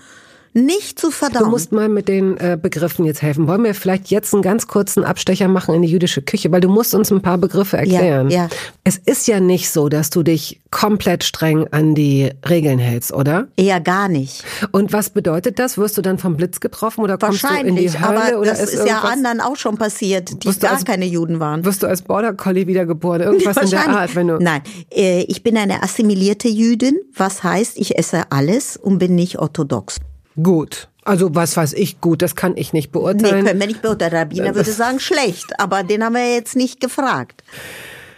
Nicht 0.58 0.98
zu 1.00 1.08
Du 1.08 1.12
verdauen. 1.12 1.50
musst 1.52 1.74
mal 1.74 1.90
mit 1.90 2.08
den 2.08 2.38
äh, 2.38 2.58
Begriffen 2.60 3.04
jetzt 3.04 3.22
helfen. 3.22 3.46
Wollen 3.48 3.64
wir 3.66 3.76
vielleicht 3.76 4.08
jetzt 4.08 4.34
einen 4.34 4.42
ganz 4.42 4.68
kurzen 4.68 5.04
Abstecher 5.04 5.50
machen 5.50 5.76
in 5.76 5.82
die 5.82 5.90
jüdische 5.90 6.22
Küche, 6.22 6.50
weil 6.50 6.62
du 6.62 6.70
musst 6.70 6.96
uns 6.96 7.12
ein 7.12 7.22
paar 7.22 7.38
Begriffe 7.38 7.76
erklären. 7.78 8.30
ja. 8.30 8.48
Es 8.86 8.98
ist 8.98 9.28
ja 9.28 9.40
nicht 9.42 9.70
so, 9.70 9.90
dass 9.90 10.12
du 10.12 10.24
dich 10.24 10.62
komplett 10.72 11.24
streng 11.26 11.68
an 11.72 11.94
die 11.94 12.32
Regeln 12.48 12.80
hältst, 12.80 13.12
oder? 13.12 13.48
Eher 13.58 13.82
gar 13.82 14.08
nicht. 14.08 14.44
Und 14.72 14.94
was 14.94 15.10
bedeutet 15.10 15.60
das? 15.60 15.78
Wirst 15.78 15.98
du 15.98 16.02
dann 16.02 16.20
vom 16.20 16.38
Blitz 16.38 16.60
getroffen 16.62 17.02
oder 17.02 17.18
kommst 17.18 17.44
du 17.44 17.48
in 17.68 17.76
die 17.76 17.92
Hölle 17.92 18.22
aber 18.24 18.40
oder 18.40 18.52
das 18.52 18.62
ist, 18.62 18.76
ist, 18.76 18.88
ja 18.88 19.00
anderen 19.02 19.42
auch 19.42 19.58
schon 19.58 19.78
passiert, 19.78 20.44
die 20.44 20.50
du 20.50 20.58
gar 20.60 20.74
als- 20.74 20.86
keine 20.86 21.06
Juden 21.06 21.40
waren. 21.42 21.66
Wirst 21.66 21.84
du 21.84 21.88
als 21.88 22.02
Border 22.04 22.34
Collie 22.34 22.66
wiedergeboren? 22.68 23.22
Irgendwas 23.22 23.58
in 23.58 23.70
der. 23.72 23.90
Art, 23.90 24.16
wenn 24.16 24.28
du 24.30 24.38
Nein, 24.40 24.62
äh, 24.94 25.24
ich 25.24 25.44
bin 25.44 25.58
eine 25.58 25.84
assimilierte 25.84 26.48
Jüdin, 26.48 26.98
was 27.14 27.44
heißt, 27.44 27.78
ich 27.78 27.98
esse 27.98 28.24
alles 28.32 28.78
und 28.78 29.00
bin 29.00 29.16
nicht 29.16 29.38
orthodox. 29.40 29.98
Gut. 30.42 30.90
Also 31.04 31.36
was 31.36 31.56
weiß 31.56 31.74
ich 31.74 32.02
gut, 32.02 32.22
das 32.22 32.36
kann 32.36 32.58
ich 32.58 32.74
nicht 32.74 32.88
Nee, 32.88 33.00
beurteilen. 33.00 33.46
können 33.46 33.60
wir 33.60 33.68
nicht 33.68 33.82
beurteilen. 33.82 34.12
Der 34.12 34.22
Rabbiner 34.22 34.56
würde 34.56 34.72
sagen, 34.72 35.00
schlecht, 35.00 35.46
aber 35.60 35.84
den 35.84 36.04
haben 36.04 36.14
wir 36.16 36.34
jetzt 36.34 36.56
nicht 36.56 36.80
gefragt. 36.80 37.44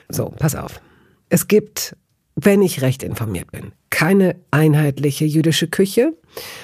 So, 0.09 0.29
pass 0.37 0.55
auf. 0.55 0.79
Es 1.29 1.49
gibt, 1.49 1.95
wenn 2.35 2.61
ich 2.61 2.81
recht 2.81 3.03
informiert 3.03 3.51
bin, 3.51 3.73
keine 3.89 4.37
einheitliche 4.51 5.25
jüdische 5.25 5.67
Küche, 5.67 6.13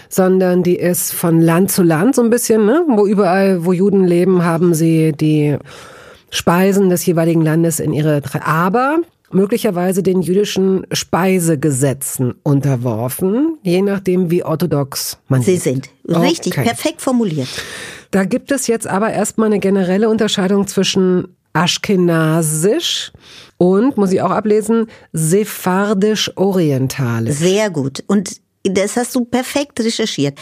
sondern 0.07 0.63
die 0.63 0.77
ist 0.77 1.11
von 1.13 1.41
Land 1.41 1.71
zu 1.71 1.83
Land 1.83 2.15
so 2.15 2.21
ein 2.23 2.29
bisschen, 2.29 2.65
ne? 2.65 2.85
Wo 2.87 3.05
überall, 3.05 3.65
wo 3.65 3.73
Juden 3.73 4.05
leben, 4.05 4.43
haben 4.45 4.73
sie 4.73 5.11
die 5.11 5.57
Speisen 6.29 6.89
des 6.89 7.05
jeweiligen 7.05 7.41
Landes 7.41 7.79
in 7.81 7.91
ihre, 7.91 8.21
aber 8.45 8.99
möglicherweise 9.33 10.03
den 10.03 10.21
jüdischen 10.21 10.85
Speisegesetzen 10.91 12.35
unterworfen, 12.43 13.57
je 13.63 13.81
nachdem, 13.81 14.29
wie 14.31 14.43
orthodox 14.43 15.17
man 15.27 15.41
Sie 15.41 15.51
lebt. 15.51 15.63
sind 15.63 15.89
richtig, 16.07 16.53
Okay. 16.53 16.63
perfekt 16.67 17.01
formuliert. 17.01 17.47
Da 18.11 18.23
gibt 18.25 18.51
es 18.51 18.67
jetzt 18.67 18.85
aber 18.87 19.11
erstmal 19.11 19.47
eine 19.47 19.59
generelle 19.59 20.09
Unterscheidung 20.09 20.67
zwischen 20.67 21.35
Aschkenasisch 21.53 23.11
und, 23.57 23.97
muss 23.97 24.11
ich 24.11 24.21
auch 24.21 24.31
ablesen, 24.31 24.87
sephardisch-orientalisch. 25.13 27.35
Sehr 27.35 27.69
gut. 27.69 28.03
Und 28.07 28.41
das 28.63 28.97
hast 28.97 29.13
du 29.15 29.25
perfekt 29.25 29.79
recherchiert. 29.79 30.37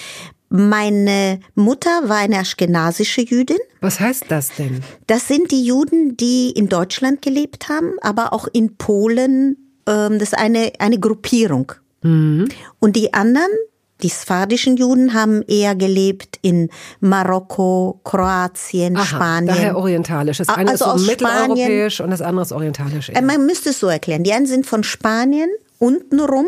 Meine 0.54 1.40
Mutter 1.56 2.10
war 2.10 2.18
eine 2.18 2.40
aschkenasische 2.40 3.22
Jüdin. 3.22 3.58
Was 3.80 4.02
heißt 4.02 4.26
das 4.28 4.50
denn? 4.58 4.82
Das 5.08 5.30
sind 5.30 5.50
die 5.50 5.64
Juden, 5.64 6.18
die 6.18 6.52
in 6.52 6.68
Deutschland 6.68 7.22
gelebt 7.22 7.70
haben, 7.70 7.94
aber 8.02 8.34
auch 8.34 8.50
in 8.52 8.76
Polen. 8.76 9.56
Ähm, 9.88 10.20
das 10.20 10.34
ist 10.34 10.38
eine, 10.38 10.74
eine 10.80 11.00
Gruppierung. 11.00 11.72
Mhm. 12.02 12.50
Und 12.80 12.98
die 12.98 13.14
anderen, 13.14 13.48
die 14.04 14.10
sphardischen 14.10 14.76
Juden, 14.76 15.14
haben 15.14 15.42
eher 15.44 15.74
gelebt 15.74 16.38
in 16.42 16.68
Marokko, 17.00 18.02
Kroatien, 18.04 18.98
Aha, 18.98 19.06
Spanien. 19.06 19.56
Daher 19.56 19.78
orientalisch. 19.78 20.40
Das 20.40 20.50
eine 20.50 20.72
also 20.72 20.96
ist 20.96 21.06
so 21.06 21.12
mitteleuropäisch 21.12 22.02
und 22.02 22.10
das 22.10 22.22
andere 22.22 22.44
ist 22.44 22.52
orientalisch. 22.52 23.08
Äh, 23.08 23.22
Man 23.22 23.46
müsste 23.46 23.70
es 23.70 23.80
so 23.80 23.88
erklären. 23.88 24.26
Die 24.26 24.34
einen 24.34 24.48
sind 24.48 24.66
von 24.66 24.84
Spanien 24.84 25.50
untenrum 25.80 26.48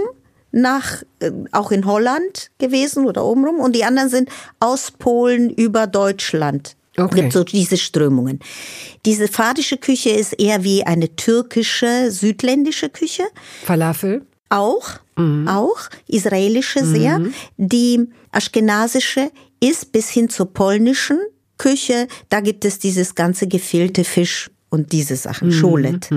nach, 0.53 1.03
äh, 1.19 1.31
auch 1.51 1.71
in 1.71 1.85
Holland 1.85 2.51
gewesen 2.59 3.05
oder 3.05 3.25
obenrum 3.25 3.59
und 3.59 3.75
die 3.75 3.83
anderen 3.83 4.09
sind 4.09 4.29
aus 4.59 4.91
Polen 4.91 5.49
über 5.49 5.87
Deutschland. 5.87 6.77
Okay. 6.95 7.21
Gibt 7.21 7.33
so 7.33 7.43
diese 7.43 7.75
Strömungen. 7.77 8.39
Diese 9.05 9.27
fadische 9.27 9.77
Küche 9.77 10.11
ist 10.11 10.33
eher 10.33 10.63
wie 10.63 10.83
eine 10.83 11.15
türkische, 11.15 12.11
südländische 12.11 12.89
Küche. 12.89 13.23
Falafel. 13.65 14.27
Auch, 14.49 14.99
auch, 15.47 15.89
israelische 16.07 16.85
sehr. 16.85 17.19
Die 17.57 18.07
aschkenasische 18.31 19.31
ist 19.59 19.91
bis 19.91 20.09
hin 20.09 20.29
zur 20.29 20.53
polnischen 20.53 21.17
Küche, 21.57 22.07
da 22.29 22.41
gibt 22.41 22.65
es 22.65 22.77
dieses 22.77 23.15
ganze 23.15 23.47
gefehlte 23.47 24.03
Fisch 24.03 24.51
und 24.69 24.91
diese 24.91 25.15
Sachen, 25.15 25.51
Scholet. 25.51 26.09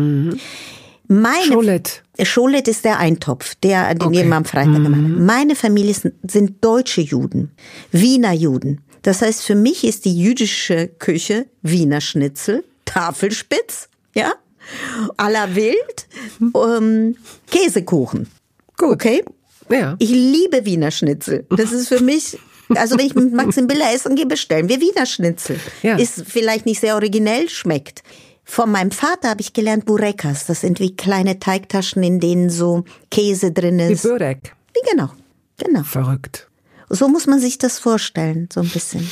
Meine 1.09 1.49
Cholet. 1.55 2.03
Cholet 2.35 2.69
ist 2.69 2.85
der 2.85 2.99
Eintopf, 2.99 3.55
der, 3.57 3.95
den 3.95 4.09
Okay. 4.09 4.27
wir 4.27 4.37
am 4.37 4.45
Freitag 4.45 4.75
gemacht 4.75 4.93
haben. 4.93 5.25
Meine 5.27 5.55
Familie 5.55 5.95
sind, 5.95 6.15
sind 6.31 6.65
deutsche 6.65 7.01
Juden, 7.01 7.51
Wiener 7.93 8.33
Juden. 8.33 8.81
Das 9.03 9.23
heißt, 9.23 9.43
für 9.43 9.55
mich 9.55 9.85
ist 9.85 10.05
die 10.05 10.19
jüdische 10.19 10.89
Küche 10.99 11.47
Wiener 11.63 12.01
Schnitzel, 12.01 12.65
Tafelspitz, 12.85 13.89
ja, 14.15 14.33
à 15.17 15.31
la 15.31 15.55
Wild, 15.55 16.09
ähm, 16.41 17.17
Käsekuchen. 17.51 18.27
Gut. 18.77 18.91
Okay? 18.95 19.25
Ja. 19.71 19.95
Ich 19.99 20.11
liebe 20.11 20.65
Wiener 20.65 20.91
Schnitzel. 20.91 21.47
Das 21.51 21.73
ist 21.73 21.89
für 21.89 22.01
mich, 22.01 22.37
also 22.75 22.99
wenn 22.99 23.07
ich 23.07 23.15
mit 23.15 23.33
Maxim 23.33 23.67
Biller 23.69 23.93
essen 23.95 24.17
gehe, 24.17 24.27
bestellen 24.27 24.69
wir 24.69 24.81
Wiener 24.81 25.07
Schnitzel. 25.07 25.59
Ja. 25.83 25.97
Ist 25.97 26.25
vielleicht 26.27 26.67
nicht 26.67 26.81
sehr 26.81 26.95
originell, 26.95 27.49
schmeckt. 27.49 28.03
Von 28.49 28.71
meinem 28.71 28.93
Vater 28.93 29.31
habe 29.31 29.41
ich 29.41 29.53
gelernt 29.53 29.85
Burekas. 29.85 30.47
Das 30.47 30.61
sind 30.61 30.79
wie 30.79 30.95
kleine 30.95 31.41
Teigtaschen, 31.41 32.03
in 32.05 32.21
denen 32.21 32.49
so 32.49 32.85
Käse 33.11 33.51
drin 33.51 33.79
Wie 33.79 33.93
ist. 33.93 34.05
Börek. 34.05 34.55
Wie 34.73 34.89
genau. 34.91 35.11
Genau. 35.59 35.83
Verrückt. 35.83 36.49
So 36.89 37.09
muss 37.09 37.27
man 37.27 37.41
sich 37.41 37.59
das 37.59 37.81
vorstellen, 37.81 38.49
so 38.53 38.61
ein 38.61 38.69
bisschen. 38.69 39.07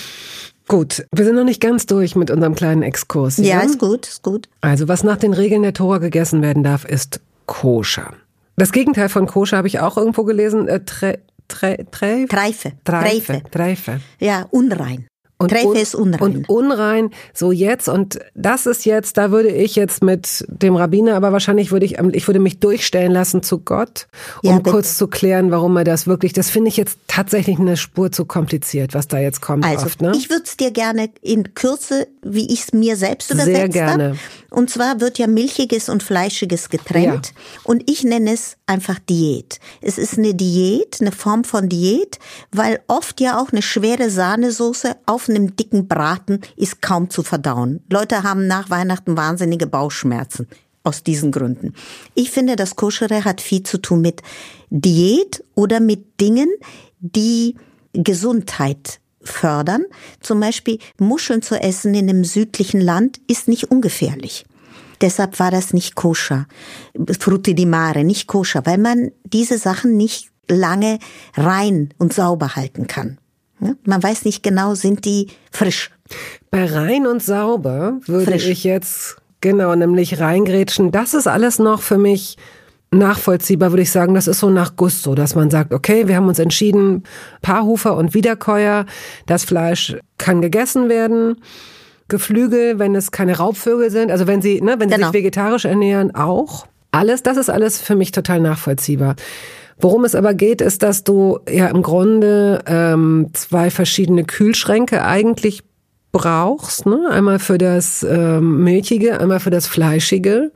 Gut, 0.69 1.05
wir 1.13 1.25
sind 1.25 1.35
noch 1.35 1.45
nicht 1.45 1.61
ganz 1.61 1.85
durch 1.87 2.15
mit 2.15 2.31
unserem 2.31 2.55
kleinen 2.55 2.83
Exkurs. 2.83 3.37
Ja, 3.39 3.61
ist 3.61 3.79
gut, 3.79 4.07
ist 4.07 4.23
gut. 4.23 4.49
Also, 4.61 4.89
was 4.89 5.03
nach 5.03 5.17
den 5.17 5.35
Regeln 5.35 5.63
der 5.63 5.75
Tora 5.75 5.99
gegessen 5.99 6.41
werden 6.41 6.63
darf, 6.63 6.85
ist 6.85 7.21
koscher. 7.47 8.15
Das 8.57 8.71
Gegenteil 8.71 9.09
von 9.09 9.27
koscher 9.27 9.57
habe 9.57 9.69
ich 9.69 9.81
auch 9.81 9.97
irgendwo 9.97 10.23
gelesen. 10.23 10.69
Äh, 10.69 10.85
tre, 10.85 11.19
tre, 11.49 11.85
tre, 11.91 12.27
Treife. 12.27 12.73
Treife. 12.85 13.43
Treife. 13.43 13.43
Treife. 13.51 14.01
Ja, 14.21 14.47
unrein. 14.51 15.07
Und 15.45 15.51
Treife 15.51 15.69
un- 15.69 15.77
ist 15.77 15.95
unrein. 15.95 16.21
Und 16.21 16.49
unrein, 16.49 17.11
so 17.33 17.53
jetzt, 17.53 17.89
und 17.89 18.19
das 18.35 18.67
ist 18.67 18.85
jetzt, 18.85 19.17
da 19.17 19.31
würde 19.31 19.49
ich 19.51 19.77
jetzt 19.77 20.03
mit 20.03 20.45
dem 20.49 20.77
Rabbiner, 20.77 21.15
aber 21.17 21.33
wahrscheinlich 21.33 21.71
würde 21.73 21.87
ich, 21.87 21.99
ich 22.13 22.27
würde 22.27 22.41
mich 22.41 22.59
durchstellen 22.59 23.13
lassen 23.13 23.43
zu 23.43 23.59
Gott, 23.59 24.09
um 24.43 24.51
Ja, 24.51 24.59
kurz 24.61 24.97
zu 24.97 25.07
klären, 25.09 25.51
warum 25.51 25.77
er 25.77 25.85
das 25.85 26.07
wirklich, 26.07 26.33
das 26.33 26.51
finde 26.51 26.69
ich 26.69 26.77
jetzt 26.77 26.99
tatsächlich 27.07 27.59
eine 27.59 27.77
Spur 27.77 28.11
zu 28.13 28.25
kompliziert, 28.25 28.95
was 28.95 29.09
da 29.09 29.19
jetzt 29.19 29.41
kommt 29.41 29.65
Also, 29.65 29.87
oft, 29.87 30.01
ne? 30.03 30.13
ich 30.17 30.31
würde 30.31 30.45
es 30.45 30.57
dir 30.57 30.71
gerne 30.71 31.11
in 31.23 31.55
Kürze, 31.55 32.09
wie 32.23 32.53
ich 32.53 32.65
es 32.65 32.73
mir 32.73 32.97
selbst 32.97 33.29
Sehr 33.29 33.37
übersetzt 33.45 33.73
gerne. 33.73 34.17
Und 34.51 34.71
zwar 34.71 35.01
wird 35.01 35.19
ja 35.19 35.27
Milchiges 35.27 35.89
und 35.89 36.03
Fleischiges 36.03 36.69
getrennt. 36.69 37.33
Und 37.65 37.91
ich 37.91 38.05
nenne 38.05 38.33
es 38.33 38.57
einfach 38.67 39.01
Diät. 39.01 39.59
Es 39.81 39.99
ist 39.99 40.17
eine 40.17 40.33
Diät, 40.35 40.99
eine 41.01 41.11
Form 41.11 41.43
von 41.43 41.69
Diät, 41.69 42.19
weil 42.53 42.79
oft 42.87 43.21
ja 43.21 43.41
auch 43.41 43.51
eine 43.51 43.63
schwere 43.63 44.11
Sahnesoße 44.11 44.95
auf 45.07 45.29
einem 45.35 45.57
dicken 45.57 45.89
Braten 45.89 46.41
ist 46.57 46.83
kaum 46.83 47.11
zu 47.11 47.23
verdauen. 47.23 47.83
Leute 47.91 48.23
haben 48.23 48.47
nach 48.47 48.71
Weihnachten 48.71 49.17
wahnsinnige 49.17 49.67
Bauchschmerzen. 49.67 50.49
Aus 50.87 51.03
diesen 51.03 51.33
Gründen. 51.33 51.73
Ich 52.15 52.31
finde, 52.31 52.57
das 52.57 52.77
Koschere 52.77 53.25
hat 53.25 53.41
viel 53.41 53.63
zu 53.63 53.79
tun 53.79 54.03
mit 54.03 54.21
Diät 54.69 55.43
oder 55.55 55.81
mit 55.81 56.21
Dingen, 56.21 56.51
die 57.01 57.55
Gesundheit 57.95 59.01
fördern. 59.23 59.85
Zum 60.21 60.41
Beispiel 60.41 60.79
Muscheln 60.99 61.41
zu 61.41 61.59
essen 61.59 61.95
in 61.95 62.11
einem 62.11 62.25
südlichen 62.25 62.83
Land 62.83 63.19
ist 63.29 63.49
nicht 63.49 63.71
ungefährlich. 63.71 64.45
Deshalb 65.01 65.39
war 65.41 65.51
das 65.51 65.73
nicht 65.73 65.95
koscher. 65.95 66.47
Frutti 67.19 67.55
di 67.55 67.67
mare, 67.67 68.05
nicht 68.05 68.27
koscher, 68.27 68.67
weil 68.67 68.79
man 68.79 69.11
diese 69.25 69.59
Sachen 69.59 69.97
nicht 69.97 70.31
lange 70.49 70.99
rein 71.35 71.95
und 71.99 72.13
sauber 72.13 72.57
halten 72.57 72.87
kann. 72.87 73.19
Ja, 73.65 73.73
Man 73.87 74.03
weiß 74.03 74.25
nicht 74.25 74.43
genau, 74.43 74.75
sind 74.75 75.05
die 75.05 75.29
frisch. 75.51 75.91
Bei 76.51 76.67
rein 76.67 77.07
und 77.07 77.23
sauber 77.23 77.99
würde 78.07 78.33
Frisch. 78.33 78.47
ich 78.49 78.63
jetzt, 78.65 79.17
genau, 79.41 79.75
nämlich 79.75 80.21
reingrätschen. 80.21 80.93
Das 80.93 81.15
ist 81.15 81.27
alles 81.27 81.59
noch 81.59 81.81
für 81.81 81.97
mich 81.99 82.37
nachvollziehbar, 82.91 83.73
würde 83.73 83.83
ich 83.83 83.91
sagen. 83.91 84.15
Das 84.15 84.29
ist 84.29 84.39
so 84.41 84.51
nach 84.51 84.77
Gusto, 84.77 85.15
dass 85.15 85.35
man 85.35 85.51
sagt, 85.51 85.73
okay, 85.73 86.07
wir 86.07 86.17
haben 86.17 86.29
uns 86.29 86.39
entschieden, 86.39 87.03
Paarhufer 87.43 87.97
und 87.97 88.15
Wiederkäuer, 88.15 88.87
das 89.27 89.45
Fleisch 89.45 89.97
kann 90.19 90.43
gegessen 90.43 90.89
werden. 90.89 91.37
Geflügel, 92.09 92.79
wenn 92.79 92.95
es 92.95 93.11
keine 93.13 93.39
Raubvögel 93.39 93.91
sind, 93.91 94.11
also 94.11 94.27
wenn 94.27 94.43
sie, 94.43 94.61
ne, 94.61 94.77
wenn 94.79 94.91
sie 94.91 94.97
Genau. 94.97 95.07
sich 95.09 95.15
vegetarisch 95.15 95.65
ernähren, 95.65 96.15
auch. 96.15 96.67
Alles, 96.93 97.23
das 97.23 97.39
ist 97.39 97.49
alles 97.51 97.81
für 97.81 97.97
mich 97.97 98.13
total 98.13 98.41
nachvollziehbar. 98.41 99.17
Worum 99.81 100.05
es 100.05 100.15
aber 100.15 100.35
geht, 100.35 100.61
ist, 100.61 100.83
dass 100.83 101.05
du 101.05 101.39
ja 101.51 101.67
im 101.69 101.83
Grunde 101.83 102.63
ähm, 102.67 103.31
zwei 103.33 103.71
verschiedene 103.71 104.25
Kühlschränke 104.25 105.05
eigentlich 105.05 105.63
brauchst. 106.13 106.87
Ne? 106.87 107.09
Einmal 107.11 107.39
für 107.39 107.59
das 107.59 108.03
ähm, 108.03 108.63
Milchige, 108.63 109.21
einmal 109.21 109.41
für 109.41 109.51
das 109.51 109.67
Fleischige. 109.67 110.53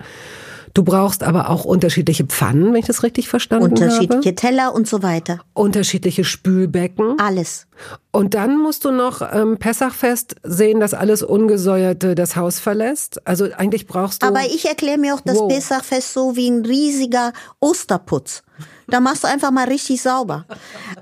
Du 0.75 0.85
brauchst 0.85 1.25
aber 1.25 1.51
auch 1.51 1.65
unterschiedliche 1.65 2.25
Pfannen, 2.25 2.73
wenn 2.73 2.81
ich 2.81 2.87
das 2.87 3.03
richtig 3.03 3.29
verstanden 3.29 3.71
Unterschiedliche 3.71 4.29
habe. 4.29 4.35
Teller 4.37 4.75
und 4.75 4.87
so 4.87 5.03
weiter. 5.03 5.41
Unterschiedliche 5.55 6.23
Spülbecken. 6.23 7.19
Alles. 7.19 7.67
Und 8.13 8.35
dann 8.35 8.59
musst 8.59 8.85
du 8.85 8.93
noch 8.93 9.23
ähm, 9.33 9.59
Pessachfest 9.59 10.37
sehen, 10.45 10.79
dass 10.79 10.95
alles 10.95 11.25
Ungesäuerte 11.25 12.15
das 12.15 12.37
Haus 12.37 12.61
verlässt. 12.61 13.27
Also 13.27 13.47
eigentlich 13.57 13.89
brauchst 13.89 14.23
du. 14.23 14.27
Aber 14.27 14.43
ich 14.47 14.69
erkläre 14.69 14.99
mir 14.99 15.15
auch 15.15 15.21
das 15.21 15.39
Wow. 15.39 15.49
Pessachfest 15.53 16.13
so 16.13 16.37
wie 16.37 16.49
ein 16.49 16.65
riesiger 16.65 17.33
Osterputz. 17.59 18.43
Da 18.89 19.01
machst 19.01 19.23
du 19.25 19.29
einfach 19.29 19.51
mal 19.51 19.69
richtig 19.69 20.01
sauber. 20.03 20.45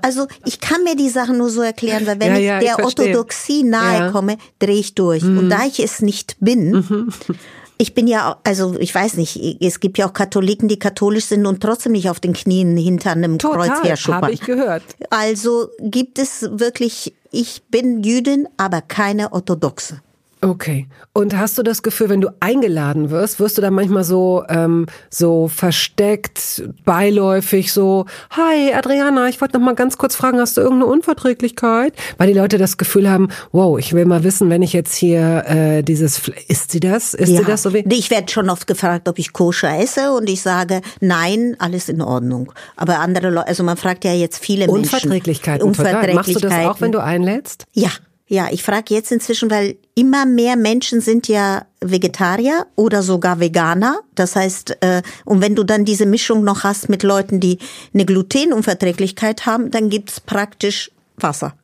Also 0.01 0.27
ich 0.45 0.59
kann 0.59 0.83
mir 0.83 0.95
die 0.95 1.09
Sachen 1.09 1.37
nur 1.37 1.49
so 1.49 1.61
erklären, 1.61 2.05
weil 2.05 2.19
wenn 2.19 2.33
Ja, 2.33 2.37
ich 2.37 2.45
ja, 2.45 2.59
ich 2.59 2.65
der 2.65 2.75
verstehe. 2.75 3.05
Orthodoxie 3.07 3.63
nahe 3.63 3.99
Ja. 3.99 4.07
Mhm. 4.09 4.11
komme, 4.11 4.37
drehe 4.59 4.79
ich 4.79 4.93
durch. 4.95 5.23
Und 5.23 5.49
da 5.49 5.65
ich 5.65 5.79
es 5.79 6.01
nicht 6.01 6.35
bin, 6.39 7.11
ich 7.77 7.93
bin 7.93 8.07
ja, 8.07 8.37
also 8.43 8.75
ich 8.79 8.93
weiß 8.93 9.15
nicht, 9.15 9.61
es 9.61 9.79
gibt 9.79 9.97
ja 9.97 10.07
auch 10.07 10.13
Katholiken, 10.13 10.67
die 10.67 10.79
katholisch 10.79 11.25
sind 11.25 11.45
und 11.45 11.61
trotzdem 11.61 11.93
nicht 11.93 12.09
auf 12.09 12.19
den 12.19 12.33
Knien 12.33 12.75
hinter 12.75 13.11
einem 13.11 13.37
Kreuz 13.37 13.67
total, 13.67 13.83
herschuppern. 13.83 14.21
habe 14.23 14.33
ich 14.33 14.41
gehört. 14.41 14.83
Also 15.09 15.69
gibt 15.79 16.19
es 16.19 16.41
wirklich, 16.51 17.13
ich 17.31 17.63
bin 17.69 18.03
Jüdin, 18.03 18.47
aber 18.57 18.81
keine 18.81 19.31
Orthodoxe. 19.31 20.01
Okay. 20.41 20.87
Und 21.13 21.35
hast 21.35 21.57
du 21.57 21.63
das 21.63 21.81
Gefühl, 21.81 22.09
wenn 22.09 22.21
du 22.21 22.29
eingeladen 22.39 23.09
wirst, 23.09 23.39
wirst 23.39 23.57
du 23.57 23.61
dann 23.61 23.73
manchmal 23.73 24.03
so 24.03 24.43
ähm, 24.49 24.85
so 25.09 25.47
versteckt, 25.47 26.63
beiläufig 26.85 27.73
so, 27.73 28.05
hi 28.29 28.71
Adriana, 28.73 29.27
ich 29.29 29.41
wollte 29.41 29.57
noch 29.57 29.65
mal 29.65 29.73
ganz 29.73 29.97
kurz 29.97 30.15
fragen, 30.15 30.39
hast 30.39 30.57
du 30.57 30.61
irgendeine 30.61 30.91
Unverträglichkeit? 30.91 31.93
Weil 32.19 32.27
die 32.27 32.39
Leute 32.39 32.59
das 32.59 32.77
Gefühl 32.77 33.09
haben, 33.09 33.29
wow, 33.51 33.79
ich 33.79 33.93
will 33.93 34.05
mal 34.05 34.23
wissen, 34.23 34.51
wenn 34.51 34.61
ich 34.61 34.73
jetzt 34.73 34.95
hier 34.95 35.43
äh, 35.47 35.81
dieses, 35.81 36.27
isst 36.47 36.71
sie 36.71 36.79
das? 36.79 37.15
Isst 37.15 37.35
sie 37.35 37.43
das 37.43 37.63
so 37.63 37.73
wie? 37.73 37.83
Ich 37.89 38.11
werde 38.11 38.31
schon 38.31 38.51
oft 38.51 38.67
gefragt, 38.67 39.09
ob 39.09 39.17
ich 39.17 39.33
koscher 39.33 39.79
esse 39.79 40.11
und 40.13 40.29
ich 40.29 40.43
sage, 40.43 40.81
nein, 41.01 41.55
alles 41.57 41.89
in 41.89 42.01
Ordnung. 42.01 42.53
Aber 42.75 42.99
andere 42.99 43.31
Leute, 43.31 43.47
also 43.47 43.63
man 43.63 43.75
fragt 43.75 44.05
ja 44.05 44.13
jetzt 44.13 44.37
viele 44.37 44.67
Menschen. 44.67 44.83
Unverträglichkeiten. 44.83 45.73
Total. 45.73 46.13
Machst 46.13 46.35
du 46.35 46.39
das 46.39 46.53
auch, 46.53 46.79
wenn 46.79 46.91
du 46.91 47.01
einlädst? 47.01 47.65
Ja, 47.73 47.89
ja, 48.27 48.47
ich 48.51 48.63
frage 48.63 48.93
jetzt 48.93 49.11
inzwischen, 49.11 49.49
weil 49.49 49.77
immer 49.95 50.25
mehr 50.25 50.55
Menschen 50.55 51.01
sind 51.01 51.27
ja 51.27 51.65
Vegetarier 51.81 52.67
oder 52.75 53.01
sogar 53.01 53.39
Veganer. 53.39 53.99
Das 54.15 54.35
heißt, 54.35 54.77
äh, 54.81 55.01
und 55.25 55.41
wenn 55.41 55.55
du 55.55 55.63
dann 55.63 55.85
diese 55.85 56.05
Mischung 56.05 56.43
noch 56.43 56.63
hast 56.63 56.89
mit 56.89 57.03
Leuten, 57.03 57.39
die 57.39 57.59
eine 57.93 58.05
Glutenunverträglichkeit 58.05 59.45
haben, 59.45 59.71
dann 59.71 59.89
gibt's 59.89 60.19
praktisch 60.19 60.91
Wasser. 61.15 61.55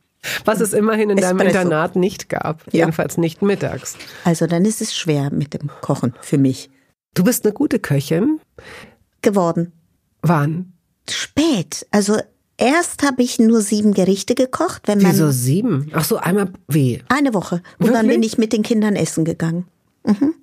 Was 0.46 0.62
es 0.62 0.72
immerhin 0.72 1.10
in 1.10 1.18
deinem 1.18 1.40
Espresso. 1.40 1.60
Internat 1.60 1.96
nicht 1.98 2.30
gab. 2.30 2.64
Ja. 2.68 2.86
Jedenfalls 2.86 3.18
nicht 3.18 3.42
mittags. 3.42 3.98
Also 4.24 4.48
dann 4.48 4.64
ist 4.64 4.82
es 4.82 4.96
schwer 4.96 5.32
mit 5.32 5.54
dem 5.54 5.70
Kochen 5.82 6.14
für 6.22 6.38
mich 6.38 6.70
Du 7.14 7.24
bist 7.24 7.46
eine 7.46 7.54
gute 7.54 7.80
Köchin. 7.80 8.40
geworden. 9.22 9.72
Wann? 10.22 10.74
Spät. 11.10 11.86
Also 11.92 12.18
erst 12.64 13.04
habe 13.04 13.22
ich 13.22 13.40
nur 13.40 13.62
sieben 13.62 13.94
Gerichte 13.94 14.36
gekocht, 14.36 14.84
wenn 14.86 15.02
man 15.02 15.12
Wieso 15.12 15.32
sieben? 15.32 15.90
Ach 15.94 16.04
so, 16.06 16.18
einmal 16.18 16.50
wie? 16.68 17.02
Eine 17.10 17.34
Woche. 17.34 17.62
Und 17.80 17.88
dann 17.88 17.94
Wirklich? 18.08 18.12
bin 18.14 18.24
ich 18.24 18.38
mit 18.38 18.54
den 18.54 18.64
Kindern 18.64 18.96
essen 18.96 19.26
gegangen. 19.26 19.66
Mhm. 20.06 20.34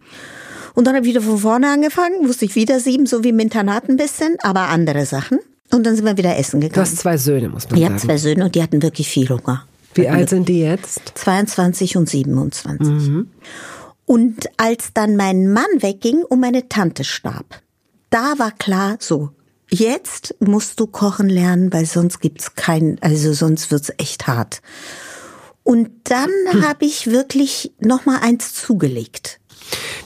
Und 0.74 0.86
dann 0.86 0.94
habe 0.94 1.04
ich 1.06 1.10
wieder 1.14 1.22
von 1.22 1.38
vorne 1.38 1.68
angefangen, 1.70 2.28
wusste 2.28 2.44
ich 2.44 2.54
wieder 2.54 2.78
sieben, 2.80 3.06
so 3.06 3.24
wie 3.24 3.30
im 3.30 3.38
Internat 3.40 3.88
ein 3.88 3.96
bisschen, 3.96 4.36
aber 4.42 4.68
andere 4.68 5.04
Sachen. 5.06 5.38
Und 5.72 5.84
dann 5.86 5.96
sind 5.96 6.04
wir 6.04 6.16
wieder 6.16 6.36
essen 6.36 6.60
Du 6.60 6.68
gegangen. 6.68 6.86
hast 6.86 6.98
zwei 6.98 7.16
Söhne, 7.16 7.48
muss 7.48 7.68
man 7.68 7.78
Ich 7.78 7.84
habe 7.84 7.94
sagen. 7.98 8.06
zwei 8.08 8.16
Söhne 8.18 8.44
und 8.44 8.54
die 8.54 8.62
hatten 8.62 8.82
wirklich 8.82 9.08
viel 9.08 9.28
Hunger. 9.28 9.64
Wie 9.94 10.08
alt 10.08 10.28
sind 10.30 10.48
die 10.48 10.60
jetzt? 10.60 11.00
22 11.16 11.96
und 11.96 12.08
27. 12.08 12.86
Mhm. 12.88 13.28
Und 14.06 14.48
als 14.56 14.92
dann 14.94 15.16
mein 15.16 15.52
Mann 15.52 15.64
wegging 15.78 16.22
und 16.28 16.40
meine 16.40 16.68
Tante 16.68 17.04
starb, 17.04 17.60
da 18.10 18.34
war 18.38 18.50
klar 18.52 18.96
so, 19.00 19.30
jetzt 19.70 20.34
musst 20.40 20.78
du 20.80 20.86
kochen 20.86 21.28
lernen, 21.28 21.72
weil 21.72 21.86
sonst 21.86 22.20
gibt's 22.20 22.54
kein, 22.54 22.98
also 23.00 23.32
sonst 23.32 23.70
wird's 23.70 23.92
echt 23.98 24.26
hart. 24.26 24.60
Und 25.62 25.90
dann 26.04 26.30
Hm. 26.50 26.66
habe 26.66 26.84
ich 26.84 27.06
wirklich 27.08 27.72
noch 27.80 28.06
mal 28.06 28.18
eins 28.20 28.54
zugelegt. 28.54 29.38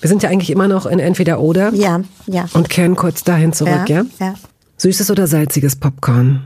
Wir 0.01 0.09
sind 0.09 0.23
ja 0.23 0.29
eigentlich 0.29 0.51
immer 0.51 0.69
noch 0.69 0.85
in 0.85 0.99
entweder 0.99 1.41
oder 1.41 1.73
Ja, 1.73 2.03
ja. 2.27 2.47
und 2.53 2.69
kehren 2.69 2.97
kurz 2.97 3.23
dahin 3.25 3.53
zurück, 3.53 3.89
ja? 3.89 4.05
ja. 4.21 4.35
Süßes 4.77 5.11
oder 5.11 5.27
salziges 5.27 5.77
Popcorn? 5.77 6.45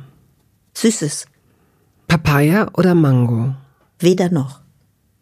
Süßes. 0.74 1.26
Papaya 2.06 2.68
oder 2.74 2.94
Mango? 2.94 3.54
Weder 3.98 4.30
noch. 4.30 4.60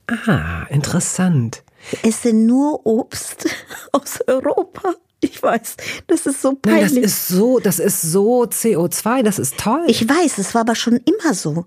Ah, 0.09 0.65
interessant. 0.69 1.63
Ich 1.93 2.05
esse 2.05 2.33
nur 2.35 2.85
Obst 2.85 3.47
aus 3.93 4.19
Europa. 4.27 4.95
Ich 5.21 5.43
weiß, 5.43 5.77
das 6.07 6.27
ist 6.27 6.43
so 6.43 6.51
Nein, 6.51 6.61
peinlich. 6.81 7.03
das 7.03 7.12
ist 7.12 7.29
so, 7.29 7.59
das 7.59 7.79
ist 7.79 8.03
so 8.03 8.45
CO2, 8.45 9.23
das 9.23 9.39
ist 9.39 9.57
toll. 9.59 9.83
ich 9.87 10.07
weiß, 10.09 10.39
es 10.39 10.55
war 10.55 10.61
aber 10.61 10.75
schon 10.75 10.99
immer 11.05 11.35
so. 11.35 11.64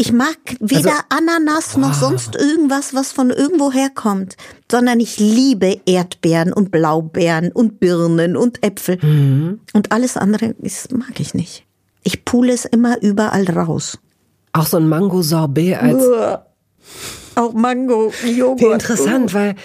Ich 0.00 0.12
mag 0.12 0.36
weder 0.60 0.90
Also- 0.90 1.02
Ananas 1.10 1.76
noch 1.76 1.92
sonst 1.92 2.36
irgendwas, 2.36 2.94
was 2.94 3.12
von 3.12 3.30
irgendwo 3.30 3.72
herkommt, 3.72 4.36
sondern 4.70 5.00
ich 5.00 5.18
liebe 5.18 5.80
Erdbeeren 5.86 6.52
und 6.52 6.70
Blaubeeren 6.70 7.50
und 7.52 7.80
Birnen 7.80 8.36
und 8.36 8.62
Äpfel. 8.64 8.98
Mhm. 9.04 9.60
Und 9.74 9.90
alles 9.92 10.16
andere 10.16 10.54
ist, 10.62 10.92
mag 10.92 11.18
ich 11.18 11.34
nicht. 11.34 11.66
Ich 12.04 12.24
pule 12.24 12.52
es 12.52 12.64
immer 12.64 13.02
überall 13.02 13.44
raus. 13.50 13.98
Auch 14.52 14.66
so 14.66 14.76
ein 14.78 14.88
Mango-Sorbet 14.88 15.76
als 15.82 16.04
Auch 17.34 17.52
Mango, 17.52 18.12
Joghurt. 18.24 18.60
Wie 18.60 18.72
interessant, 18.72 19.34
weil, 19.34 19.56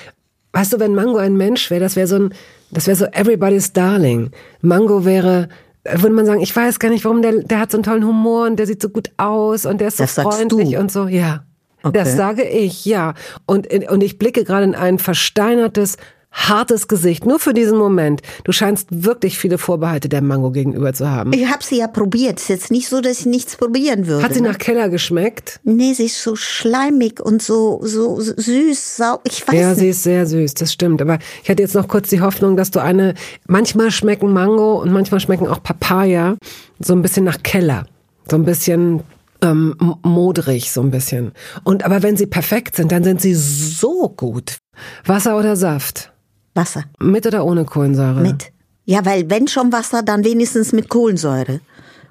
weißt 0.51 0.74
du, 0.74 0.80
wenn 0.80 0.93
Mango 0.95 1.17
ein 1.17 1.36
Mensch 1.38 1.69
wäre, 1.71 1.82
das 1.82 1.95
wäre 1.95 2.07
so 2.07 2.15
ein, 2.15 2.34
das 2.74 2.88
wäre 2.88 2.95
so 2.95 3.05
everybody's 3.05 3.71
darling. 3.74 4.32
Mango 4.61 5.05
wäre, 5.05 5.49
äh, 5.84 6.01
würde 6.01 6.15
man 6.15 6.26
sagen, 6.26 6.41
ich 6.41 6.55
weiß 6.55 6.80
gar 6.80 6.89
nicht, 6.89 7.05
warum 7.05 7.21
der, 7.21 7.43
der 7.43 7.59
hat 7.59 7.71
so 7.71 7.78
einen 7.78 7.84
tollen 7.84 8.05
Humor 8.05 8.47
und 8.47 8.57
der 8.57 8.67
sieht 8.67 8.82
so 8.82 8.89
gut 8.89 9.11
aus 9.17 9.65
und 9.65 9.80
der 9.82 9.89
ist 9.89 9.97
so 9.97 10.03
Das 10.03 10.13
freundlich 10.13 10.78
und 10.78 10.91
so, 10.91 11.07
ja. 11.07 11.43
Okay. 11.84 11.97
Das 11.97 12.15
sage 12.15 12.43
ich, 12.43 12.86
ja. 12.86 13.13
Und, 13.45 13.67
und 13.89 14.03
ich 14.03 14.17
blicke 14.17 14.45
gerade 14.45 14.63
in 14.63 14.76
ein 14.76 14.99
versteinertes, 14.99 15.97
hartes 16.34 16.88
Gesicht, 16.88 17.25
nur 17.25 17.39
für 17.39 17.53
diesen 17.53 17.77
Moment. 17.77 18.21
Du 18.43 18.51
scheinst 18.51 18.88
wirklich 18.91 19.38
viele 19.38 19.57
Vorbehalte 19.57 20.09
der 20.09 20.21
Mango 20.21 20.51
gegenüber 20.51 20.91
zu 20.93 21.09
haben. 21.09 21.31
Ich 21.34 21.47
habe 21.47 21.63
sie 21.63 21.77
ja 21.77 21.88
probiert. 21.88 22.39
Ist 22.39 22.49
jetzt 22.49 22.71
nicht 22.71 22.89
so, 22.89 23.01
dass 23.01 23.19
ich 23.21 23.25
nichts 23.27 23.55
probieren 23.55 24.07
würde. 24.07 24.23
Hat 24.23 24.34
sie 24.34 24.41
nach 24.41 24.57
Keller 24.57 24.89
geschmeckt? 24.89 25.59
Nee, 25.63 25.93
sie 25.93 26.05
ist 26.05 26.21
so 26.21 26.36
schleimig 26.36 27.21
und 27.21 27.41
so, 27.41 27.79
so 27.84 28.19
süß, 28.19 28.97
sau. 28.97 29.19
Ich 29.25 29.47
weiß 29.47 29.55
Ja, 29.55 29.69
nicht. 29.69 29.79
sie 29.79 29.89
ist 29.89 30.03
sehr 30.03 30.25
süß, 30.25 30.55
das 30.55 30.73
stimmt. 30.73 31.01
Aber 31.01 31.19
ich 31.43 31.49
hatte 31.49 31.61
jetzt 31.61 31.75
noch 31.75 31.88
kurz 31.88 32.09
die 32.09 32.21
Hoffnung, 32.21 32.57
dass 32.57 32.71
du 32.71 32.81
eine, 32.81 33.13
manchmal 33.47 33.91
schmecken 33.91 34.34
Mango 34.34 34.81
und 34.81 34.91
manchmal 34.91 35.19
schmecken 35.19 35.47
auch 35.47 35.61
Papaya 35.61 36.36
so 36.79 36.93
ein 36.93 37.01
bisschen 37.01 37.25
nach 37.25 37.43
Keller. 37.43 37.86
So 38.29 38.38
ein 38.38 38.45
bisschen 38.45 39.01
ähm, 39.41 39.75
modrig, 40.03 40.71
so 40.71 40.81
ein 40.81 40.91
bisschen. 40.91 41.34
Und 41.63 41.84
aber 41.86 42.01
wenn 42.01 42.17
sie 42.17 42.25
perfekt 42.25 42.75
sind, 42.77 42.91
dann 42.91 43.03
sind 43.03 43.21
sie 43.21 43.36
so 43.36 44.09
gut. 44.09 44.57
Wasser 45.05 45.38
oder 45.38 45.55
Saft? 45.55 46.12
Wasser. 46.54 46.84
Mit 46.99 47.26
oder 47.26 47.45
ohne 47.45 47.66
Kohlensäure? 47.66 48.22
Mit. 48.22 48.51
Ja, 48.86 49.06
weil 49.06 49.30
wenn 49.30 49.47
schon 49.47 49.72
Wasser, 49.72 50.04
dann 50.04 50.24
wenigstens 50.24 50.74
mit 50.74 50.89
Kohlensäure. 50.89 51.62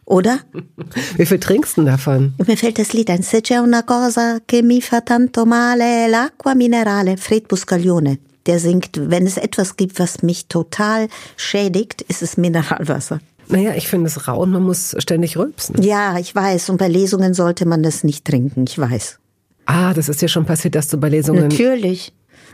Oder? 0.04 0.40
Wie 1.16 1.26
viel 1.26 1.38
trinkst 1.38 1.76
du 1.76 1.84
davon? 1.84 2.34
Mir 2.46 2.56
fällt 2.56 2.78
das 2.78 2.92
Lied 2.92 3.10
ein. 3.10 3.22
Se 3.22 3.40
c'è 3.40 3.58
una 3.58 3.84
cosa 3.84 4.40
che 4.44 4.62
mi 4.62 4.80
fa 4.80 5.00
tanto 5.00 5.44
male, 5.44 6.08
l'acqua 6.08 6.54
minerale. 6.54 7.16
Fred 7.16 7.46
Buscaglione. 7.46 8.18
Der 8.46 8.58
singt, 8.58 8.98
wenn 8.98 9.26
es 9.26 9.36
etwas 9.36 9.76
gibt, 9.76 10.00
was 10.00 10.22
mich 10.22 10.48
total 10.48 11.08
schädigt, 11.36 12.02
ist 12.02 12.22
es 12.22 12.36
Mineralwasser. 12.36 13.20
Naja, 13.48 13.74
ich 13.76 13.86
finde 13.86 14.08
es 14.08 14.26
rau 14.26 14.40
und 14.40 14.50
man 14.50 14.62
muss 14.62 14.96
ständig 14.98 15.36
rülpsen. 15.36 15.80
Ja, 15.80 16.18
ich 16.18 16.34
weiß. 16.34 16.70
Und 16.70 16.78
bei 16.78 16.88
Lesungen 16.88 17.34
sollte 17.34 17.66
man 17.66 17.82
das 17.82 18.02
nicht 18.02 18.24
trinken. 18.24 18.64
Ich 18.66 18.78
weiß. 18.78 19.18
Ah, 19.66 19.94
das 19.94 20.08
ist 20.08 20.22
dir 20.22 20.28
schon 20.28 20.44
passiert, 20.44 20.74
dass 20.74 20.88
du 20.88 20.96
bei 20.96 21.08
Lesungen... 21.08 21.48
Natürlich. 21.48 22.12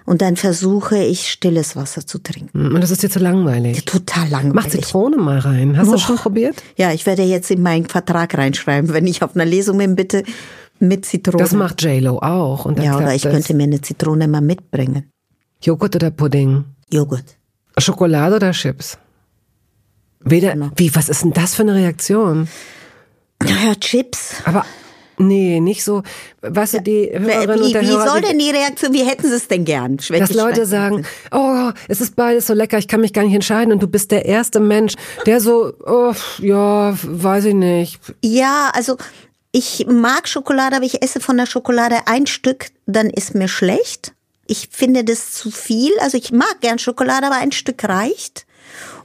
Und 0.09 0.23
dann 0.23 0.37
versuche 0.37 0.97
ich, 0.97 1.29
stilles 1.29 1.77
Wasser 1.77 2.07
zu 2.07 2.19
trinken. 2.19 2.75
Und 2.75 2.81
das 2.81 2.91
ist 2.91 3.03
dir 3.03 3.11
zu 3.11 3.19
langweilig. 3.19 3.85
Total 3.85 4.27
langweilig. 4.29 4.55
Mach 4.55 4.67
Zitrone 4.69 5.19
mal 5.19 5.39
rein. 5.39 5.77
Hast 5.77 5.89
du 5.89 5.93
Boah. 5.93 5.99
schon 5.99 6.17
probiert? 6.17 6.63
Ja, 6.77 6.93
ich 6.93 7.05
werde 7.05 7.25
jetzt 7.25 7.51
in 7.51 7.61
meinen 7.61 7.85
Vertrag 7.87 8.37
reinschreiben, 8.39 8.95
wenn 8.95 9.07
ich 9.07 9.23
auf 9.23 9.35
einer 9.37 9.45
Lesung 9.45 9.77
bin, 9.77 9.97
bitte 9.97 10.23
mit 10.79 11.05
Zitrone. 11.05 11.37
Das 11.43 11.53
macht 11.53 11.83
J-Lo 11.83 12.21
auch. 12.21 12.65
Und 12.65 12.83
ja, 12.83 12.97
oder 12.97 13.15
ich 13.15 13.21
das. 13.23 13.33
könnte 13.33 13.53
mir 13.53 13.65
eine 13.65 13.83
Zitrone 13.83 14.29
mal 14.29 14.41
mitbringen. 14.41 15.11
Joghurt 15.63 15.95
oder 15.97 16.11
Pudding? 16.11 16.65
Joghurt. 16.91 17.37
Schokolade 17.77 18.37
oder 18.37 18.53
Chips? 18.53 18.97
Weder, 20.21 20.53
Genau. 20.55 20.71
wie, 20.77 20.95
was 20.95 21.11
ist 21.11 21.23
denn 21.23 21.33
das 21.35 21.55
für 21.55 21.63
eine 21.63 21.75
Reaktion? 21.75 22.49
Ja, 23.45 23.75
Chips. 23.75 24.37
Aber, 24.47 24.65
nee, 25.19 25.61
nicht 25.61 25.85
so, 25.85 26.03
weißt 26.43 26.75
du, 26.75 26.83
die 26.83 27.11
Hörerinnen 27.13 27.61
Wie, 27.61 27.65
und 27.65 27.73
der 27.75 27.83
wie 27.83 27.87
Hörer, 27.89 28.09
soll 28.09 28.21
die- 28.21 28.27
denn 28.29 28.39
die 28.39 28.51
Reaktion, 28.51 28.93
wie 28.93 29.05
hätten 29.05 29.29
sie 29.29 29.35
es 29.35 29.49
denn 29.49 29.65
gern? 29.65 29.99
wenn 30.09 30.21
dass 30.21 30.33
Leute 30.35 30.67
sagen, 30.67 31.05
oh, 31.33 31.71
es 31.89 32.01
ist 32.01 32.17
beides 32.17 32.47
so 32.47 32.55
lecker, 32.55 32.79
ich 32.79 32.89
kann 32.89 33.01
mich 33.01 33.13
gar 33.13 33.23
nicht 33.25 33.35
entscheiden 33.35 33.73
und 33.73 33.83
du 33.83 33.89
bist 33.89 34.11
der 34.11 34.25
erste 34.25 34.61
Mensch, 34.61 34.95
der 35.27 35.41
so, 35.41 35.73
oh, 35.87 36.13
ja, 36.39 36.97
weiß 37.03 37.47
ich 37.47 37.55
nicht. 37.55 38.01
Ja, 38.23 38.71
also 38.75 38.97
ich 39.53 39.87
mag 39.89 40.29
Schokolade, 40.29 40.77
aber 40.77 40.85
ich 40.85 41.03
esse 41.03 41.21
von 41.21 41.37
der 41.37 41.47
Schokolade 41.47 41.97
ein 42.07 42.27
Stück, 42.27 42.67
dann 42.87 43.09
ist 43.11 43.35
mir 43.35 43.49
schlecht. 43.49 44.13
Ich 44.47 44.69
finde 44.71 45.05
das 45.05 45.33
zu 45.33 45.51
viel. 45.51 45.93
Also 46.01 46.17
ich 46.17 46.33
mag 46.33 46.61
gern 46.61 46.79
Schokolade, 46.79 47.27
aber 47.27 47.37
ein 47.37 47.53
Stück 47.53 47.85
reicht. 47.85 48.47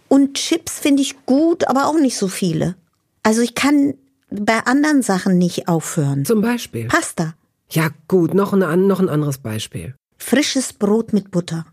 Und 0.07 0.35
Chips 0.35 0.79
finde 0.79 1.01
ich 1.01 1.25
gut, 1.25 1.67
aber 1.67 1.87
auch 1.87 1.97
nicht 1.99 2.17
so 2.17 2.27
viele. 2.27 2.75
Also 3.23 3.41
ich 3.41 3.55
kann 3.55 3.95
bei 4.39 4.59
anderen 4.65 5.01
Sachen 5.01 5.37
nicht 5.37 5.67
aufhören. 5.67 6.25
Zum 6.25 6.41
Beispiel. 6.41 6.87
Pasta. 6.87 7.33
Ja, 7.69 7.89
gut, 8.07 8.33
noch 8.33 8.53
ein, 8.53 8.87
noch 8.87 8.99
ein 8.99 9.09
anderes 9.09 9.37
Beispiel. 9.39 9.95
Frisches 10.17 10.73
Brot 10.73 11.11
mit 11.13 11.31
Butter. 11.31 11.65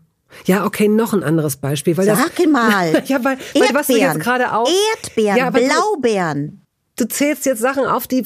Ja, 0.45 0.65
okay, 0.65 0.87
noch 0.87 1.13
ein 1.13 1.23
anderes 1.23 1.57
Beispiel. 1.57 1.97
Weil 1.97 2.05
Sag 2.05 2.17
mal. 2.49 2.91
das, 2.93 3.09
ja, 3.09 3.23
weil, 3.23 3.37
weil 3.53 3.69
was 3.73 3.87
du 3.87 3.93
Erdbeeren. 3.93 4.15
jetzt 4.15 4.23
gerade 4.23 4.53
auf... 4.53 4.69
Erdbeeren, 4.95 5.37
Ja, 5.37 5.47
aber 5.47 5.59
du- 5.59 5.65
Blaubeeren. 5.67 6.57
Du 6.97 7.05
zählst 7.07 7.45
jetzt 7.45 7.59
Sachen 7.61 7.85
auf, 7.85 8.07
die 8.07 8.23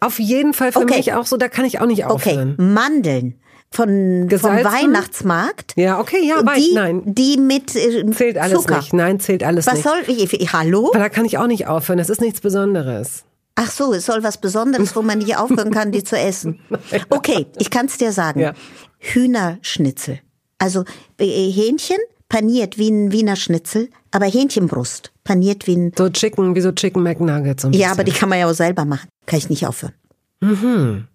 auf 0.00 0.18
jeden 0.18 0.52
Fall 0.54 0.72
für 0.72 0.80
Okay. 0.80 0.96
mich 0.96 1.12
auch 1.14 1.26
so, 1.26 1.36
da 1.36 1.48
kann 1.48 1.64
ich 1.64 1.80
auch 1.80 1.86
nicht 1.86 2.04
Okay, 2.06 2.12
aufhören. 2.12 2.54
Mandeln. 2.58 3.40
Von, 3.70 4.28
vom? 4.30 4.50
Weihnachtsmarkt. 4.64 5.72
Ja, 5.76 5.98
okay, 6.00 6.26
ja, 6.26 6.44
weiß, 6.44 6.56
die, 6.62 6.72
nein. 6.74 7.02
Die 7.04 7.36
mit 7.36 7.74
äh, 7.74 8.08
Zählt 8.12 8.38
alles 8.38 8.62
Zucker. 8.62 8.76
nicht. 8.78 8.92
Nein, 8.92 9.20
zählt 9.20 9.42
alles 9.44 9.66
Was 9.66 9.74
nicht. 9.74 9.82
soll 9.84 10.02
ich? 10.06 10.32
ich- 10.32 10.52
Hallo? 10.52 10.88
Aber 10.90 10.98
da 11.00 11.08
kann 11.08 11.24
ich 11.24 11.36
auch 11.38 11.46
nicht 11.46 11.66
aufhören. 11.66 11.98
Das 11.98 12.08
ist 12.08 12.20
nichts 12.20 12.40
Besonderes. 12.40 13.24
Ach 13.56 13.70
so, 13.70 13.92
es 13.94 14.06
soll 14.06 14.22
was 14.22 14.38
Besonderes, 14.40 14.94
wo 14.94 15.02
man 15.02 15.18
nicht 15.18 15.36
aufhören 15.36 15.70
kann, 15.70 15.90
die 15.90 16.04
zu 16.04 16.16
essen. 16.16 16.60
Okay, 17.08 17.46
ich 17.58 17.70
kann 17.70 17.86
es 17.86 17.96
dir 17.98 18.12
sagen. 18.12 18.38
Ja. 18.40 18.52
Hühnerschnitzel. 18.98 20.20
Also 20.58 20.84
äh, 21.18 21.50
Hähnchen 21.50 21.98
paniert 22.28 22.78
wie 22.78 22.90
ein 22.90 23.12
Wiener 23.12 23.36
Schnitzel, 23.36 23.88
aber 24.10 24.26
Hähnchenbrust 24.26 25.12
paniert 25.24 25.66
wie 25.66 25.76
ein. 25.76 25.92
So 25.96 26.08
Chicken, 26.10 26.54
wie 26.54 26.60
so 26.60 26.72
Chicken 26.72 27.02
McNuggets. 27.02 27.62
So 27.62 27.70
Ja, 27.70 27.92
aber 27.92 28.04
die 28.04 28.12
kann 28.12 28.28
man 28.28 28.38
ja 28.38 28.48
auch 28.48 28.54
selber 28.54 28.84
machen. 28.84 29.08
Kann 29.26 29.38
ich 29.38 29.48
nicht 29.50 29.66
aufhören. 29.66 29.94
Mhm. 30.40 31.08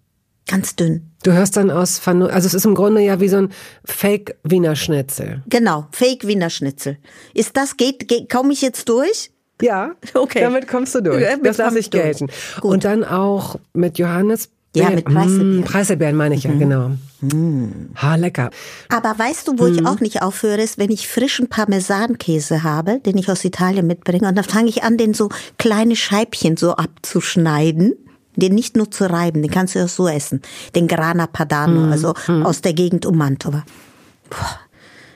Ganz 0.48 0.74
dünn. 0.74 1.12
Du 1.22 1.32
hörst 1.32 1.56
dann 1.56 1.70
aus, 1.70 2.00
Vernun- 2.00 2.28
also 2.30 2.46
es 2.46 2.54
ist 2.54 2.64
im 2.66 2.74
Grunde 2.74 3.00
ja 3.00 3.20
wie 3.20 3.28
so 3.28 3.36
ein 3.36 3.52
Fake 3.84 4.36
Wiener 4.42 4.74
Schnitzel. 4.74 5.42
Genau, 5.48 5.86
Fake 5.92 6.26
Wiener 6.26 6.50
Schnitzel. 6.50 6.98
Ist 7.32 7.56
das, 7.56 7.76
geht, 7.76 8.08
geht 8.08 8.28
komme 8.28 8.52
ich 8.52 8.60
jetzt 8.62 8.88
durch? 8.88 9.30
Ja, 9.62 9.92
Okay. 10.14 10.40
damit 10.40 10.68
kommst 10.68 10.94
du 10.94 11.00
durch. 11.02 11.22
Damit 11.24 11.46
das 11.46 11.56
lasse 11.58 11.78
ich 11.78 11.90
gelten. 11.90 12.26
Gut. 12.60 12.70
Und 12.72 12.84
dann 12.84 13.04
auch 13.04 13.56
mit 13.72 13.98
Johannes. 13.98 14.50
Ja, 14.74 14.88
mit 14.88 15.04
Preiselbeeren. 15.04 15.60
Mm, 15.60 15.64
Preiselbeeren 15.64 16.16
meine 16.16 16.34
ich 16.34 16.44
ja, 16.44 16.52
genau. 16.52 16.92
Ha, 17.96 18.14
lecker. 18.16 18.48
Aber 18.88 19.18
weißt 19.18 19.46
du, 19.46 19.58
wo 19.58 19.64
Mhm. 19.64 19.74
ich 19.74 19.86
auch 19.86 20.00
nicht 20.00 20.22
aufhöre, 20.22 20.62
ist, 20.62 20.78
wenn 20.78 20.90
ich 20.90 21.06
frischen 21.08 21.48
Parmesankäse 21.48 22.62
habe, 22.62 22.98
den 23.00 23.18
ich 23.18 23.28
aus 23.30 23.44
Italien 23.44 23.86
mitbringe, 23.86 24.26
und 24.28 24.34
dann 24.34 24.44
fange 24.46 24.70
ich 24.70 24.82
an, 24.82 24.96
den 24.96 25.12
so 25.12 25.28
kleine 25.58 25.94
Scheibchen 25.94 26.56
so 26.56 26.72
abzuschneiden, 26.74 27.92
den 28.36 28.54
nicht 28.54 28.74
nur 28.76 28.90
zu 28.90 29.10
reiben, 29.10 29.42
den 29.42 29.50
kannst 29.50 29.74
du 29.74 29.84
auch 29.84 29.88
so 29.88 30.08
essen. 30.08 30.40
Den 30.74 30.88
Grana 30.88 31.26
Padano, 31.26 31.80
Mhm. 31.86 31.92
also 31.92 32.14
aus 32.42 32.62
der 32.62 32.72
Gegend 32.72 33.04
um 33.04 33.18
Mantova. 33.18 33.64
Puh, 34.30 34.44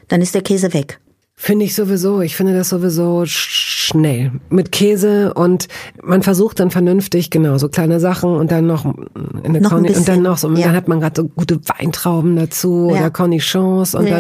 dann 0.09 0.21
ist 0.21 0.35
der 0.35 0.43
Käse 0.43 0.75
weg. 0.75 1.01
Finde 1.39 1.67
ich 1.67 1.75
sowieso. 1.75 2.23
Ich 2.23 2.35
finde 2.35 2.55
das 2.55 2.71
sowieso 2.71 3.21
sch- 3.21 3.87
schnell. 3.89 4.33
Mit 4.49 4.73
Käse 4.73 5.35
und 5.35 5.69
man 6.03 6.23
versucht 6.23 6.59
dann 6.61 6.71
vernünftig, 6.71 7.29
genau, 7.31 7.59
so 7.59 7.69
kleine 7.69 8.01
Sachen 8.01 8.31
und 8.37 8.51
dann 8.51 8.67
noch 8.67 8.87
eine 9.45 9.61
Noch 9.61 9.71
Corni- 9.71 9.95
und 9.95 10.09
dann 10.09 10.23
noch 10.23 10.39
so, 10.39 10.49
und 10.49 10.57
ja. 10.57 10.69
dann 10.69 10.77
hat 10.77 10.89
man 10.89 10.99
gerade 10.99 11.21
so 11.23 11.29
gute 11.29 11.61
Weintrauben 11.69 12.37
dazu 12.37 12.89
Ja. 12.91 13.01
oder 13.01 13.11
Cornichons 13.11 13.95
und 13.95 14.07
Ja, 14.09 14.17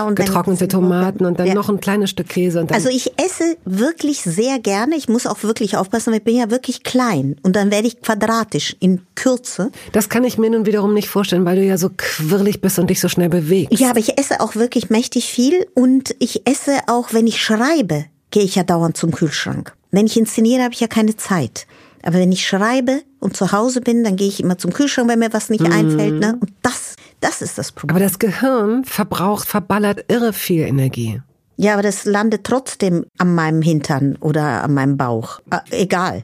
dann 0.00 0.08
und 0.08 0.18
dann 0.18 0.26
getrocknete 0.26 0.64
noch- 0.66 0.70
Tomaten 0.72 1.24
und 1.24 1.40
dann 1.40 1.48
noch 1.54 1.70
ein 1.70 1.80
kleines 1.80 2.10
Stück 2.10 2.28
Käse 2.28 2.60
und 2.60 2.70
dann 2.70 2.76
Also 2.76 2.90
ich 2.90 3.12
esse 3.18 3.56
wirklich 3.64 4.20
sehr 4.20 4.58
gerne. 4.58 4.94
Ich 4.96 5.08
muss 5.08 5.26
auch 5.26 5.42
wirklich 5.42 5.78
aufpassen, 5.78 6.10
weil 6.12 6.18
ich 6.18 6.24
bin 6.24 6.36
ja 6.36 6.50
wirklich 6.50 6.82
klein. 6.84 7.36
Und 7.42 7.56
dann 7.56 7.70
werde 7.70 7.88
ich 7.88 8.02
quadratisch 8.02 8.76
in 8.78 9.00
Kürze. 9.14 9.70
das 9.92 10.10
kann 10.10 10.22
ich 10.22 10.36
mir 10.36 10.50
nun 10.50 10.66
wiederum 10.66 10.92
nicht 10.94 11.08
vorstellen, 11.08 11.44
weil 11.46 11.56
du 11.56 11.64
ja 11.64 11.78
so 11.78 11.88
quirlig 11.96 12.60
bist 12.60 12.78
und 12.78 12.90
dich 12.90 13.00
so 13.00 13.08
schnell 13.08 13.30
bewegst. 13.30 13.80
Ja, 13.80 13.88
aber 13.90 13.98
ich 14.00 14.18
esse 14.18 14.40
auch 14.40 14.54
wirklich 14.54 14.90
mächtig 14.90 15.26
viel 15.26 15.66
und 15.74 16.14
ich 16.18 16.46
esse 16.46 16.57
auch, 16.86 17.12
wenn 17.12 17.26
ich 17.26 17.42
schreibe, 17.42 18.06
gehe 18.30 18.42
ich 18.42 18.54
ja 18.54 18.62
dauernd 18.62 18.96
zum 18.96 19.10
Kühlschrank. 19.10 19.74
Wenn 19.90 20.06
ich 20.06 20.16
inszeniere, 20.16 20.62
habe 20.62 20.74
ich 20.74 20.80
ja 20.80 20.86
keine 20.86 21.16
Zeit. 21.16 21.66
Aber 22.02 22.18
wenn 22.18 22.32
ich 22.32 22.46
schreibe 22.46 23.02
und 23.20 23.36
zu 23.36 23.52
Hause 23.52 23.80
bin, 23.80 24.04
dann 24.04 24.16
gehe 24.16 24.28
ich 24.28 24.40
immer 24.40 24.58
zum 24.58 24.72
Kühlschrank, 24.72 25.08
wenn 25.08 25.18
mir 25.18 25.32
was 25.32 25.50
nicht 25.50 25.64
einfällt. 25.64 26.20
Ne? 26.20 26.38
Und 26.40 26.52
das, 26.62 26.94
das 27.20 27.42
ist 27.42 27.58
das 27.58 27.72
Problem. 27.72 27.96
Aber 27.96 28.04
das 28.04 28.18
Gehirn 28.18 28.84
verbraucht, 28.84 29.48
verballert 29.48 30.04
irre 30.08 30.32
viel 30.32 30.62
Energie. 30.62 31.20
Ja, 31.56 31.72
aber 31.72 31.82
das 31.82 32.04
landet 32.04 32.44
trotzdem 32.44 33.04
an 33.18 33.34
meinem 33.34 33.62
Hintern 33.62 34.16
oder 34.20 34.62
an 34.62 34.74
meinem 34.74 34.96
Bauch. 34.96 35.40
Äh, 35.50 35.82
egal. 35.82 36.22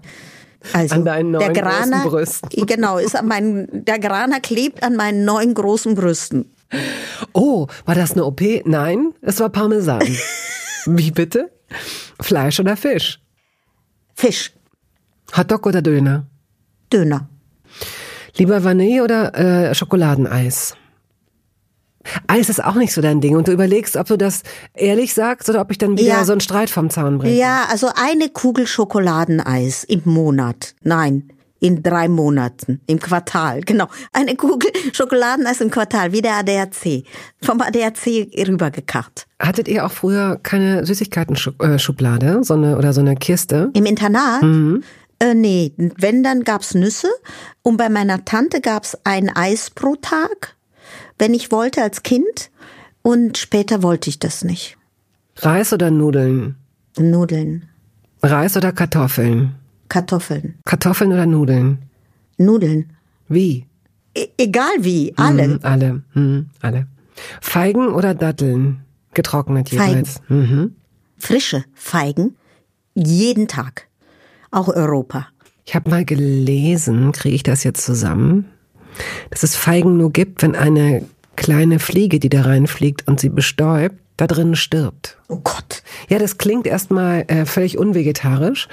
Also, 0.73 0.95
An 0.95 1.05
deinen 1.05 1.33
neuen 1.33 1.53
der 1.53 1.63
Grana, 1.63 2.03
großen 2.03 2.11
Brüsten. 2.11 2.49
Genau, 2.67 2.99
ist 2.99 3.17
an 3.17 3.27
meinen, 3.27 3.85
der 3.85 3.99
Grana 3.99 4.39
klebt 4.39 4.83
an 4.83 4.97
meinen 4.97 5.25
neuen 5.25 5.55
großen 5.55 5.95
Brüsten. 5.97 6.51
Oh, 7.33 7.67
war 7.85 7.95
das 7.95 8.13
eine 8.13 8.25
OP? 8.25 8.41
Nein, 8.65 9.13
es 9.23 9.41
war 9.41 9.49
Parmesan. 9.49 10.03
Wie 10.87 11.11
bitte? 11.11 11.51
Fleisch 12.21 12.61
oder 12.61 12.77
Fisch? 12.77 13.21
Fisch, 14.15 14.53
Hotdog 15.37 15.67
oder 15.67 15.83
Döner? 15.83 16.27
Döner. 16.93 17.29
Lieber 18.37 18.63
Vanille 18.65 19.03
oder 19.03 19.35
äh, 19.71 19.75
Schokoladeneis? 19.75 20.77
Eis 22.27 22.49
ist 22.51 22.63
auch 22.63 22.75
nicht 22.75 22.93
so 22.93 23.01
dein 23.01 23.21
Ding 23.23 23.35
und 23.35 23.49
du 23.49 23.53
überlegst, 23.53 23.97
ob 23.97 24.07
du 24.07 24.19
das 24.19 24.43
ehrlich 24.75 25.15
sagst 25.15 25.49
oder 25.49 25.61
ob 25.63 25.71
ich 25.71 25.79
dann 25.79 25.97
wieder 25.97 26.09
Ja. 26.09 26.25
so 26.25 26.33
einen 26.33 26.43
Streit 26.43 26.69
vom 26.69 26.91
Zaun 26.91 27.19
bringe. 27.19 27.35
Ja, 27.35 27.65
also 27.71 27.89
eine 27.97 28.29
Kugel 28.29 28.67
Schokoladeneis 28.67 29.85
im 29.85 30.03
Monat. 30.05 30.75
Nein, 30.83 31.33
in 31.61 31.83
drei 31.83 32.09
Monaten, 32.09 32.81
im 32.87 32.99
Quartal, 32.99 33.63
genau. 33.63 33.89
Eine 34.13 34.37
Kugel 34.37 34.71
Schokoladeneis 34.93 35.61
im 35.61 35.71
Quartal, 35.71 36.13
wie 36.13 36.21
der 36.21 36.37
ADAC. 36.37 37.05
Vom 37.43 37.61
ADAC 37.61 38.29
rübergekarrt. 38.47 39.27
Hattet 39.41 39.69
ihr 39.69 39.87
auch 39.87 39.93
früher 39.93 40.39
keine 40.43 40.85
Süßigkeiten-Schublade 40.85 42.45
so 42.45 42.55
eine, 42.55 42.77
oder 42.77 42.93
so 42.93 43.01
eine 43.01 43.15
Kiste? 43.15 43.71
Im 43.75 43.87
Internat? 43.87 44.43
Äh, 45.21 45.35
nee, 45.35 45.73
wenn, 45.77 46.23
dann 46.23 46.45
gab's 46.45 46.75
Nüsse. 46.75 47.09
Und 47.63 47.77
bei 47.77 47.89
meiner 47.89 48.25
Tante 48.25 48.61
gab's 48.61 48.99
ein 49.05 49.35
Eis 49.35 49.71
pro 49.71 49.97
Tag, 49.97 50.57
wenn 51.19 51.35
ich 51.35 51.51
wollte 51.51 51.83
als 51.83 52.03
Kind. 52.03 52.51
Und 53.03 53.39
später 53.39 53.83
wollte 53.83 54.11
ich 54.11 54.19
das 54.19 54.45
nicht. 54.45 54.77
Reis 55.37 55.73
oder 55.73 55.91
Nudeln? 55.91 56.57
Nudeln, 56.99 57.69
Reis 58.23 58.57
oder 58.57 58.73
Kartoffeln? 58.73 59.55
Kartoffeln, 59.89 60.59
Kartoffeln 60.65 61.13
oder 61.13 61.27
Nudeln? 61.27 61.79
Nudeln. 62.39 62.93
Wie? 63.29 63.67
E 64.17 64.29
egal 64.39 64.73
wie, 64.81 65.13
alle. 65.17 65.49
Mhm, 65.49 65.59
alle. 65.63 66.03
Mhm, 66.15 66.51
alle. 66.61 66.87
Feigen 67.41 67.89
oder 67.89 68.15
Datteln? 68.15 68.81
Getrocknet 69.13 69.71
jeweils. 69.71 70.21
Mhm. 70.29 70.75
Frische 71.17 71.65
Feigen, 71.75 72.37
jeden 72.95 73.49
Tag. 73.49 73.89
Auch 74.51 74.69
Europa. 74.69 75.29
Ich 75.65 75.75
habe 75.75 75.91
mal 75.91 76.05
gelesen, 76.05 77.13
kriege 77.13 77.35
ich 77.35 77.43
das 77.43 77.65
jetzt 77.65 77.85
zusammen, 77.85 78.47
dass 79.31 79.43
es 79.43 79.57
Feigen 79.57 79.97
nur 79.97 80.13
gibt, 80.13 80.43
wenn 80.43 80.55
eine 80.55 81.05
kleine 81.37 81.79
Fliege, 81.79 82.21
die 82.21 82.29
da 82.29 82.43
reinfliegt 82.43 83.09
und 83.09 83.21
sie 83.21 83.31
bestäubt, 83.31 83.97
da 84.17 84.27
drin 84.27 84.55
stirbt. 84.57 85.19
Oh 85.29 85.39
Gott. 85.43 85.83
Ja, 86.09 86.19
das 86.19 86.39
klingt 86.39 86.67
erstmal 86.67 87.25
äh, 87.29 87.47
völlig 87.47 87.79
unvegetarisch, 87.79 88.69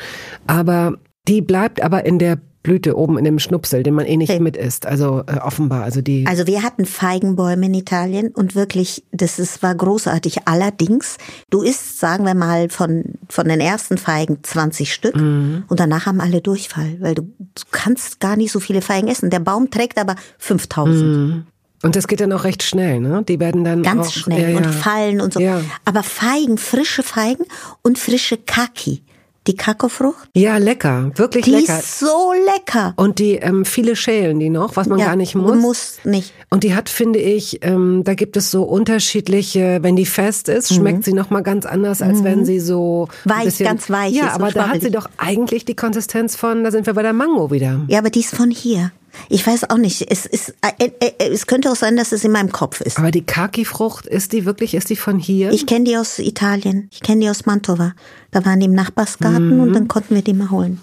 aber 0.48 0.94
die 1.28 1.42
bleibt 1.42 1.82
aber 1.82 2.06
in 2.06 2.20
der 2.20 2.40
Blüte 2.64 2.96
oben 2.96 3.18
in 3.18 3.24
dem 3.26 3.40
Schnupsel, 3.40 3.82
den 3.82 3.96
man 3.96 4.06
eh 4.06 4.18
nicht 4.18 4.30
Okay. 4.30 4.40
mit 4.40 4.56
isst. 4.56 4.86
Also 4.86 5.24
äh, 5.26 5.38
offenbar, 5.40 5.82
also 5.84 6.02
die. 6.02 6.28
Also 6.28 6.46
wir 6.46 6.62
hatten 6.62 6.86
Feigenbäume 6.86 7.66
in 7.66 7.74
Italien 7.74 8.28
und 8.28 8.54
wirklich, 8.54 9.04
das 9.12 9.40
ist, 9.40 9.64
war 9.64 9.74
großartig. 9.74 10.42
Allerdings, 10.46 11.18
du 11.50 11.64
isst, 11.64 12.00
sagen 12.00 12.24
wir 12.24 12.36
mal, 12.36 12.70
von, 12.70 13.16
von 13.30 13.48
den 13.48 13.62
ersten 13.62 13.98
Feigen 13.98 14.44
20 14.44 14.94
Stück 14.94 15.16
und 15.16 15.66
danach 15.76 16.06
haben 16.06 16.22
alle 16.22 16.42
Durchfall, 16.42 16.98
weil 17.00 17.16
du, 17.16 17.24
du 17.24 17.64
kannst 17.72 18.20
gar 18.20 18.36
nicht 18.36 18.52
so 18.52 18.60
viele 18.60 18.84
Feigen 18.84 19.08
essen. 19.08 19.32
Der 19.32 19.40
Baum 19.40 19.72
trägt 19.72 19.98
aber 19.98 20.16
5000. 20.38 21.46
und 21.84 21.96
das 21.96 22.08
geht 22.08 22.22
dann 22.22 22.32
auch 22.34 22.44
recht 22.44 22.64
schnell, 22.64 23.00
ne? 23.00 23.24
Die 23.28 23.40
werden 23.40 23.64
dann 23.64 23.84
Ganz 23.84 24.08
auch, 24.08 24.12
schnell 24.14 24.52
ja, 24.52 24.58
und 24.58 24.66
ja. 24.66 24.72
fallen 24.72 25.22
und 25.22 25.34
so. 25.34 25.40
Ja. 25.40 25.62
Aber 25.86 26.04
Feigen, 26.04 26.58
frische 26.58 27.04
Feigen 27.04 27.46
und 27.82 27.98
frische 28.00 28.38
Kaki. 28.38 29.02
Die 29.48 29.56
Kakofrucht, 29.56 30.30
Ja, 30.36 30.58
lecker, 30.58 31.10
wirklich 31.16 31.46
die 31.46 31.50
lecker. 31.52 31.80
ist 31.80 31.98
so 31.98 32.32
lecker. 32.46 32.94
Und 32.96 33.18
die 33.18 33.38
ähm, 33.38 33.66
viele 33.66 33.96
schälen 33.96 34.40
die 34.40 34.52
noch, 34.52 34.76
was 34.76 34.86
man 34.88 35.00
Ja, 35.00 35.08
gar 35.08 35.16
nicht 35.16 35.34
muss. 35.34 35.58
musst 35.58 36.06
nicht. 36.06 36.32
Und 36.52 36.64
die 36.64 36.76
hat, 36.76 36.90
finde 36.90 37.18
ich, 37.18 37.58
ähm, 37.66 38.04
da 38.06 38.14
gibt 38.14 38.38
es 38.38 38.52
so 38.52 38.62
unterschiedliche, 38.62 39.80
wenn 39.82 39.96
die 39.96 40.06
fest 40.06 40.48
ist, 40.48 40.72
schmeckt 40.72 41.04
sie 41.06 41.14
noch 41.14 41.32
mal 41.32 41.42
ganz 41.42 41.66
anders, 41.66 42.04
als 42.04 42.24
wenn 42.24 42.46
sie 42.46 42.60
so 42.60 43.08
Mhm. 43.26 43.30
Weich, 43.32 43.46
bisschen, 43.46 43.66
ganz 43.66 43.90
weich 43.90 44.14
Ja, 44.14 44.28
ist 44.28 44.34
aber 44.36 44.46
und 44.48 44.56
da 44.56 44.70
hat 44.70 44.82
sie 44.82 44.92
doch 44.92 45.10
eigentlich 45.18 45.66
die 45.66 45.76
Konsistenz 45.76 46.36
von, 46.36 46.64
da 46.64 46.70
sind 46.70 46.86
wir 46.86 46.94
bei 46.94 47.02
der 47.02 47.14
Mango 47.14 47.50
wieder. 47.50 47.80
Ja, 47.88 47.98
aber 47.98 48.12
die 48.12 48.20
ist 48.20 48.36
von 48.36 48.52
hier. 48.52 48.92
Ich 49.30 49.46
weiß 49.46 49.70
auch 49.70 49.78
nicht. 49.78 50.10
Es 50.12 50.26
ist, 50.26 50.56
äh, 50.62 50.86
äh, 50.86 50.92
äh, 51.20 51.30
es 51.32 51.48
könnte 51.48 51.72
auch 51.72 51.76
sein, 51.76 51.96
dass 51.98 52.12
es 52.12 52.24
in 52.24 52.32
meinem 52.32 52.52
Kopf 52.52 52.82
ist. 52.82 52.98
Aber 52.98 53.12
die 53.12 53.24
Kaki-Frucht, 53.26 54.06
ist 54.08 54.32
die 54.34 54.46
wirklich, 54.46 54.74
ist 54.74 54.90
die 54.90 54.96
von 54.96 55.20
hier? 55.20 55.52
Ich 55.52 55.66
kenne 55.66 55.86
die 55.86 55.98
aus 55.98 56.20
Italien. 56.20 56.90
Ich 56.92 57.02
kenne 57.02 57.22
die 57.22 57.30
aus 57.30 57.46
Mantova. 57.46 57.94
Da 58.32 58.46
waren 58.46 58.60
die 58.60 58.66
im 58.68 58.74
Nachbarsgarten 58.74 59.56
Mhm. 59.56 59.60
und 59.62 59.74
dann 59.74 59.88
konnten 59.88 60.16
wir 60.16 60.22
die 60.22 60.34
mal 60.34 60.50
holen. 60.50 60.80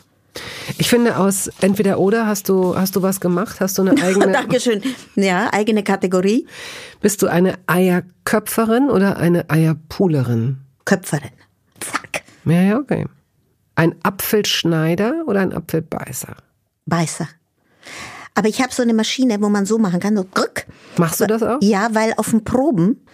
Ich 0.77 0.89
finde 0.89 1.17
aus 1.17 1.51
entweder 1.63 1.99
oder 1.99 2.27
hast 2.27 2.49
du, 2.49 2.77
hast 2.77 2.95
du 2.95 3.03
was 3.03 3.19
gemacht? 3.21 3.61
Hast 3.61 3.77
du 3.79 3.83
eine 3.83 3.91
eigene, 4.03 4.31
Dankeschön. 4.33 4.83
Ja, 5.17 5.49
eigene 5.53 5.83
Kategorie. 5.83 6.47
bist 7.01 7.23
du 7.23 7.27
eine 7.27 7.55
Eierköpferin 7.67 8.89
oder 8.91 9.17
eine 9.17 9.49
Eierpulerin? 9.51 10.59
Köpferin. 10.85 11.31
Zack. 11.81 12.23
Ja, 12.45 12.63
ja, 12.63 12.77
okay. 12.79 13.07
Ein 13.75 13.95
Apfelschneider 14.03 15.25
oder 15.27 15.41
ein 15.41 15.53
Apfelbeißer? 15.53 16.37
Beißer. 16.87 17.29
Aber 18.39 18.47
ich 18.47 18.63
habe 18.63 18.73
so 18.73 18.85
eine 18.85 18.95
Maschine, 18.95 19.43
wo 19.43 19.49
man 19.49 19.67
so 19.67 19.79
machen 19.79 19.99
kann, 19.99 20.17
so 20.17 20.23
grück. 20.23 20.65
Machst 20.97 21.21
du 21.21 21.27
das 21.27 21.43
auch? 21.43 21.59
Ja, 21.61 21.89
weil 21.93 22.15
auf 22.19 22.31
den 22.31 22.45
Proben 22.45 23.05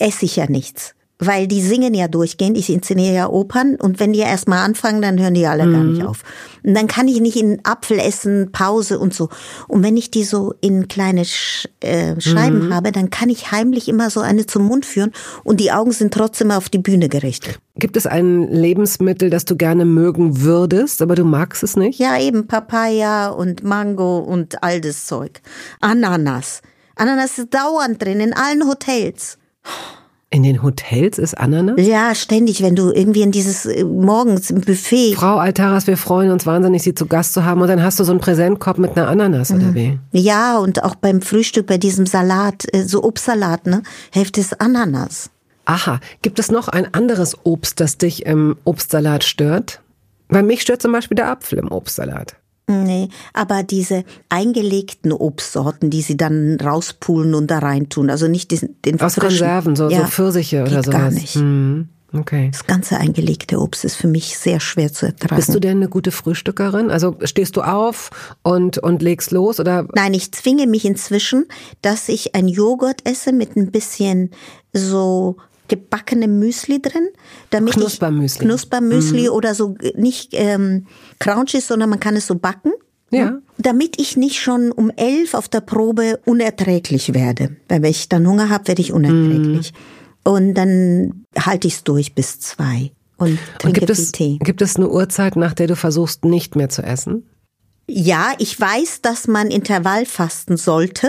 esse 0.00 0.24
ich 0.24 0.34
ja 0.34 0.50
nichts. 0.50 0.96
Weil 1.22 1.46
die 1.46 1.60
singen 1.60 1.92
ja 1.94 2.08
durchgehend, 2.08 2.56
ich 2.56 2.70
inszeniere 2.70 3.14
ja 3.14 3.28
Opern 3.28 3.76
und 3.76 4.00
wenn 4.00 4.12
die 4.14 4.20
erstmal 4.20 4.64
anfangen, 4.64 5.02
dann 5.02 5.20
hören 5.20 5.34
die 5.34 5.46
alle 5.46 5.70
gar 5.70 5.82
Mhm. 5.82 5.92
nicht 5.92 6.02
auf. 6.04 6.22
Und 6.64 6.74
dann 6.74 6.86
kann 6.86 7.08
ich 7.08 7.20
nicht 7.20 7.36
in 7.36 7.60
Apfel 7.62 7.98
essen, 7.98 8.52
Pause 8.52 8.98
und 8.98 9.12
so. 9.14 9.28
Und 9.68 9.82
wenn 9.82 9.96
ich 9.96 10.10
die 10.10 10.24
so 10.24 10.54
in 10.60 10.88
kleine 10.88 11.24
Sch 11.26 11.68
äh, 11.80 12.18
Scheiben 12.20 12.68
Mhm. 12.68 12.74
habe, 12.74 12.90
dann 12.92 13.10
kann 13.10 13.28
ich 13.28 13.52
heimlich 13.52 13.88
immer 13.88 14.08
so 14.10 14.20
eine 14.20 14.46
zum 14.46 14.64
Mund 14.64 14.86
führen 14.86 15.12
und 15.44 15.60
die 15.60 15.72
Augen 15.72 15.92
sind 15.92 16.14
trotzdem 16.14 16.50
auf 16.50 16.68
die 16.70 16.78
Bühne 16.78 17.08
gerichtet. 17.08 17.58
Gibt 17.76 17.96
es 17.96 18.06
ein 18.06 18.48
Lebensmittel, 18.52 19.30
das 19.30 19.44
du 19.44 19.56
gerne 19.56 19.84
mögen 19.84 20.40
würdest, 20.42 21.00
aber 21.02 21.14
du 21.14 21.24
magst 21.24 21.62
es 21.62 21.76
nicht? 21.76 21.98
Ja, 21.98 22.18
eben 22.18 22.46
Papaya 22.46 23.28
und 23.28 23.62
Mango 23.62 24.18
und 24.18 24.62
all 24.62 24.80
das 24.80 25.06
Zeug. 25.06 25.40
Ananas. 25.80 26.62
Ananas 26.96 27.38
ist 27.38 27.54
dauernd 27.54 28.02
drin 28.02 28.20
in 28.20 28.32
allen 28.34 28.66
Hotels. 28.68 29.38
In 30.32 30.44
den 30.44 30.62
Hotels 30.62 31.18
ist 31.18 31.36
Ananas? 31.36 31.74
Ja, 31.84 32.14
ständig, 32.14 32.62
wenn 32.62 32.76
du 32.76 32.92
irgendwie 32.92 33.22
in 33.22 33.32
dieses 33.32 33.66
äh, 33.66 33.82
morgens 33.82 34.50
im 34.50 34.60
Buffet. 34.60 35.14
Frau 35.14 35.38
Altaras, 35.38 35.88
wir 35.88 35.96
freuen 35.96 36.30
uns 36.30 36.46
wahnsinnig, 36.46 36.84
Sie 36.84 36.94
zu 36.94 37.06
Gast 37.06 37.32
zu 37.34 37.44
haben. 37.44 37.60
Und 37.60 37.66
dann 37.66 37.82
hast 37.82 37.98
du 37.98 38.04
so 38.04 38.12
einen 38.12 38.20
Präsentkorb 38.20 38.78
mit 38.78 38.96
einer 38.96 39.08
Ananas, 39.08 39.50
Mhm. 39.50 39.56
oder 39.60 39.74
wie? 39.74 39.98
Ja, 40.12 40.58
und 40.58 40.84
auch 40.84 40.94
beim 40.94 41.20
Frühstück 41.20 41.66
bei 41.66 41.78
diesem 41.78 42.06
Salat, 42.06 42.64
äh, 42.72 42.84
so 42.84 43.02
Obstsalat, 43.02 43.66
ne? 43.66 43.82
Hälfte 44.12 44.40
ist 44.40 44.60
Ananas. 44.60 45.30
Aha. 45.64 45.98
Gibt 46.22 46.38
es 46.38 46.50
noch 46.52 46.68
ein 46.68 46.94
anderes 46.94 47.36
Obst, 47.44 47.80
das 47.80 47.98
dich 47.98 48.24
im 48.24 48.56
Obstsalat 48.64 49.24
stört? 49.24 49.80
Weil 50.28 50.44
mich 50.44 50.62
stört 50.62 50.80
zum 50.80 50.92
Beispiel 50.92 51.16
der 51.16 51.28
Apfel 51.28 51.58
im 51.58 51.72
Obstsalat. 51.72 52.36
Nee, 52.70 53.08
aber 53.32 53.62
diese 53.62 54.04
eingelegten 54.28 55.12
Obstsorten, 55.12 55.90
die 55.90 56.02
sie 56.02 56.16
dann 56.16 56.58
rauspulen 56.60 57.34
und 57.34 57.50
da 57.50 57.58
reintun, 57.58 58.10
also 58.10 58.28
nicht 58.28 58.50
diesen, 58.50 58.80
den 58.82 59.00
Aus. 59.00 59.16
Konserven, 59.16 59.76
so, 59.76 59.88
ja, 59.88 60.02
so 60.02 60.06
Pfirsiche 60.06 60.62
oder 60.62 60.82
sowas. 60.82 60.90
gar 60.90 61.10
nicht. 61.10 61.36
Mhm. 61.36 61.88
Okay. 62.12 62.48
Das 62.50 62.66
ganze 62.66 62.96
eingelegte 62.98 63.60
Obst 63.60 63.84
ist 63.84 63.94
für 63.94 64.08
mich 64.08 64.36
sehr 64.36 64.58
schwer 64.58 64.92
zu 64.92 65.06
ertragen. 65.06 65.36
Bist 65.36 65.54
du 65.54 65.60
denn 65.60 65.76
eine 65.76 65.88
gute 65.88 66.10
Frühstückerin? 66.10 66.90
Also 66.90 67.16
stehst 67.22 67.56
du 67.56 67.62
auf 67.62 68.10
und, 68.42 68.78
und 68.78 69.00
legst 69.00 69.30
los 69.30 69.60
oder 69.60 69.86
Nein, 69.94 70.14
ich 70.14 70.32
zwinge 70.32 70.66
mich 70.66 70.84
inzwischen, 70.84 71.46
dass 71.82 72.08
ich 72.08 72.34
ein 72.34 72.48
Joghurt 72.48 73.06
esse 73.08 73.32
mit 73.32 73.56
ein 73.56 73.70
bisschen 73.70 74.30
so 74.72 75.36
gebackenem 75.70 76.38
Müsli 76.40 76.82
drin, 76.82 77.08
damit 77.50 77.74
Knuspermüsli. 77.74 78.42
ich 78.42 78.48
Knuspermüsli 78.48 79.28
oder 79.30 79.54
so 79.54 79.76
nicht 79.94 80.30
ähm, 80.32 80.86
Crunchies, 81.20 81.68
sondern 81.68 81.88
man 81.88 82.00
kann 82.00 82.16
es 82.16 82.26
so 82.26 82.34
backen. 82.34 82.72
Ja. 83.12 83.38
Damit 83.58 84.00
ich 84.00 84.16
nicht 84.16 84.40
schon 84.40 84.70
um 84.70 84.90
elf 84.90 85.34
auf 85.34 85.48
der 85.48 85.60
Probe 85.60 86.20
unerträglich 86.26 87.14
werde. 87.14 87.56
Weil 87.68 87.82
wenn 87.82 87.90
ich 87.90 88.08
dann 88.08 88.26
Hunger 88.26 88.50
habe, 88.50 88.68
werde 88.68 88.82
ich 88.82 88.92
unerträglich. 88.92 89.72
Und 90.22 90.54
dann 90.54 91.24
halte 91.36 91.66
ich 91.66 91.74
es 91.74 91.84
durch 91.84 92.14
bis 92.14 92.38
zwei 92.40 92.92
und 93.16 93.30
und 93.30 93.38
trinke 93.58 93.80
gibt 93.80 93.96
viel 93.96 94.04
es, 94.04 94.12
Tee. 94.12 94.38
gibt 94.38 94.62
es 94.62 94.76
eine 94.76 94.88
Uhrzeit, 94.88 95.34
nach 95.36 95.54
der 95.54 95.66
du 95.66 95.76
versuchst, 95.76 96.24
nicht 96.24 96.56
mehr 96.56 96.68
zu 96.68 96.82
essen? 96.82 97.24
Ja, 97.88 98.32
ich 98.38 98.58
weiß, 98.60 99.02
dass 99.02 99.26
man 99.26 99.48
Intervall 99.48 100.06
fasten 100.06 100.56
sollte 100.56 101.08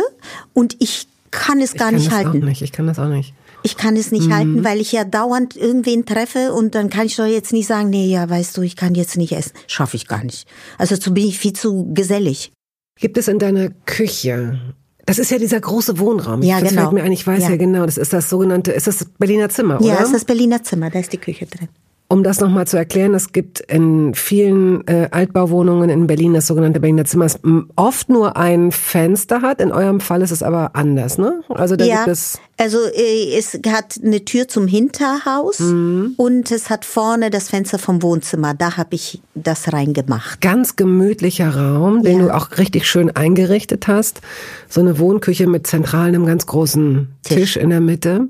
und 0.54 0.76
ich 0.80 1.08
kann 1.30 1.62
es 1.62 1.76
gar 1.76 1.76
ich 1.76 1.80
kann 1.80 1.94
nicht 1.96 2.08
das 2.08 2.16
halten. 2.16 2.44
Auch 2.44 2.48
nicht. 2.48 2.62
Ich 2.62 2.72
kann 2.72 2.88
das 2.88 3.00
auch 3.00 3.08
nicht. 3.08 3.34
Ich 3.64 3.78
kann 3.78 3.96
es 3.96 4.12
nicht 4.12 4.28
Mhm. 4.28 4.34
halten, 4.36 4.64
weil 4.64 4.80
ich 4.80 4.92
ja 4.92 5.04
dauernd 5.04 5.56
irgendwen 5.56 6.06
treffe 6.06 6.54
und 6.54 6.74
dann 6.76 6.90
kann 6.90 7.06
ich 7.06 7.16
doch 7.16 7.26
jetzt 7.26 7.54
nicht 7.54 7.68
sagen, 7.68 7.90
nee, 7.90 8.08
ja, 8.08 8.30
weißt 8.30 8.58
du, 8.58 8.62
ich 8.62 8.76
kann 8.76 8.96
jetzt 8.96 9.18
nicht 9.18 9.32
essen. 9.34 9.52
Schaffe 9.68 9.98
ich 9.98 10.08
gar 10.08 10.24
nicht. 10.24 10.48
Also 10.78 10.98
zu 10.98 11.14
bin 11.14 11.26
ich 11.28 11.38
viel 11.40 11.54
zu 11.54 11.92
gesellig. 11.94 12.52
Gibt 13.00 13.18
es 13.18 13.28
in 13.28 13.40
deiner 13.40 13.70
Küche, 13.86 14.60
das 15.06 15.18
ist 15.20 15.32
ja 15.32 15.38
dieser 15.40 15.60
große 15.60 15.98
Wohnraum. 16.00 16.42
Ja, 16.44 16.60
das 16.60 16.70
genau. 16.70 16.84
fällt 16.84 16.94
mir 16.94 17.04
ein, 17.04 17.12
ich 17.12 17.26
weiß 17.26 17.44
ja. 17.44 17.50
Ja. 17.52 17.56
genau, 17.58 17.86
das 17.86 17.98
ist 17.98 18.14
das 18.14 18.30
sogenannte, 18.30 18.72
ist 18.72 18.88
das 18.88 19.06
Berliner 19.18 19.50
Zimmer, 19.50 19.80
oder? 19.82 19.88
Ja, 19.88 19.96
ist 20.04 20.14
das 20.14 20.26
Berliner 20.26 20.64
Zimmer, 20.64 20.90
da 20.90 21.00
ist 21.00 21.12
die 21.14 21.18
Küche 21.18 21.46
drin. 21.46 21.70
Um 22.12 22.24
das 22.24 22.42
nochmal 22.42 22.68
zu 22.68 22.76
erklären, 22.76 23.14
es 23.14 23.32
gibt 23.32 23.62
in 23.62 24.14
vielen 24.14 24.86
äh, 24.86 25.08
Altbauwohnungen 25.12 25.90
in 25.90 26.08
Berlin 26.08 26.34
das 26.34 26.46
sogenannte 26.46 26.82
Berliner 26.82 27.06
Zimmer, 27.06 27.24
das 27.24 27.40
oft 27.78 28.10
nur 28.10 28.36
ein 28.36 28.74
Fenster 28.74 29.42
hat. 29.42 29.62
In 29.62 29.72
eurem 29.72 30.02
Fall 30.02 30.22
ist 30.22 30.32
es 30.32 30.44
aber 30.44 30.76
anders, 30.76 31.18
ne? 31.18 31.42
Also 31.48 31.78
da 31.78 31.86
ja, 31.86 31.98
gibt 31.98 32.10
es. 32.10 32.38
Also 32.58 32.80
äh, 32.80 33.38
es 33.38 33.58
hat 33.66 33.96
eine 34.04 34.26
Tür 34.26 34.50
zum 34.50 34.68
Hinterhaus 34.68 35.60
mhm. 35.60 36.16
und 36.18 36.52
es 36.52 36.70
hat 36.70 36.84
vorne 36.84 37.30
das 37.30 37.48
Fenster 37.48 37.80
vom 37.80 38.04
Wohnzimmer. 38.04 38.56
Da 38.56 38.76
habe 38.76 38.96
ich 38.96 39.22
das 39.34 39.72
reingemacht. 39.72 40.42
Ganz 40.42 40.76
gemütlicher 40.76 41.56
Raum, 41.56 42.04
den 42.04 42.20
ja. 42.20 42.26
du 42.26 42.36
auch 42.36 42.58
richtig 42.58 42.88
schön 42.88 43.16
eingerichtet 43.16 43.88
hast. 43.88 44.20
So 44.68 44.82
eine 44.82 45.00
Wohnküche 45.00 45.48
mit 45.48 45.66
zentral 45.66 46.10
einem 46.10 46.26
ganz 46.26 46.46
großen 46.46 47.08
Tisch, 47.24 47.38
Tisch 47.38 47.56
in 47.56 47.70
der 47.70 47.80
Mitte. 47.80 48.28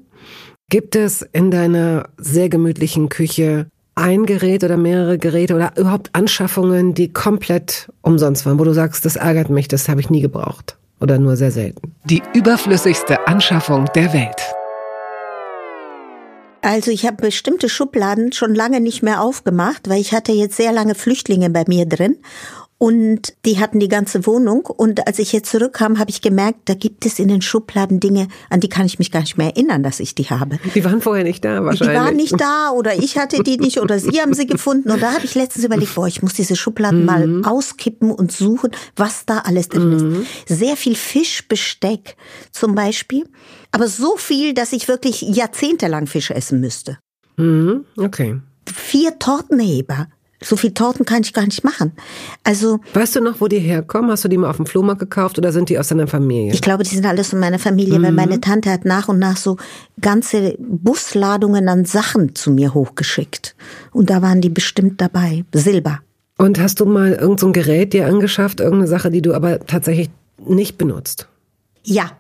Gibt 0.71 0.95
es 0.95 1.21
in 1.33 1.51
deiner 1.51 2.07
sehr 2.17 2.47
gemütlichen 2.47 3.09
Küche 3.09 3.67
ein 3.95 4.25
Gerät 4.25 4.63
oder 4.63 4.77
mehrere 4.77 5.17
Geräte 5.17 5.53
oder 5.53 5.73
überhaupt 5.75 6.11
Anschaffungen, 6.13 6.93
die 6.93 7.11
komplett 7.11 7.89
umsonst 8.01 8.45
waren, 8.45 8.57
wo 8.57 8.63
du 8.63 8.73
sagst, 8.73 9.03
das 9.03 9.17
ärgert 9.17 9.49
mich, 9.49 9.67
das 9.67 9.89
habe 9.89 9.99
ich 9.99 10.09
nie 10.09 10.21
gebraucht 10.21 10.77
oder 11.01 11.19
nur 11.19 11.35
sehr 11.35 11.51
selten? 11.51 11.93
Die 12.05 12.23
überflüssigste 12.33 13.27
Anschaffung 13.27 13.89
der 13.95 14.13
Welt. 14.13 14.41
Also 16.61 16.89
ich 16.89 17.05
habe 17.05 17.17
bestimmte 17.17 17.67
Schubladen 17.67 18.31
schon 18.31 18.55
lange 18.55 18.79
nicht 18.79 19.03
mehr 19.03 19.21
aufgemacht, 19.21 19.89
weil 19.89 19.99
ich 19.99 20.13
hatte 20.13 20.31
jetzt 20.31 20.55
sehr 20.55 20.71
lange 20.71 20.95
Flüchtlinge 20.95 21.49
bei 21.49 21.65
mir 21.67 21.85
drin 21.85 22.15
und 22.81 23.35
die 23.45 23.59
hatten 23.59 23.79
die 23.79 23.89
ganze 23.89 24.25
Wohnung. 24.25 24.65
Und 24.65 25.05
als 25.05 25.19
ich 25.19 25.33
jetzt 25.33 25.51
zurückkam, 25.51 25.99
habe 25.99 26.09
ich 26.09 26.23
gemerkt, 26.23 26.61
da 26.65 26.73
gibt 26.73 27.05
es 27.05 27.19
in 27.19 27.27
den 27.27 27.43
Schubladen 27.43 27.99
Dinge, 27.99 28.27
an 28.49 28.59
die 28.59 28.69
kann 28.69 28.87
ich 28.87 28.97
mich 28.97 29.11
gar 29.11 29.19
nicht 29.19 29.37
mehr 29.37 29.49
erinnern, 29.55 29.83
dass 29.83 29.99
ich 29.99 30.15
die 30.15 30.27
habe. 30.31 30.57
Die 30.73 30.83
waren 30.83 30.99
vorher 30.99 31.23
nicht 31.23 31.45
da 31.45 31.63
wahrscheinlich. 31.63 31.95
Die 31.95 32.03
waren 32.03 32.15
nicht 32.15 32.41
da 32.41 32.71
oder 32.71 32.95
ich 32.95 33.19
hatte 33.19 33.43
die 33.43 33.57
nicht 33.57 33.79
oder 33.79 33.99
sie 33.99 34.19
haben 34.19 34.33
sie 34.33 34.47
gefunden. 34.47 34.89
Und 34.89 34.99
da 34.99 35.13
habe 35.13 35.25
ich 35.25 35.35
letztens 35.35 35.63
überlegt, 35.63 35.93
boah, 35.93 36.07
ich 36.07 36.23
muss 36.23 36.33
diese 36.33 36.55
Schubladen 36.55 37.01
mhm. 37.01 37.05
mal 37.05 37.41
auskippen 37.45 38.09
und 38.09 38.31
suchen, 38.31 38.71
was 38.95 39.27
da 39.27 39.43
alles 39.45 39.69
drin 39.69 39.89
mhm. 39.89 40.21
ist. 40.47 40.59
Sehr 40.59 40.75
viel 40.75 40.95
Fischbesteck 40.95 42.15
zum 42.51 42.73
Beispiel. 42.73 43.29
Aber 43.69 43.87
so 43.87 44.17
viel, 44.17 44.55
dass 44.55 44.73
ich 44.73 44.87
wirklich 44.87 45.21
jahrzehntelang 45.21 46.07
Fisch 46.07 46.31
essen 46.31 46.59
müsste. 46.59 46.97
Mhm. 47.37 47.85
Okay. 47.95 48.39
Vier 48.65 49.19
Tortenheber 49.19 50.07
so 50.43 50.55
viel 50.55 50.73
Torten 50.73 51.05
kann 51.05 51.21
ich 51.21 51.33
gar 51.33 51.45
nicht 51.45 51.63
machen. 51.63 51.91
Also. 52.43 52.79
Weißt 52.93 53.15
du 53.15 53.21
noch, 53.21 53.39
wo 53.39 53.47
die 53.47 53.59
herkommen? 53.59 54.09
Hast 54.11 54.23
du 54.23 54.27
die 54.27 54.37
mal 54.37 54.49
auf 54.49 54.57
dem 54.57 54.65
Flohmarkt 54.65 54.99
gekauft 54.99 55.37
oder 55.37 55.51
sind 55.51 55.69
die 55.69 55.77
aus 55.77 55.89
deiner 55.89 56.07
Familie? 56.07 56.53
Ich 56.53 56.61
glaube, 56.61 56.83
die 56.83 56.95
sind 56.95 57.05
alles 57.05 57.29
von 57.29 57.39
meiner 57.39 57.59
Familie, 57.59 57.99
mhm. 57.99 58.03
weil 58.03 58.11
meine 58.11 58.41
Tante 58.41 58.71
hat 58.71 58.85
nach 58.85 59.07
und 59.07 59.19
nach 59.19 59.37
so 59.37 59.57
ganze 59.99 60.55
Busladungen 60.59 61.69
an 61.69 61.85
Sachen 61.85 62.35
zu 62.35 62.51
mir 62.51 62.73
hochgeschickt. 62.73 63.55
Und 63.91 64.09
da 64.09 64.21
waren 64.21 64.41
die 64.41 64.49
bestimmt 64.49 64.99
dabei. 64.99 65.45
Silber. 65.53 65.99
Und 66.37 66.59
hast 66.59 66.79
du 66.79 66.85
mal 66.85 67.11
irgendein 67.11 67.37
so 67.37 67.51
Gerät 67.51 67.93
dir 67.93 68.07
angeschafft, 68.07 68.59
irgendeine 68.61 68.87
Sache, 68.87 69.11
die 69.11 69.21
du 69.21 69.35
aber 69.35 69.59
tatsächlich 69.59 70.09
nicht 70.43 70.77
benutzt? 70.77 71.27
Ja. 71.83 72.11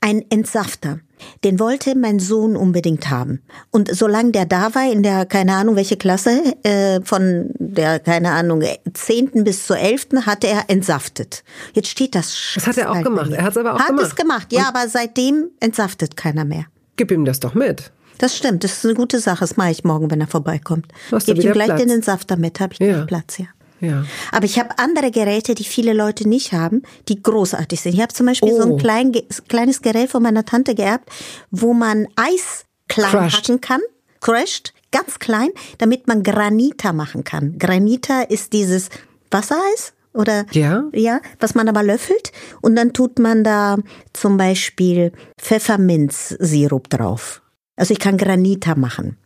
Ein 0.00 0.24
Entsafter. 0.30 1.00
Den 1.44 1.58
wollte 1.60 1.96
mein 1.96 2.18
Sohn 2.18 2.56
unbedingt 2.56 3.10
haben. 3.10 3.42
Und 3.70 3.94
solange 3.94 4.32
der 4.32 4.46
da 4.46 4.74
war, 4.74 4.90
in 4.90 5.02
der, 5.02 5.26
keine 5.26 5.54
Ahnung, 5.54 5.76
welche 5.76 5.96
Klasse, 5.96 6.42
äh, 6.62 7.00
von 7.02 7.50
der, 7.58 7.98
keine 8.00 8.32
Ahnung, 8.32 8.62
zehnten 8.94 9.44
bis 9.44 9.66
zur 9.66 9.78
elften, 9.78 10.26
hat 10.26 10.44
er 10.44 10.64
entsaftet. 10.68 11.44
Jetzt 11.74 11.88
steht 11.88 12.14
das. 12.14 12.52
Das 12.54 12.66
hat 12.66 12.78
er 12.78 12.90
auch 12.90 13.02
gemacht. 13.02 13.30
Er 13.32 13.44
hat 13.44 13.52
es 13.52 13.56
aber 13.56 13.74
auch 13.74 13.78
hat 13.78 13.88
gemacht. 13.88 14.04
Hat 14.04 14.10
es 14.10 14.16
gemacht, 14.16 14.52
ja, 14.52 14.60
Und 14.60 14.68
aber 14.68 14.88
seitdem 14.88 15.50
entsaftet 15.60 16.16
keiner 16.16 16.44
mehr. 16.44 16.66
Gib 16.96 17.10
ihm 17.10 17.24
das 17.24 17.40
doch 17.40 17.54
mit. 17.54 17.92
Das 18.18 18.36
stimmt, 18.36 18.64
das 18.64 18.78
ist 18.78 18.84
eine 18.84 18.94
gute 18.94 19.20
Sache. 19.20 19.40
Das 19.40 19.56
mache 19.56 19.70
ich 19.70 19.84
morgen, 19.84 20.10
wenn 20.10 20.20
er 20.20 20.26
vorbeikommt. 20.26 20.86
Gib 21.26 21.36
ihm 21.36 21.52
gleich 21.52 21.66
Platz. 21.66 21.80
den 21.80 21.90
Entsafter 21.90 22.36
mit, 22.36 22.60
habe 22.60 22.72
ich 22.72 22.78
ja. 22.78 23.04
Platz, 23.04 23.38
ja. 23.38 23.46
Ja. 23.80 24.04
Aber 24.32 24.44
ich 24.44 24.58
habe 24.58 24.78
andere 24.78 25.10
Geräte, 25.10 25.54
die 25.54 25.64
viele 25.64 25.92
Leute 25.92 26.28
nicht 26.28 26.52
haben, 26.52 26.82
die 27.08 27.22
großartig 27.22 27.80
sind. 27.80 27.94
Ich 27.94 28.00
habe 28.00 28.12
zum 28.12 28.26
Beispiel 28.26 28.52
oh. 28.52 28.56
so 28.56 28.62
ein 28.62 28.72
oh. 28.72 28.76
klein, 28.76 29.12
kleines 29.48 29.82
Gerät 29.82 30.10
von 30.10 30.22
meiner 30.22 30.44
Tante 30.44 30.74
geerbt, 30.74 31.10
wo 31.50 31.72
man 31.72 32.06
Eis 32.16 32.64
klein 32.88 33.10
Crushed. 33.10 33.36
hacken 33.36 33.60
kann, 33.60 33.80
crushed, 34.20 34.72
ganz 34.92 35.18
klein, 35.18 35.50
damit 35.78 36.06
man 36.06 36.22
Granita 36.22 36.92
machen 36.92 37.24
kann. 37.24 37.58
Granita 37.58 38.22
ist 38.22 38.52
dieses 38.52 38.88
Wassereis 39.30 39.92
oder 40.12 40.46
ja. 40.52 40.84
ja, 40.92 41.20
was 41.40 41.54
man 41.54 41.68
aber 41.68 41.82
löffelt 41.82 42.32
und 42.62 42.76
dann 42.76 42.92
tut 42.92 43.18
man 43.18 43.44
da 43.44 43.76
zum 44.12 44.36
Beispiel 44.36 45.12
Pfefferminzsirup 45.38 46.88
drauf. 46.88 47.42
Also 47.76 47.92
ich 47.92 48.00
kann 48.00 48.16
Granita 48.16 48.74
machen. 48.74 49.18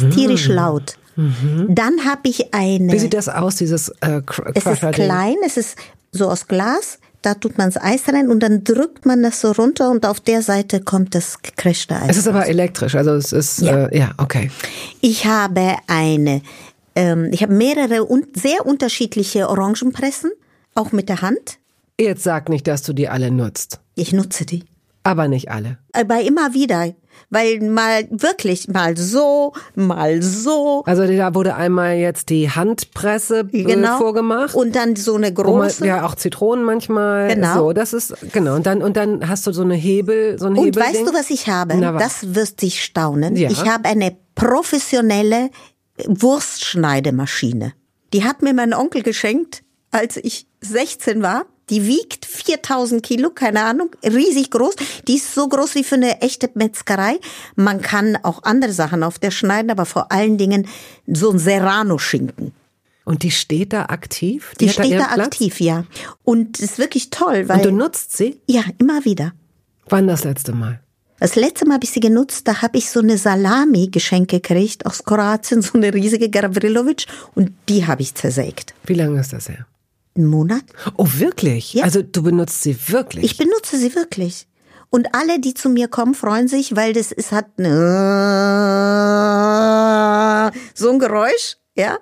Mhm. 0.00 0.10
tierisch 0.10 0.46
laut. 0.46 0.96
Mhm. 1.16 1.66
Dann 1.70 2.04
habe 2.04 2.28
ich 2.28 2.54
eine. 2.54 2.92
Wie 2.92 2.98
sieht 2.98 3.14
das 3.14 3.28
aus, 3.28 3.56
dieses 3.56 3.88
äh, 4.00 4.22
Es 4.54 4.66
ist 4.66 4.92
klein, 4.92 5.36
es 5.44 5.56
ist 5.56 5.76
so 6.12 6.28
aus 6.28 6.46
Glas. 6.46 6.98
Da 7.22 7.34
tut 7.34 7.58
man 7.58 7.72
das 7.72 7.82
Eis 7.82 8.02
rein 8.08 8.30
und 8.30 8.40
dann 8.40 8.62
drückt 8.62 9.04
man 9.04 9.22
das 9.22 9.40
so 9.40 9.50
runter 9.50 9.90
und 9.90 10.06
auf 10.06 10.20
der 10.20 10.42
Seite 10.42 10.80
kommt 10.80 11.14
das 11.14 11.42
gecrashte 11.42 11.96
Eis. 11.96 12.10
Es 12.10 12.16
ist 12.18 12.28
aber 12.28 12.46
elektrisch, 12.46 12.94
also 12.94 13.14
es 13.14 13.32
ist 13.32 13.62
ja, 13.62 13.86
äh, 13.86 13.98
ja 13.98 14.10
okay. 14.18 14.50
Ich 15.00 15.26
habe 15.26 15.76
eine, 15.88 16.42
ähm, 16.94 17.30
ich 17.32 17.42
habe 17.42 17.52
mehrere 17.52 18.04
und 18.04 18.38
sehr 18.38 18.64
unterschiedliche 18.64 19.48
Orangenpressen, 19.48 20.30
auch 20.76 20.92
mit 20.92 21.08
der 21.08 21.22
Hand. 21.22 21.58
Jetzt 21.98 22.22
sag 22.22 22.48
nicht, 22.48 22.68
dass 22.68 22.82
du 22.82 22.92
die 22.92 23.08
alle 23.08 23.32
nutzt. 23.32 23.80
Ich 23.96 24.12
nutze 24.12 24.44
die. 24.44 24.64
Aber 25.06 25.28
nicht 25.28 25.50
alle. 25.50 25.78
Aber 25.92 26.20
immer 26.20 26.54
wieder 26.54 26.92
weil 27.30 27.60
mal 27.60 28.06
wirklich 28.10 28.68
mal 28.68 28.96
so, 28.96 29.52
mal 29.74 30.22
so. 30.22 30.82
Also 30.86 31.06
da 31.06 31.34
wurde 31.34 31.54
einmal 31.54 31.96
jetzt 31.96 32.28
die 32.30 32.50
Handpresse 32.50 33.48
äh, 33.52 33.64
genau. 33.64 33.98
vorgemacht 33.98 34.54
und 34.54 34.76
dann 34.76 34.96
so 34.96 35.14
eine 35.14 35.32
große, 35.32 35.80
man, 35.80 35.88
ja 35.88 36.06
auch 36.06 36.14
Zitronen 36.14 36.64
manchmal. 36.64 37.34
Genau, 37.34 37.54
so 37.54 37.72
das 37.72 37.92
ist 37.92 38.14
genau 38.32 38.54
und 38.54 38.66
dann 38.66 38.82
und 38.82 38.96
dann 38.96 39.28
hast 39.28 39.46
du 39.46 39.52
so 39.52 39.62
eine 39.62 39.74
Hebel, 39.74 40.38
so 40.38 40.46
ein 40.46 40.56
Und 40.56 40.76
weißt 40.76 41.06
du, 41.06 41.12
was 41.12 41.30
ich 41.30 41.48
habe? 41.48 41.76
Na, 41.76 41.94
was? 41.94 42.02
Das 42.02 42.34
wirst 42.34 42.62
dich 42.62 42.82
staunen. 42.82 43.36
Ja. 43.36 43.50
Ich 43.50 43.68
habe 43.68 43.88
eine 43.88 44.16
professionelle 44.34 45.50
Wurstschneidemaschine. 46.06 47.72
Die 48.12 48.24
hat 48.24 48.42
mir 48.42 48.54
mein 48.54 48.72
Onkel 48.72 49.02
geschenkt, 49.02 49.62
als 49.90 50.16
ich 50.16 50.46
16 50.60 51.22
war. 51.22 51.46
Die 51.68 51.86
wiegt 51.86 52.24
4000 52.24 53.02
Kilo, 53.02 53.30
keine 53.30 53.64
Ahnung, 53.64 53.90
riesig 54.04 54.50
groß. 54.52 54.76
Die 55.08 55.16
ist 55.16 55.34
so 55.34 55.48
groß 55.48 55.74
wie 55.74 55.82
für 55.82 55.96
eine 55.96 56.20
echte 56.20 56.48
Metzgerei. 56.54 57.18
Man 57.56 57.80
kann 57.80 58.16
auch 58.22 58.44
andere 58.44 58.72
Sachen 58.72 59.02
auf 59.02 59.18
der 59.18 59.32
schneiden, 59.32 59.70
aber 59.70 59.84
vor 59.84 60.12
allen 60.12 60.38
Dingen 60.38 60.68
so 61.06 61.30
ein 61.30 61.38
Serrano-Schinken. 61.38 62.52
Und 63.04 63.22
die 63.22 63.30
steht 63.30 63.72
da 63.72 63.86
aktiv? 63.86 64.52
Die, 64.60 64.66
die 64.66 64.72
steht 64.72 64.92
da, 64.92 65.14
da 65.16 65.22
aktiv, 65.22 65.60
ja. 65.60 65.84
Und 66.24 66.60
ist 66.60 66.78
wirklich 66.78 67.10
toll, 67.10 67.48
weil. 67.48 67.58
Und 67.58 67.64
du 67.66 67.72
nutzt 67.72 68.16
sie? 68.16 68.40
Ja, 68.46 68.62
immer 68.78 69.04
wieder. 69.04 69.32
Wann 69.88 70.06
das 70.06 70.24
letzte 70.24 70.52
Mal? 70.52 70.80
Das 71.18 71.34
letzte 71.34 71.66
Mal 71.66 71.74
habe 71.74 71.84
ich 71.84 71.92
sie 71.92 72.00
genutzt, 72.00 72.46
da 72.46 72.62
habe 72.62 72.76
ich 72.78 72.90
so 72.90 73.00
eine 73.00 73.16
Salami 73.16 73.88
geschenkt 73.88 74.30
gekriegt 74.30 74.84
aus 74.84 75.04
Kroatien, 75.04 75.62
so 75.62 75.74
eine 75.74 75.94
riesige 75.94 76.28
Gavrilovic 76.28 77.06
und 77.34 77.52
die 77.68 77.86
habe 77.86 78.02
ich 78.02 78.14
zersägt. 78.14 78.74
Wie 78.84 78.94
lange 78.94 79.20
ist 79.20 79.32
das 79.32 79.48
her? 79.48 79.66
Einen 80.16 80.26
Monat. 80.26 80.64
Oh, 80.96 81.06
wirklich? 81.18 81.74
Ja. 81.74 81.84
Also 81.84 82.02
du 82.02 82.22
benutzt 82.22 82.62
sie 82.62 82.76
wirklich? 82.88 83.24
Ich 83.24 83.36
benutze 83.36 83.76
sie 83.76 83.94
wirklich. 83.94 84.46
Und 84.90 85.14
alle, 85.14 85.40
die 85.40 85.54
zu 85.54 85.68
mir 85.68 85.88
kommen, 85.88 86.14
freuen 86.14 86.48
sich, 86.48 86.74
weil 86.76 86.92
das 86.92 87.12
ist 87.12 87.32
hat 87.32 87.46
so 87.56 87.62
ein 90.90 90.98
Geräusch, 90.98 91.56
ja? 91.76 91.98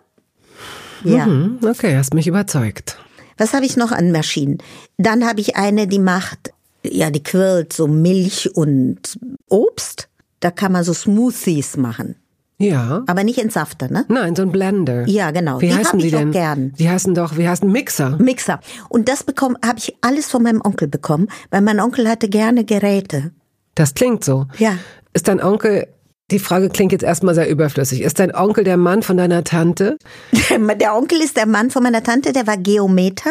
Ja. 1.03 1.27
Mhm, 1.27 1.59
okay, 1.67 1.97
hast 1.97 2.15
mich 2.15 2.27
überzeugt. 2.27 2.99
Was 3.37 3.53
habe 3.53 3.67
ich 3.67 3.77
noch 3.77 3.91
an 3.91 4.13
Maschinen? 4.13 4.59
Dann 4.97 5.27
habe 5.27 5.41
ich 5.41 5.57
eine, 5.57 5.87
die 5.89 5.99
macht, 5.99 6.53
ja, 6.85 7.11
die 7.11 7.23
quirlt 7.23 7.73
so 7.73 7.87
Milch 7.89 8.55
und 8.55 9.19
Obst. 9.49 10.09
Da 10.41 10.51
kann 10.51 10.73
man 10.73 10.85
so 10.85 10.93
Smoothies 10.93 11.77
machen. 11.77 12.17
Ja. 12.59 13.03
Aber 13.07 13.25
nicht 13.25 13.39
in 13.39 13.51
Safter, 13.51 13.89
ne? 13.91 14.05
Nein, 14.09 14.37
so 14.37 14.43
ein 14.43 14.53
Blender. 14.53 15.07
Ja, 15.09 15.31
genau. 15.33 15.61
Wie 15.61 15.69
die 15.69 15.75
heißen 15.75 15.99
die 15.99 16.11
denn? 16.11 16.31
gern. 16.31 16.73
Die 16.79 16.89
heißen 16.89 17.15
doch, 17.15 17.37
wie 17.37 17.49
heißen 17.49 17.71
Mixer? 17.71 18.17
Mixer. 18.19 18.61
Und 18.89 19.09
das 19.09 19.25
habe 19.65 19.79
ich 19.79 19.97
alles 20.01 20.31
von 20.31 20.43
meinem 20.43 20.61
Onkel 20.63 20.89
bekommen, 20.89 21.29
weil 21.51 21.63
mein 21.63 21.81
Onkel 21.81 22.09
hatte 22.09 22.29
gerne 22.29 22.65
Geräte. 22.65 23.33
Das 23.75 23.95
klingt 23.95 24.25
so. 24.25 24.47
Ja. 24.59 24.79
Ist 25.13 25.27
dein 25.29 25.43
Onkel 25.43 25.89
die 26.31 26.39
Frage 26.39 26.71
klingt 26.71 26.93
jetzt 26.93 27.05
erstmal 27.05 27.35
sehr 27.35 27.51
überflüssig. 27.51 28.01
Ist 28.01 28.19
dein 28.19 28.35
Onkel 28.35 28.65
der 28.65 28.79
Mann 28.79 29.03
von 29.03 29.19
deiner 29.19 29.45
Tante? 29.45 29.99
Der 30.81 30.97
Onkel 30.97 31.21
ist 31.21 31.37
der 31.37 31.47
Mann 31.47 31.71
von 31.71 31.83
meiner 31.83 32.03
Tante, 32.03 32.33
der 32.33 32.47
war 32.47 32.57
Geometer. 32.57 33.31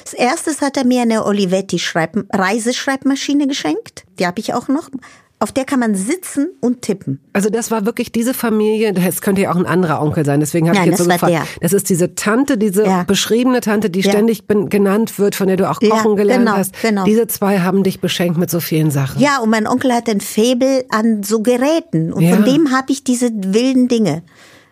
Als 0.00 0.14
erstes 0.14 0.60
hat 0.60 0.76
er 0.76 0.84
mir 0.84 1.02
eine 1.02 1.26
Olivetti 1.26 1.80
Reiseschreibmaschine 2.32 3.46
geschenkt. 3.46 4.04
Die 4.18 4.26
habe 4.26 4.40
ich 4.40 4.54
auch 4.54 4.68
noch 4.68 4.88
auf 5.42 5.50
der 5.50 5.64
kann 5.64 5.80
man 5.80 5.96
sitzen 5.96 6.50
und 6.60 6.82
tippen. 6.82 7.20
Also 7.32 7.50
das 7.50 7.72
war 7.72 7.84
wirklich 7.84 8.12
diese 8.12 8.32
Familie, 8.32 8.92
das 8.92 9.20
könnte 9.22 9.42
ja 9.42 9.50
auch 9.50 9.56
ein 9.56 9.66
anderer 9.66 10.00
Onkel 10.00 10.24
sein, 10.24 10.38
deswegen 10.38 10.68
habe 10.68 10.78
ich 10.78 10.84
jetzt 10.84 10.98
so 10.98 11.04
gefragt. 11.04 11.32
Der. 11.32 11.42
Das 11.60 11.72
ist 11.72 11.90
diese 11.90 12.14
Tante, 12.14 12.56
diese 12.56 12.84
ja. 12.84 13.02
beschriebene 13.02 13.60
Tante, 13.60 13.90
die 13.90 14.00
ja. 14.00 14.10
ständig 14.10 14.44
genannt 14.46 15.18
wird, 15.18 15.34
von 15.34 15.48
der 15.48 15.56
du 15.56 15.68
auch 15.68 15.80
kochen 15.80 16.12
ja, 16.12 16.16
gelernt 16.16 16.46
genau, 16.46 16.56
hast. 16.56 16.80
Genau. 16.80 17.04
Diese 17.04 17.26
zwei 17.26 17.58
haben 17.58 17.82
dich 17.82 18.00
beschenkt 18.00 18.38
mit 18.38 18.50
so 18.50 18.60
vielen 18.60 18.92
Sachen. 18.92 19.20
Ja, 19.20 19.38
und 19.38 19.50
mein 19.50 19.66
Onkel 19.66 19.92
hat 19.92 20.08
ein 20.08 20.20
Faible 20.20 20.84
an 20.90 21.24
so 21.24 21.42
Geräten 21.42 22.12
und 22.12 22.28
von 22.28 22.44
dem 22.44 22.70
habe 22.70 22.92
ich 22.92 23.02
diese 23.02 23.30
wilden 23.34 23.88
Dinge. 23.88 24.22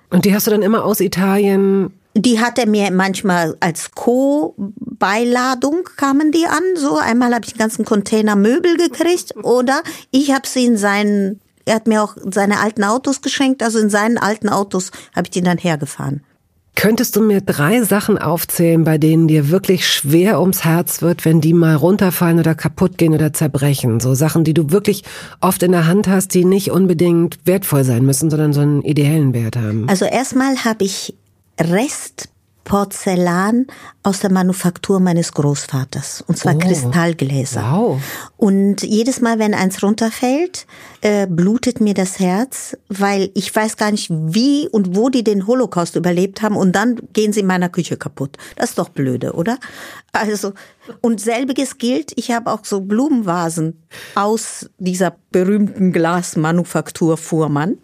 Und 0.08 0.24
die 0.24 0.34
hast 0.34 0.46
du 0.46 0.52
dann 0.52 0.62
immer 0.62 0.84
aus 0.84 1.00
Italien 1.00 1.92
die 2.14 2.40
hat 2.40 2.58
er 2.58 2.66
mir 2.66 2.90
manchmal 2.90 3.56
als 3.60 3.92
Co-Beiladung 3.92 5.84
kamen 5.96 6.32
die 6.32 6.46
an. 6.46 6.62
So 6.76 6.96
einmal 6.96 7.34
habe 7.34 7.44
ich 7.46 7.52
einen 7.52 7.58
ganzen 7.58 7.84
Container 7.84 8.36
Möbel 8.36 8.76
gekriegt 8.76 9.34
oder 9.42 9.82
ich 10.10 10.32
habe 10.32 10.46
sie 10.46 10.66
in 10.66 10.76
seinen, 10.76 11.40
er 11.64 11.76
hat 11.76 11.86
mir 11.86 12.02
auch 12.02 12.16
seine 12.30 12.60
alten 12.60 12.84
Autos 12.84 13.22
geschenkt, 13.22 13.62
also 13.62 13.78
in 13.78 13.90
seinen 13.90 14.18
alten 14.18 14.48
Autos 14.48 14.90
habe 15.14 15.26
ich 15.26 15.30
die 15.30 15.42
dann 15.42 15.58
hergefahren. 15.58 16.22
Könntest 16.76 17.14
du 17.14 17.20
mir 17.20 17.42
drei 17.42 17.82
Sachen 17.82 18.16
aufzählen, 18.16 18.84
bei 18.84 18.96
denen 18.96 19.28
dir 19.28 19.50
wirklich 19.50 19.86
schwer 19.86 20.40
ums 20.40 20.64
Herz 20.64 21.02
wird, 21.02 21.26
wenn 21.26 21.42
die 21.42 21.52
mal 21.52 21.74
runterfallen 21.74 22.38
oder 22.38 22.54
kaputt 22.54 22.96
gehen 22.96 23.12
oder 23.12 23.34
zerbrechen? 23.34 24.00
So 24.00 24.14
Sachen, 24.14 24.44
die 24.44 24.54
du 24.54 24.70
wirklich 24.70 25.04
oft 25.42 25.62
in 25.62 25.72
der 25.72 25.86
Hand 25.86 26.08
hast, 26.08 26.32
die 26.32 26.46
nicht 26.46 26.70
unbedingt 26.70 27.38
wertvoll 27.44 27.84
sein 27.84 28.06
müssen, 28.06 28.30
sondern 28.30 28.54
so 28.54 28.60
einen 28.60 28.80
ideellen 28.82 29.34
Wert 29.34 29.56
haben. 29.56 29.90
Also 29.90 30.06
erstmal 30.06 30.64
habe 30.64 30.84
ich 30.84 31.14
Restporzellan 31.60 33.66
aus 34.02 34.20
der 34.20 34.32
Manufaktur 34.32 35.00
meines 35.00 35.32
Großvaters. 35.32 36.24
Und 36.26 36.38
zwar 36.38 36.54
oh. 36.54 36.58
Kristallgläser. 36.58 37.62
Wow. 37.62 38.00
Und 38.36 38.82
jedes 38.82 39.20
Mal, 39.20 39.38
wenn 39.38 39.52
eins 39.52 39.82
runterfällt, 39.82 40.66
äh, 41.02 41.26
blutet 41.26 41.80
mir 41.80 41.94
das 41.94 42.18
Herz, 42.18 42.76
weil 42.88 43.30
ich 43.34 43.54
weiß 43.54 43.76
gar 43.76 43.90
nicht, 43.90 44.08
wie 44.10 44.68
und 44.68 44.96
wo 44.96 45.10
die 45.10 45.22
den 45.22 45.46
Holocaust 45.46 45.96
überlebt 45.96 46.40
haben. 46.40 46.56
Und 46.56 46.72
dann 46.72 46.98
gehen 47.12 47.34
sie 47.34 47.40
in 47.40 47.46
meiner 47.46 47.68
Küche 47.68 47.98
kaputt. 47.98 48.38
Das 48.56 48.70
ist 48.70 48.78
doch 48.78 48.88
blöde, 48.88 49.34
oder? 49.34 49.58
Also, 50.12 50.54
und 51.02 51.20
selbiges 51.20 51.78
gilt, 51.78 52.12
ich 52.16 52.30
habe 52.30 52.50
auch 52.50 52.64
so 52.64 52.80
Blumenvasen 52.80 53.82
aus 54.14 54.70
dieser 54.78 55.16
berühmten 55.30 55.92
Glasmanufaktur 55.92 57.16
Fuhrmann. 57.16 57.78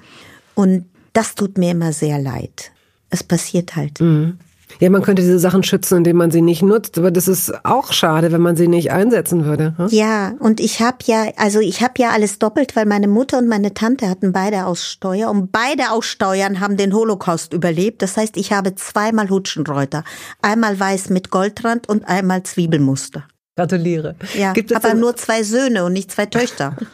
Und 0.54 0.86
das 1.12 1.34
tut 1.34 1.58
mir 1.58 1.72
immer 1.72 1.92
sehr 1.92 2.18
leid 2.18 2.72
es 3.10 3.22
passiert 3.22 3.76
halt. 3.76 4.00
Mhm. 4.00 4.38
Ja, 4.80 4.90
man 4.90 5.02
könnte 5.02 5.22
diese 5.22 5.38
Sachen 5.38 5.62
schützen, 5.62 5.98
indem 5.98 6.16
man 6.16 6.30
sie 6.30 6.42
nicht 6.42 6.62
nutzt, 6.62 6.98
aber 6.98 7.10
das 7.10 7.28
ist 7.28 7.64
auch 7.64 7.92
schade, 7.92 8.32
wenn 8.32 8.42
man 8.42 8.56
sie 8.56 8.68
nicht 8.68 8.90
einsetzen 8.90 9.44
würde. 9.44 9.74
Hm? 9.76 9.88
Ja, 9.90 10.34
und 10.38 10.60
ich 10.60 10.80
habe 10.80 10.98
ja, 11.04 11.28
also 11.36 11.60
ich 11.60 11.80
habe 11.82 11.94
ja 11.98 12.10
alles 12.10 12.38
doppelt, 12.38 12.76
weil 12.76 12.84
meine 12.84 13.08
Mutter 13.08 13.38
und 13.38 13.48
meine 13.48 13.72
Tante 13.74 14.08
hatten 14.08 14.32
beide 14.32 14.66
aus 14.66 14.84
Steuer 14.84 15.30
und 15.30 15.50
beide 15.50 15.92
aus 15.92 16.04
Steuern 16.04 16.60
haben 16.60 16.76
den 16.76 16.92
Holocaust 16.92 17.54
überlebt. 17.54 18.02
Das 18.02 18.16
heißt, 18.16 18.36
ich 18.36 18.52
habe 18.52 18.74
zweimal 18.74 19.30
Hutschenreuter, 19.30 20.04
einmal 20.42 20.78
weiß 20.78 21.08
mit 21.10 21.30
Goldrand 21.30 21.88
und 21.88 22.06
einmal 22.06 22.42
Zwiebelmuster. 22.42 23.24
Gratuliere. 23.56 24.16
Ja, 24.36 24.52
aber 24.74 24.92
nur 24.92 25.16
zwei 25.16 25.42
Söhne 25.42 25.84
und 25.84 25.94
nicht 25.94 26.10
zwei 26.12 26.26
Töchter. 26.26 26.76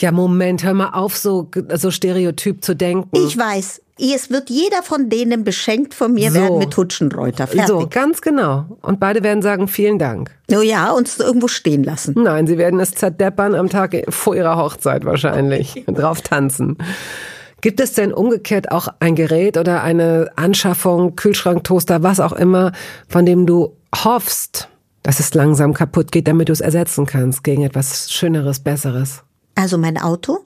Ja, 0.00 0.12
Moment, 0.12 0.64
hör 0.64 0.72
mal 0.72 0.94
auf, 0.94 1.18
so, 1.18 1.50
so 1.74 1.90
stereotyp 1.90 2.64
zu 2.64 2.74
denken. 2.74 3.14
Ich 3.14 3.36
weiß. 3.36 3.82
Es 4.00 4.30
wird 4.30 4.50
jeder 4.50 4.82
von 4.82 5.10
denen 5.10 5.44
beschenkt 5.44 5.94
von 5.94 6.14
mir 6.14 6.30
so. 6.30 6.40
werden 6.40 6.58
mit 6.58 6.76
Hutschenreuter. 6.76 7.46
Fertig. 7.46 7.66
So, 7.66 7.86
ganz 7.88 8.20
genau. 8.20 8.64
Und 8.82 8.98
beide 8.98 9.22
werden 9.22 9.42
sagen, 9.42 9.68
vielen 9.68 9.98
Dank. 9.98 10.30
Oh 10.50 10.62
ja, 10.62 10.90
uns 10.92 11.18
irgendwo 11.18 11.48
stehen 11.48 11.84
lassen. 11.84 12.14
Nein, 12.16 12.46
sie 12.46 12.58
werden 12.58 12.80
es 12.80 12.92
zerdeppern 12.92 13.54
am 13.54 13.68
Tag 13.68 13.94
vor 14.08 14.34
ihrer 14.34 14.56
Hochzeit 14.56 15.04
wahrscheinlich. 15.04 15.84
drauf 15.86 16.22
tanzen. 16.22 16.78
Gibt 17.60 17.80
es 17.80 17.92
denn 17.92 18.12
umgekehrt 18.12 18.72
auch 18.72 18.88
ein 19.00 19.14
Gerät 19.14 19.58
oder 19.58 19.82
eine 19.82 20.30
Anschaffung, 20.36 21.14
Kühlschrank, 21.14 21.64
Toaster, 21.64 22.02
was 22.02 22.18
auch 22.18 22.32
immer, 22.32 22.72
von 23.06 23.26
dem 23.26 23.44
du 23.44 23.76
hoffst, 23.94 24.68
dass 25.02 25.20
es 25.20 25.34
langsam 25.34 25.74
kaputt 25.74 26.10
geht, 26.10 26.26
damit 26.26 26.48
du 26.48 26.52
es 26.52 26.60
ersetzen 26.60 27.04
kannst 27.04 27.44
gegen 27.44 27.62
etwas 27.62 28.10
Schöneres, 28.10 28.60
Besseres? 28.60 29.22
Also 29.56 29.76
mein 29.76 29.98
Auto, 29.98 30.38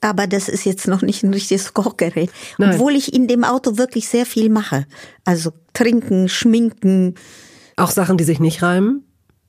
aber 0.00 0.26
das 0.26 0.48
ist 0.48 0.64
jetzt 0.64 0.86
noch 0.86 1.02
nicht 1.02 1.22
ein 1.22 1.32
richtiges 1.32 1.74
Kochgerät. 1.74 2.30
Nein. 2.58 2.74
Obwohl 2.74 2.94
ich 2.94 3.12
in 3.12 3.26
dem 3.26 3.44
Auto 3.44 3.78
wirklich 3.78 4.08
sehr 4.08 4.26
viel 4.26 4.48
mache. 4.48 4.86
Also 5.24 5.52
trinken, 5.72 6.28
schminken. 6.28 7.14
Auch 7.76 7.90
Sachen, 7.90 8.16
die 8.16 8.24
sich 8.24 8.40
nicht 8.40 8.62
reimen? 8.62 9.04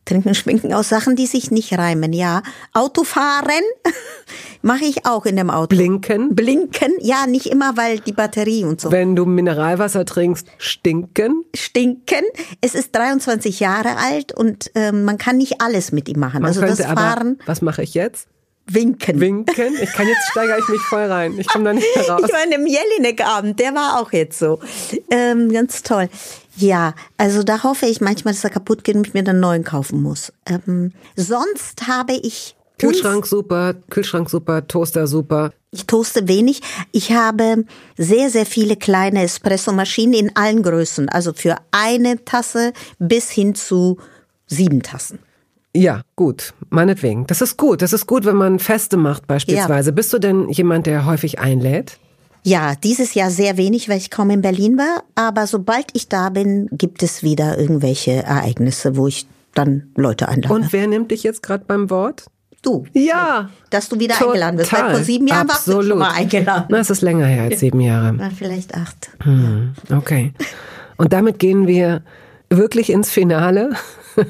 Trinken, 0.06 0.34
schminken 0.34 0.74
aus 0.74 0.90
Sachen, 0.90 1.16
die 1.16 1.28
sich 1.28 1.52
nicht 1.52 1.78
reimen, 1.78 2.14
ja. 2.14 2.42
Autofahren 2.74 3.62
mache 4.64 4.86
ich 4.86 5.06
auch 5.06 5.28
in 5.28 5.36
dem 5.36 5.52
Auto. 5.52 5.76
Blinken? 5.76 6.34
Blinken, 6.34 6.94
ja, 7.00 7.28
nicht 7.28 7.46
immer, 7.46 7.78
weil 7.78 8.00
die 8.00 8.12
Batterie 8.12 8.64
und 8.64 8.82
so. 8.82 8.92
Wenn 8.92 9.16
du 9.16 9.26
Mineralwasser 9.26 10.06
trinkst, 10.06 10.48
stinken? 10.58 11.46
Stinken. 11.56 12.24
Es 12.60 12.74
ist 12.74 12.96
23 12.96 13.60
Jahre 13.60 13.98
alt 13.98 14.36
und 14.36 14.72
äh, 14.74 14.92
man 14.92 15.20
kann 15.20 15.38
nicht 15.38 15.62
alles 15.62 15.92
mit 15.92 16.10
ihm 16.10 16.20
machen. 16.20 16.42
Man 16.42 16.48
also 16.48 16.62
das 16.62 16.82
Fahren. 16.82 17.38
was 17.46 17.62
mache 17.62 17.84
ich 17.84 17.94
jetzt? 17.94 18.28
Winken. 18.74 19.20
Winken? 19.20 19.76
Ich 19.82 19.92
kann 19.94 20.08
jetzt 20.08 20.30
steigere 20.32 20.60
ich 20.60 20.68
mich 20.68 20.82
voll 20.82 21.06
rein. 21.06 21.38
Ich 21.38 21.48
komme 21.48 21.66
da 21.66 21.74
nicht 21.74 21.88
mehr 21.96 22.10
raus. 22.10 22.22
Ich 22.26 22.34
war 22.34 22.44
in 22.44 22.52
dem 22.52 22.68
Jelinek-Abend, 22.68 23.60
der 23.60 23.74
war 23.74 24.00
auch 24.00 24.12
jetzt 24.12 24.40
so. 24.40 24.60
Ähm, 25.10 25.52
ganz 25.52 25.84
toll. 25.84 26.10
Ja, 26.56 26.94
also 27.18 27.44
da 27.44 27.64
hoffe 27.64 27.86
ich 27.86 28.02
manchmal, 28.02 28.34
dass 28.34 28.44
er 28.44 28.50
kaputt 28.50 28.84
geht 28.84 28.96
und 28.96 29.08
ich 29.08 29.14
mir 29.14 29.24
dann 29.24 29.36
einen 29.36 29.42
neuen 29.42 29.64
kaufen 29.64 30.02
muss. 30.02 30.34
Ähm, 30.46 30.94
sonst 31.16 31.88
habe 31.88 32.14
ich 32.14 32.56
Kühlschrank 32.80 33.26
super, 33.26 33.76
Kühlschrank 33.90 34.30
super, 34.30 34.66
Toaster 34.66 35.06
super. 35.06 35.52
Ich 35.72 35.86
toaste 35.86 36.28
wenig. 36.28 36.62
Ich 36.92 37.12
habe 37.12 37.66
sehr, 37.98 38.30
sehr 38.30 38.46
viele 38.46 38.76
kleine 38.76 39.24
Espressomaschinen 39.24 40.14
in 40.16 40.36
allen 40.36 40.64
Größen. 40.64 41.10
Also 41.10 41.34
für 41.34 41.58
eine 41.72 42.24
Tasse 42.26 42.74
bis 42.98 43.30
hin 43.30 43.54
zu 43.54 43.98
sieben 44.48 44.82
Tassen. 44.82 45.20
Ja, 45.76 46.02
gut, 46.16 46.54
meinetwegen. 46.70 47.28
Das 47.28 47.42
ist 47.42 47.58
gut. 47.58 47.82
Das 47.82 47.94
ist 47.94 48.08
gut, 48.08 48.26
wenn 48.26 48.36
man 48.36 48.60
Feste 48.60 48.98
macht 48.98 49.28
beispielsweise. 49.28 49.92
Ja. 49.92 49.96
Bist 49.96 50.12
du 50.14 50.20
denn 50.20 50.50
jemand, 50.50 50.88
der 50.88 51.06
häufig 51.06 51.40
einlädt? 51.40 52.00
Ja, 52.44 52.74
dieses 52.76 53.14
Jahr 53.14 53.30
sehr 53.30 53.58
wenig, 53.58 53.90
weil 53.90 53.98
ich 53.98 54.10
kaum 54.10 54.30
in 54.30 54.42
Berlin 54.42 54.78
war. 54.78 55.04
Aber 55.16 55.46
sobald 55.46 55.88
ich 55.94 56.08
da 56.08 56.30
bin, 56.30 56.68
gibt 56.72 57.04
es 57.04 57.22
wieder 57.22 57.58
irgendwelche 57.58 58.24
Ereignisse, 58.24 58.96
wo 58.96 59.08
ich 59.08 59.28
dann 59.54 59.92
Leute 59.96 60.28
einlade. 60.30 60.54
Und 60.54 60.74
wer 60.74 60.88
nimmt 60.88 61.12
dich 61.12 61.24
jetzt 61.24 61.44
gerade 61.44 61.66
beim 61.66 61.90
Wort? 61.90 62.26
Du. 62.62 62.86
Ja. 62.94 63.50
Dass 63.70 63.90
du 63.90 64.00
wieder 64.00 64.16
total. 64.16 64.30
eingeladen 64.30 64.58
wirst. 64.60 64.74
Weil 64.74 64.92
vor 64.92 65.04
sieben 65.04 65.28
Jahren 65.28 65.50
Absolut. 65.50 65.78
warst 65.78 65.86
du 65.86 65.90
schon 65.92 66.00
mal 66.00 66.12
eingeladen. 66.12 66.66
Na, 66.70 66.78
es 66.80 66.90
ist 66.90 67.02
länger 67.02 67.26
her 67.26 67.44
als 67.44 67.60
sieben 67.60 67.80
Jahre. 67.80 68.14
Na, 68.14 68.30
vielleicht 68.36 68.76
acht. 68.76 69.12
Hm, 69.24 69.74
okay. 69.96 70.34
Und 70.98 71.14
damit 71.14 71.40
gehen 71.40 71.68
wir 71.68 72.02
wirklich 72.50 72.90
ins 72.90 73.10
Finale. 73.12 73.72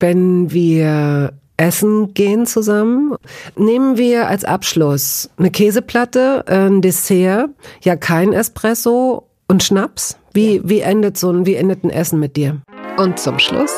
wenn 0.00 0.50
wir 0.50 1.32
essen 1.56 2.14
gehen 2.14 2.46
zusammen. 2.46 3.14
Nehmen 3.56 3.96
wir 3.96 4.28
als 4.28 4.44
Abschluss 4.44 5.30
eine 5.36 5.50
Käseplatte, 5.50 6.44
ein 6.48 6.80
Dessert, 6.80 7.50
ja 7.82 7.96
kein 7.96 8.32
Espresso 8.32 9.28
und 9.46 9.62
Schnaps. 9.62 10.16
Wie, 10.32 10.56
ja. 10.56 10.62
wie 10.64 10.80
endet 10.80 11.18
so 11.18 11.30
ein, 11.30 11.44
wie 11.44 11.54
endet 11.54 11.84
ein 11.84 11.90
Essen 11.90 12.18
mit 12.18 12.36
dir? 12.36 12.62
Und 12.96 13.18
zum 13.18 13.38
Schluss 13.38 13.72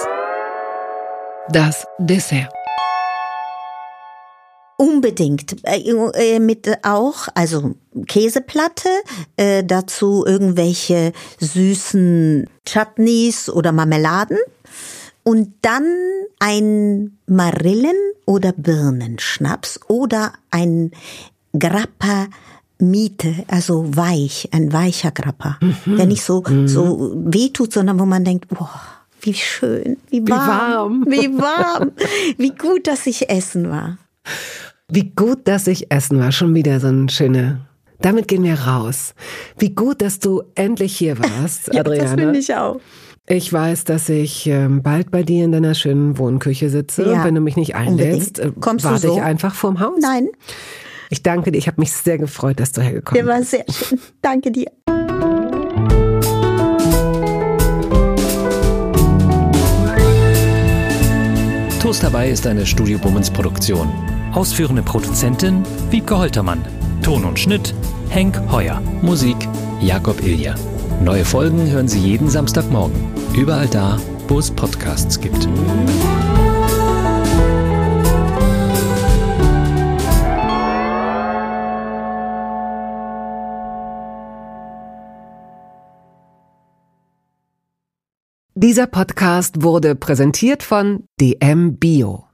das 1.50 1.84
Dessert. 1.98 2.52
Unbedingt. 4.78 5.56
Äh, 5.64 5.92
äh 6.14 6.38
mit 6.40 6.68
auch, 6.82 7.28
also 7.34 7.74
Käseplatte, 8.06 8.88
äh, 9.36 9.62
dazu 9.62 10.24
irgendwelche 10.26 11.12
süßen 11.38 12.48
Chutneys 12.66 13.48
oder 13.48 13.72
Marmeladen 13.72 14.38
und 15.24 15.54
dann 15.62 15.84
ein 16.38 17.18
Marillen- 17.26 18.12
oder 18.26 18.52
Birnenschnaps 18.52 19.80
oder 19.88 20.32
ein 20.50 20.90
Grappa 21.58 22.28
Miete, 22.78 23.44
also 23.46 23.96
weich, 23.96 24.48
ein 24.50 24.72
weicher 24.72 25.12
Grappa, 25.12 25.58
mhm. 25.60 25.96
der 25.96 26.06
nicht 26.06 26.24
so, 26.24 26.42
mhm. 26.42 26.66
so 26.66 27.12
wehtut, 27.14 27.72
sondern 27.72 28.00
wo 28.00 28.06
man 28.06 28.24
denkt, 28.24 28.48
boah, 28.48 28.80
wie 29.20 29.34
schön, 29.34 29.98
wie 30.10 30.28
warm, 30.28 31.04
wie 31.06 31.16
warm, 31.16 31.32
wie, 31.32 31.38
warm, 31.38 31.92
wie 32.38 32.50
gut, 32.50 32.88
dass 32.88 33.06
ich 33.06 33.30
essen 33.30 33.70
war. 33.70 33.98
Wie 34.88 35.10
gut, 35.10 35.46
dass 35.46 35.68
ich 35.68 35.92
essen 35.92 36.18
war, 36.18 36.32
schon 36.32 36.54
wieder 36.56 36.80
so 36.80 36.88
ein 36.88 37.08
schöner 37.08 37.60
damit 38.02 38.28
gehen 38.28 38.42
wir 38.42 38.58
raus. 38.58 39.14
Wie 39.58 39.70
gut, 39.70 40.02
dass 40.02 40.18
du 40.18 40.42
endlich 40.54 40.96
hier 40.96 41.18
warst, 41.18 41.68
ja, 41.72 41.80
Adriana. 41.80 42.02
Das 42.02 42.20
finde 42.20 42.38
ich 42.38 42.54
auch. 42.54 42.80
Ich 43.28 43.52
weiß, 43.52 43.84
dass 43.84 44.08
ich 44.08 44.46
ähm, 44.48 44.82
bald 44.82 45.10
bei 45.12 45.22
dir 45.22 45.44
in 45.44 45.52
deiner 45.52 45.74
schönen 45.74 46.18
Wohnküche 46.18 46.70
sitze. 46.70 47.08
Ja, 47.08 47.24
Wenn 47.24 47.34
du 47.36 47.40
mich 47.40 47.56
nicht 47.56 47.76
einlädst, 47.76 48.40
äh, 48.40 48.50
Kommst 48.60 48.84
warte 48.84 49.06
so? 49.06 49.16
ich 49.16 49.22
einfach 49.22 49.54
vorm 49.54 49.78
Haus. 49.78 49.98
Nein. 50.00 50.28
Ich 51.08 51.22
danke 51.22 51.52
dir. 51.52 51.58
Ich 51.58 51.68
habe 51.68 51.80
mich 51.80 51.92
sehr 51.92 52.18
gefreut, 52.18 52.58
dass 52.58 52.72
du 52.72 52.80
hergekommen 52.80 53.24
bist. 53.24 53.28
Der 53.28 53.34
war 53.34 53.42
sehr 53.44 53.64
schön. 53.72 54.00
Danke 54.22 54.50
dir. 54.50 54.66
Toast 61.80 62.02
dabei 62.02 62.28
ist 62.30 62.46
eine 62.46 62.64
Studio 62.64 62.98
Bummens 62.98 63.30
Produktion. 63.30 63.88
Ausführende 64.32 64.82
Produzentin 64.82 65.62
Wiebke 65.90 66.16
Holtermann. 66.16 66.64
Ton 67.02 67.24
und 67.24 67.38
Schnitt 67.38 67.74
Henk 68.08 68.40
Heuer. 68.50 68.80
Musik 69.02 69.36
Jakob 69.80 70.22
Ilja. 70.24 70.54
Neue 71.04 71.24
Folgen 71.24 71.68
hören 71.68 71.88
Sie 71.88 71.98
jeden 71.98 72.30
Samstagmorgen. 72.30 72.94
Überall 73.34 73.66
da, 73.66 73.98
wo 74.28 74.38
es 74.38 74.52
Podcasts 74.52 75.20
gibt. 75.20 75.48
Dieser 88.54 88.86
Podcast 88.86 89.64
wurde 89.64 89.96
präsentiert 89.96 90.62
von 90.62 91.08
DM 91.20 91.78
Bio. 91.78 92.31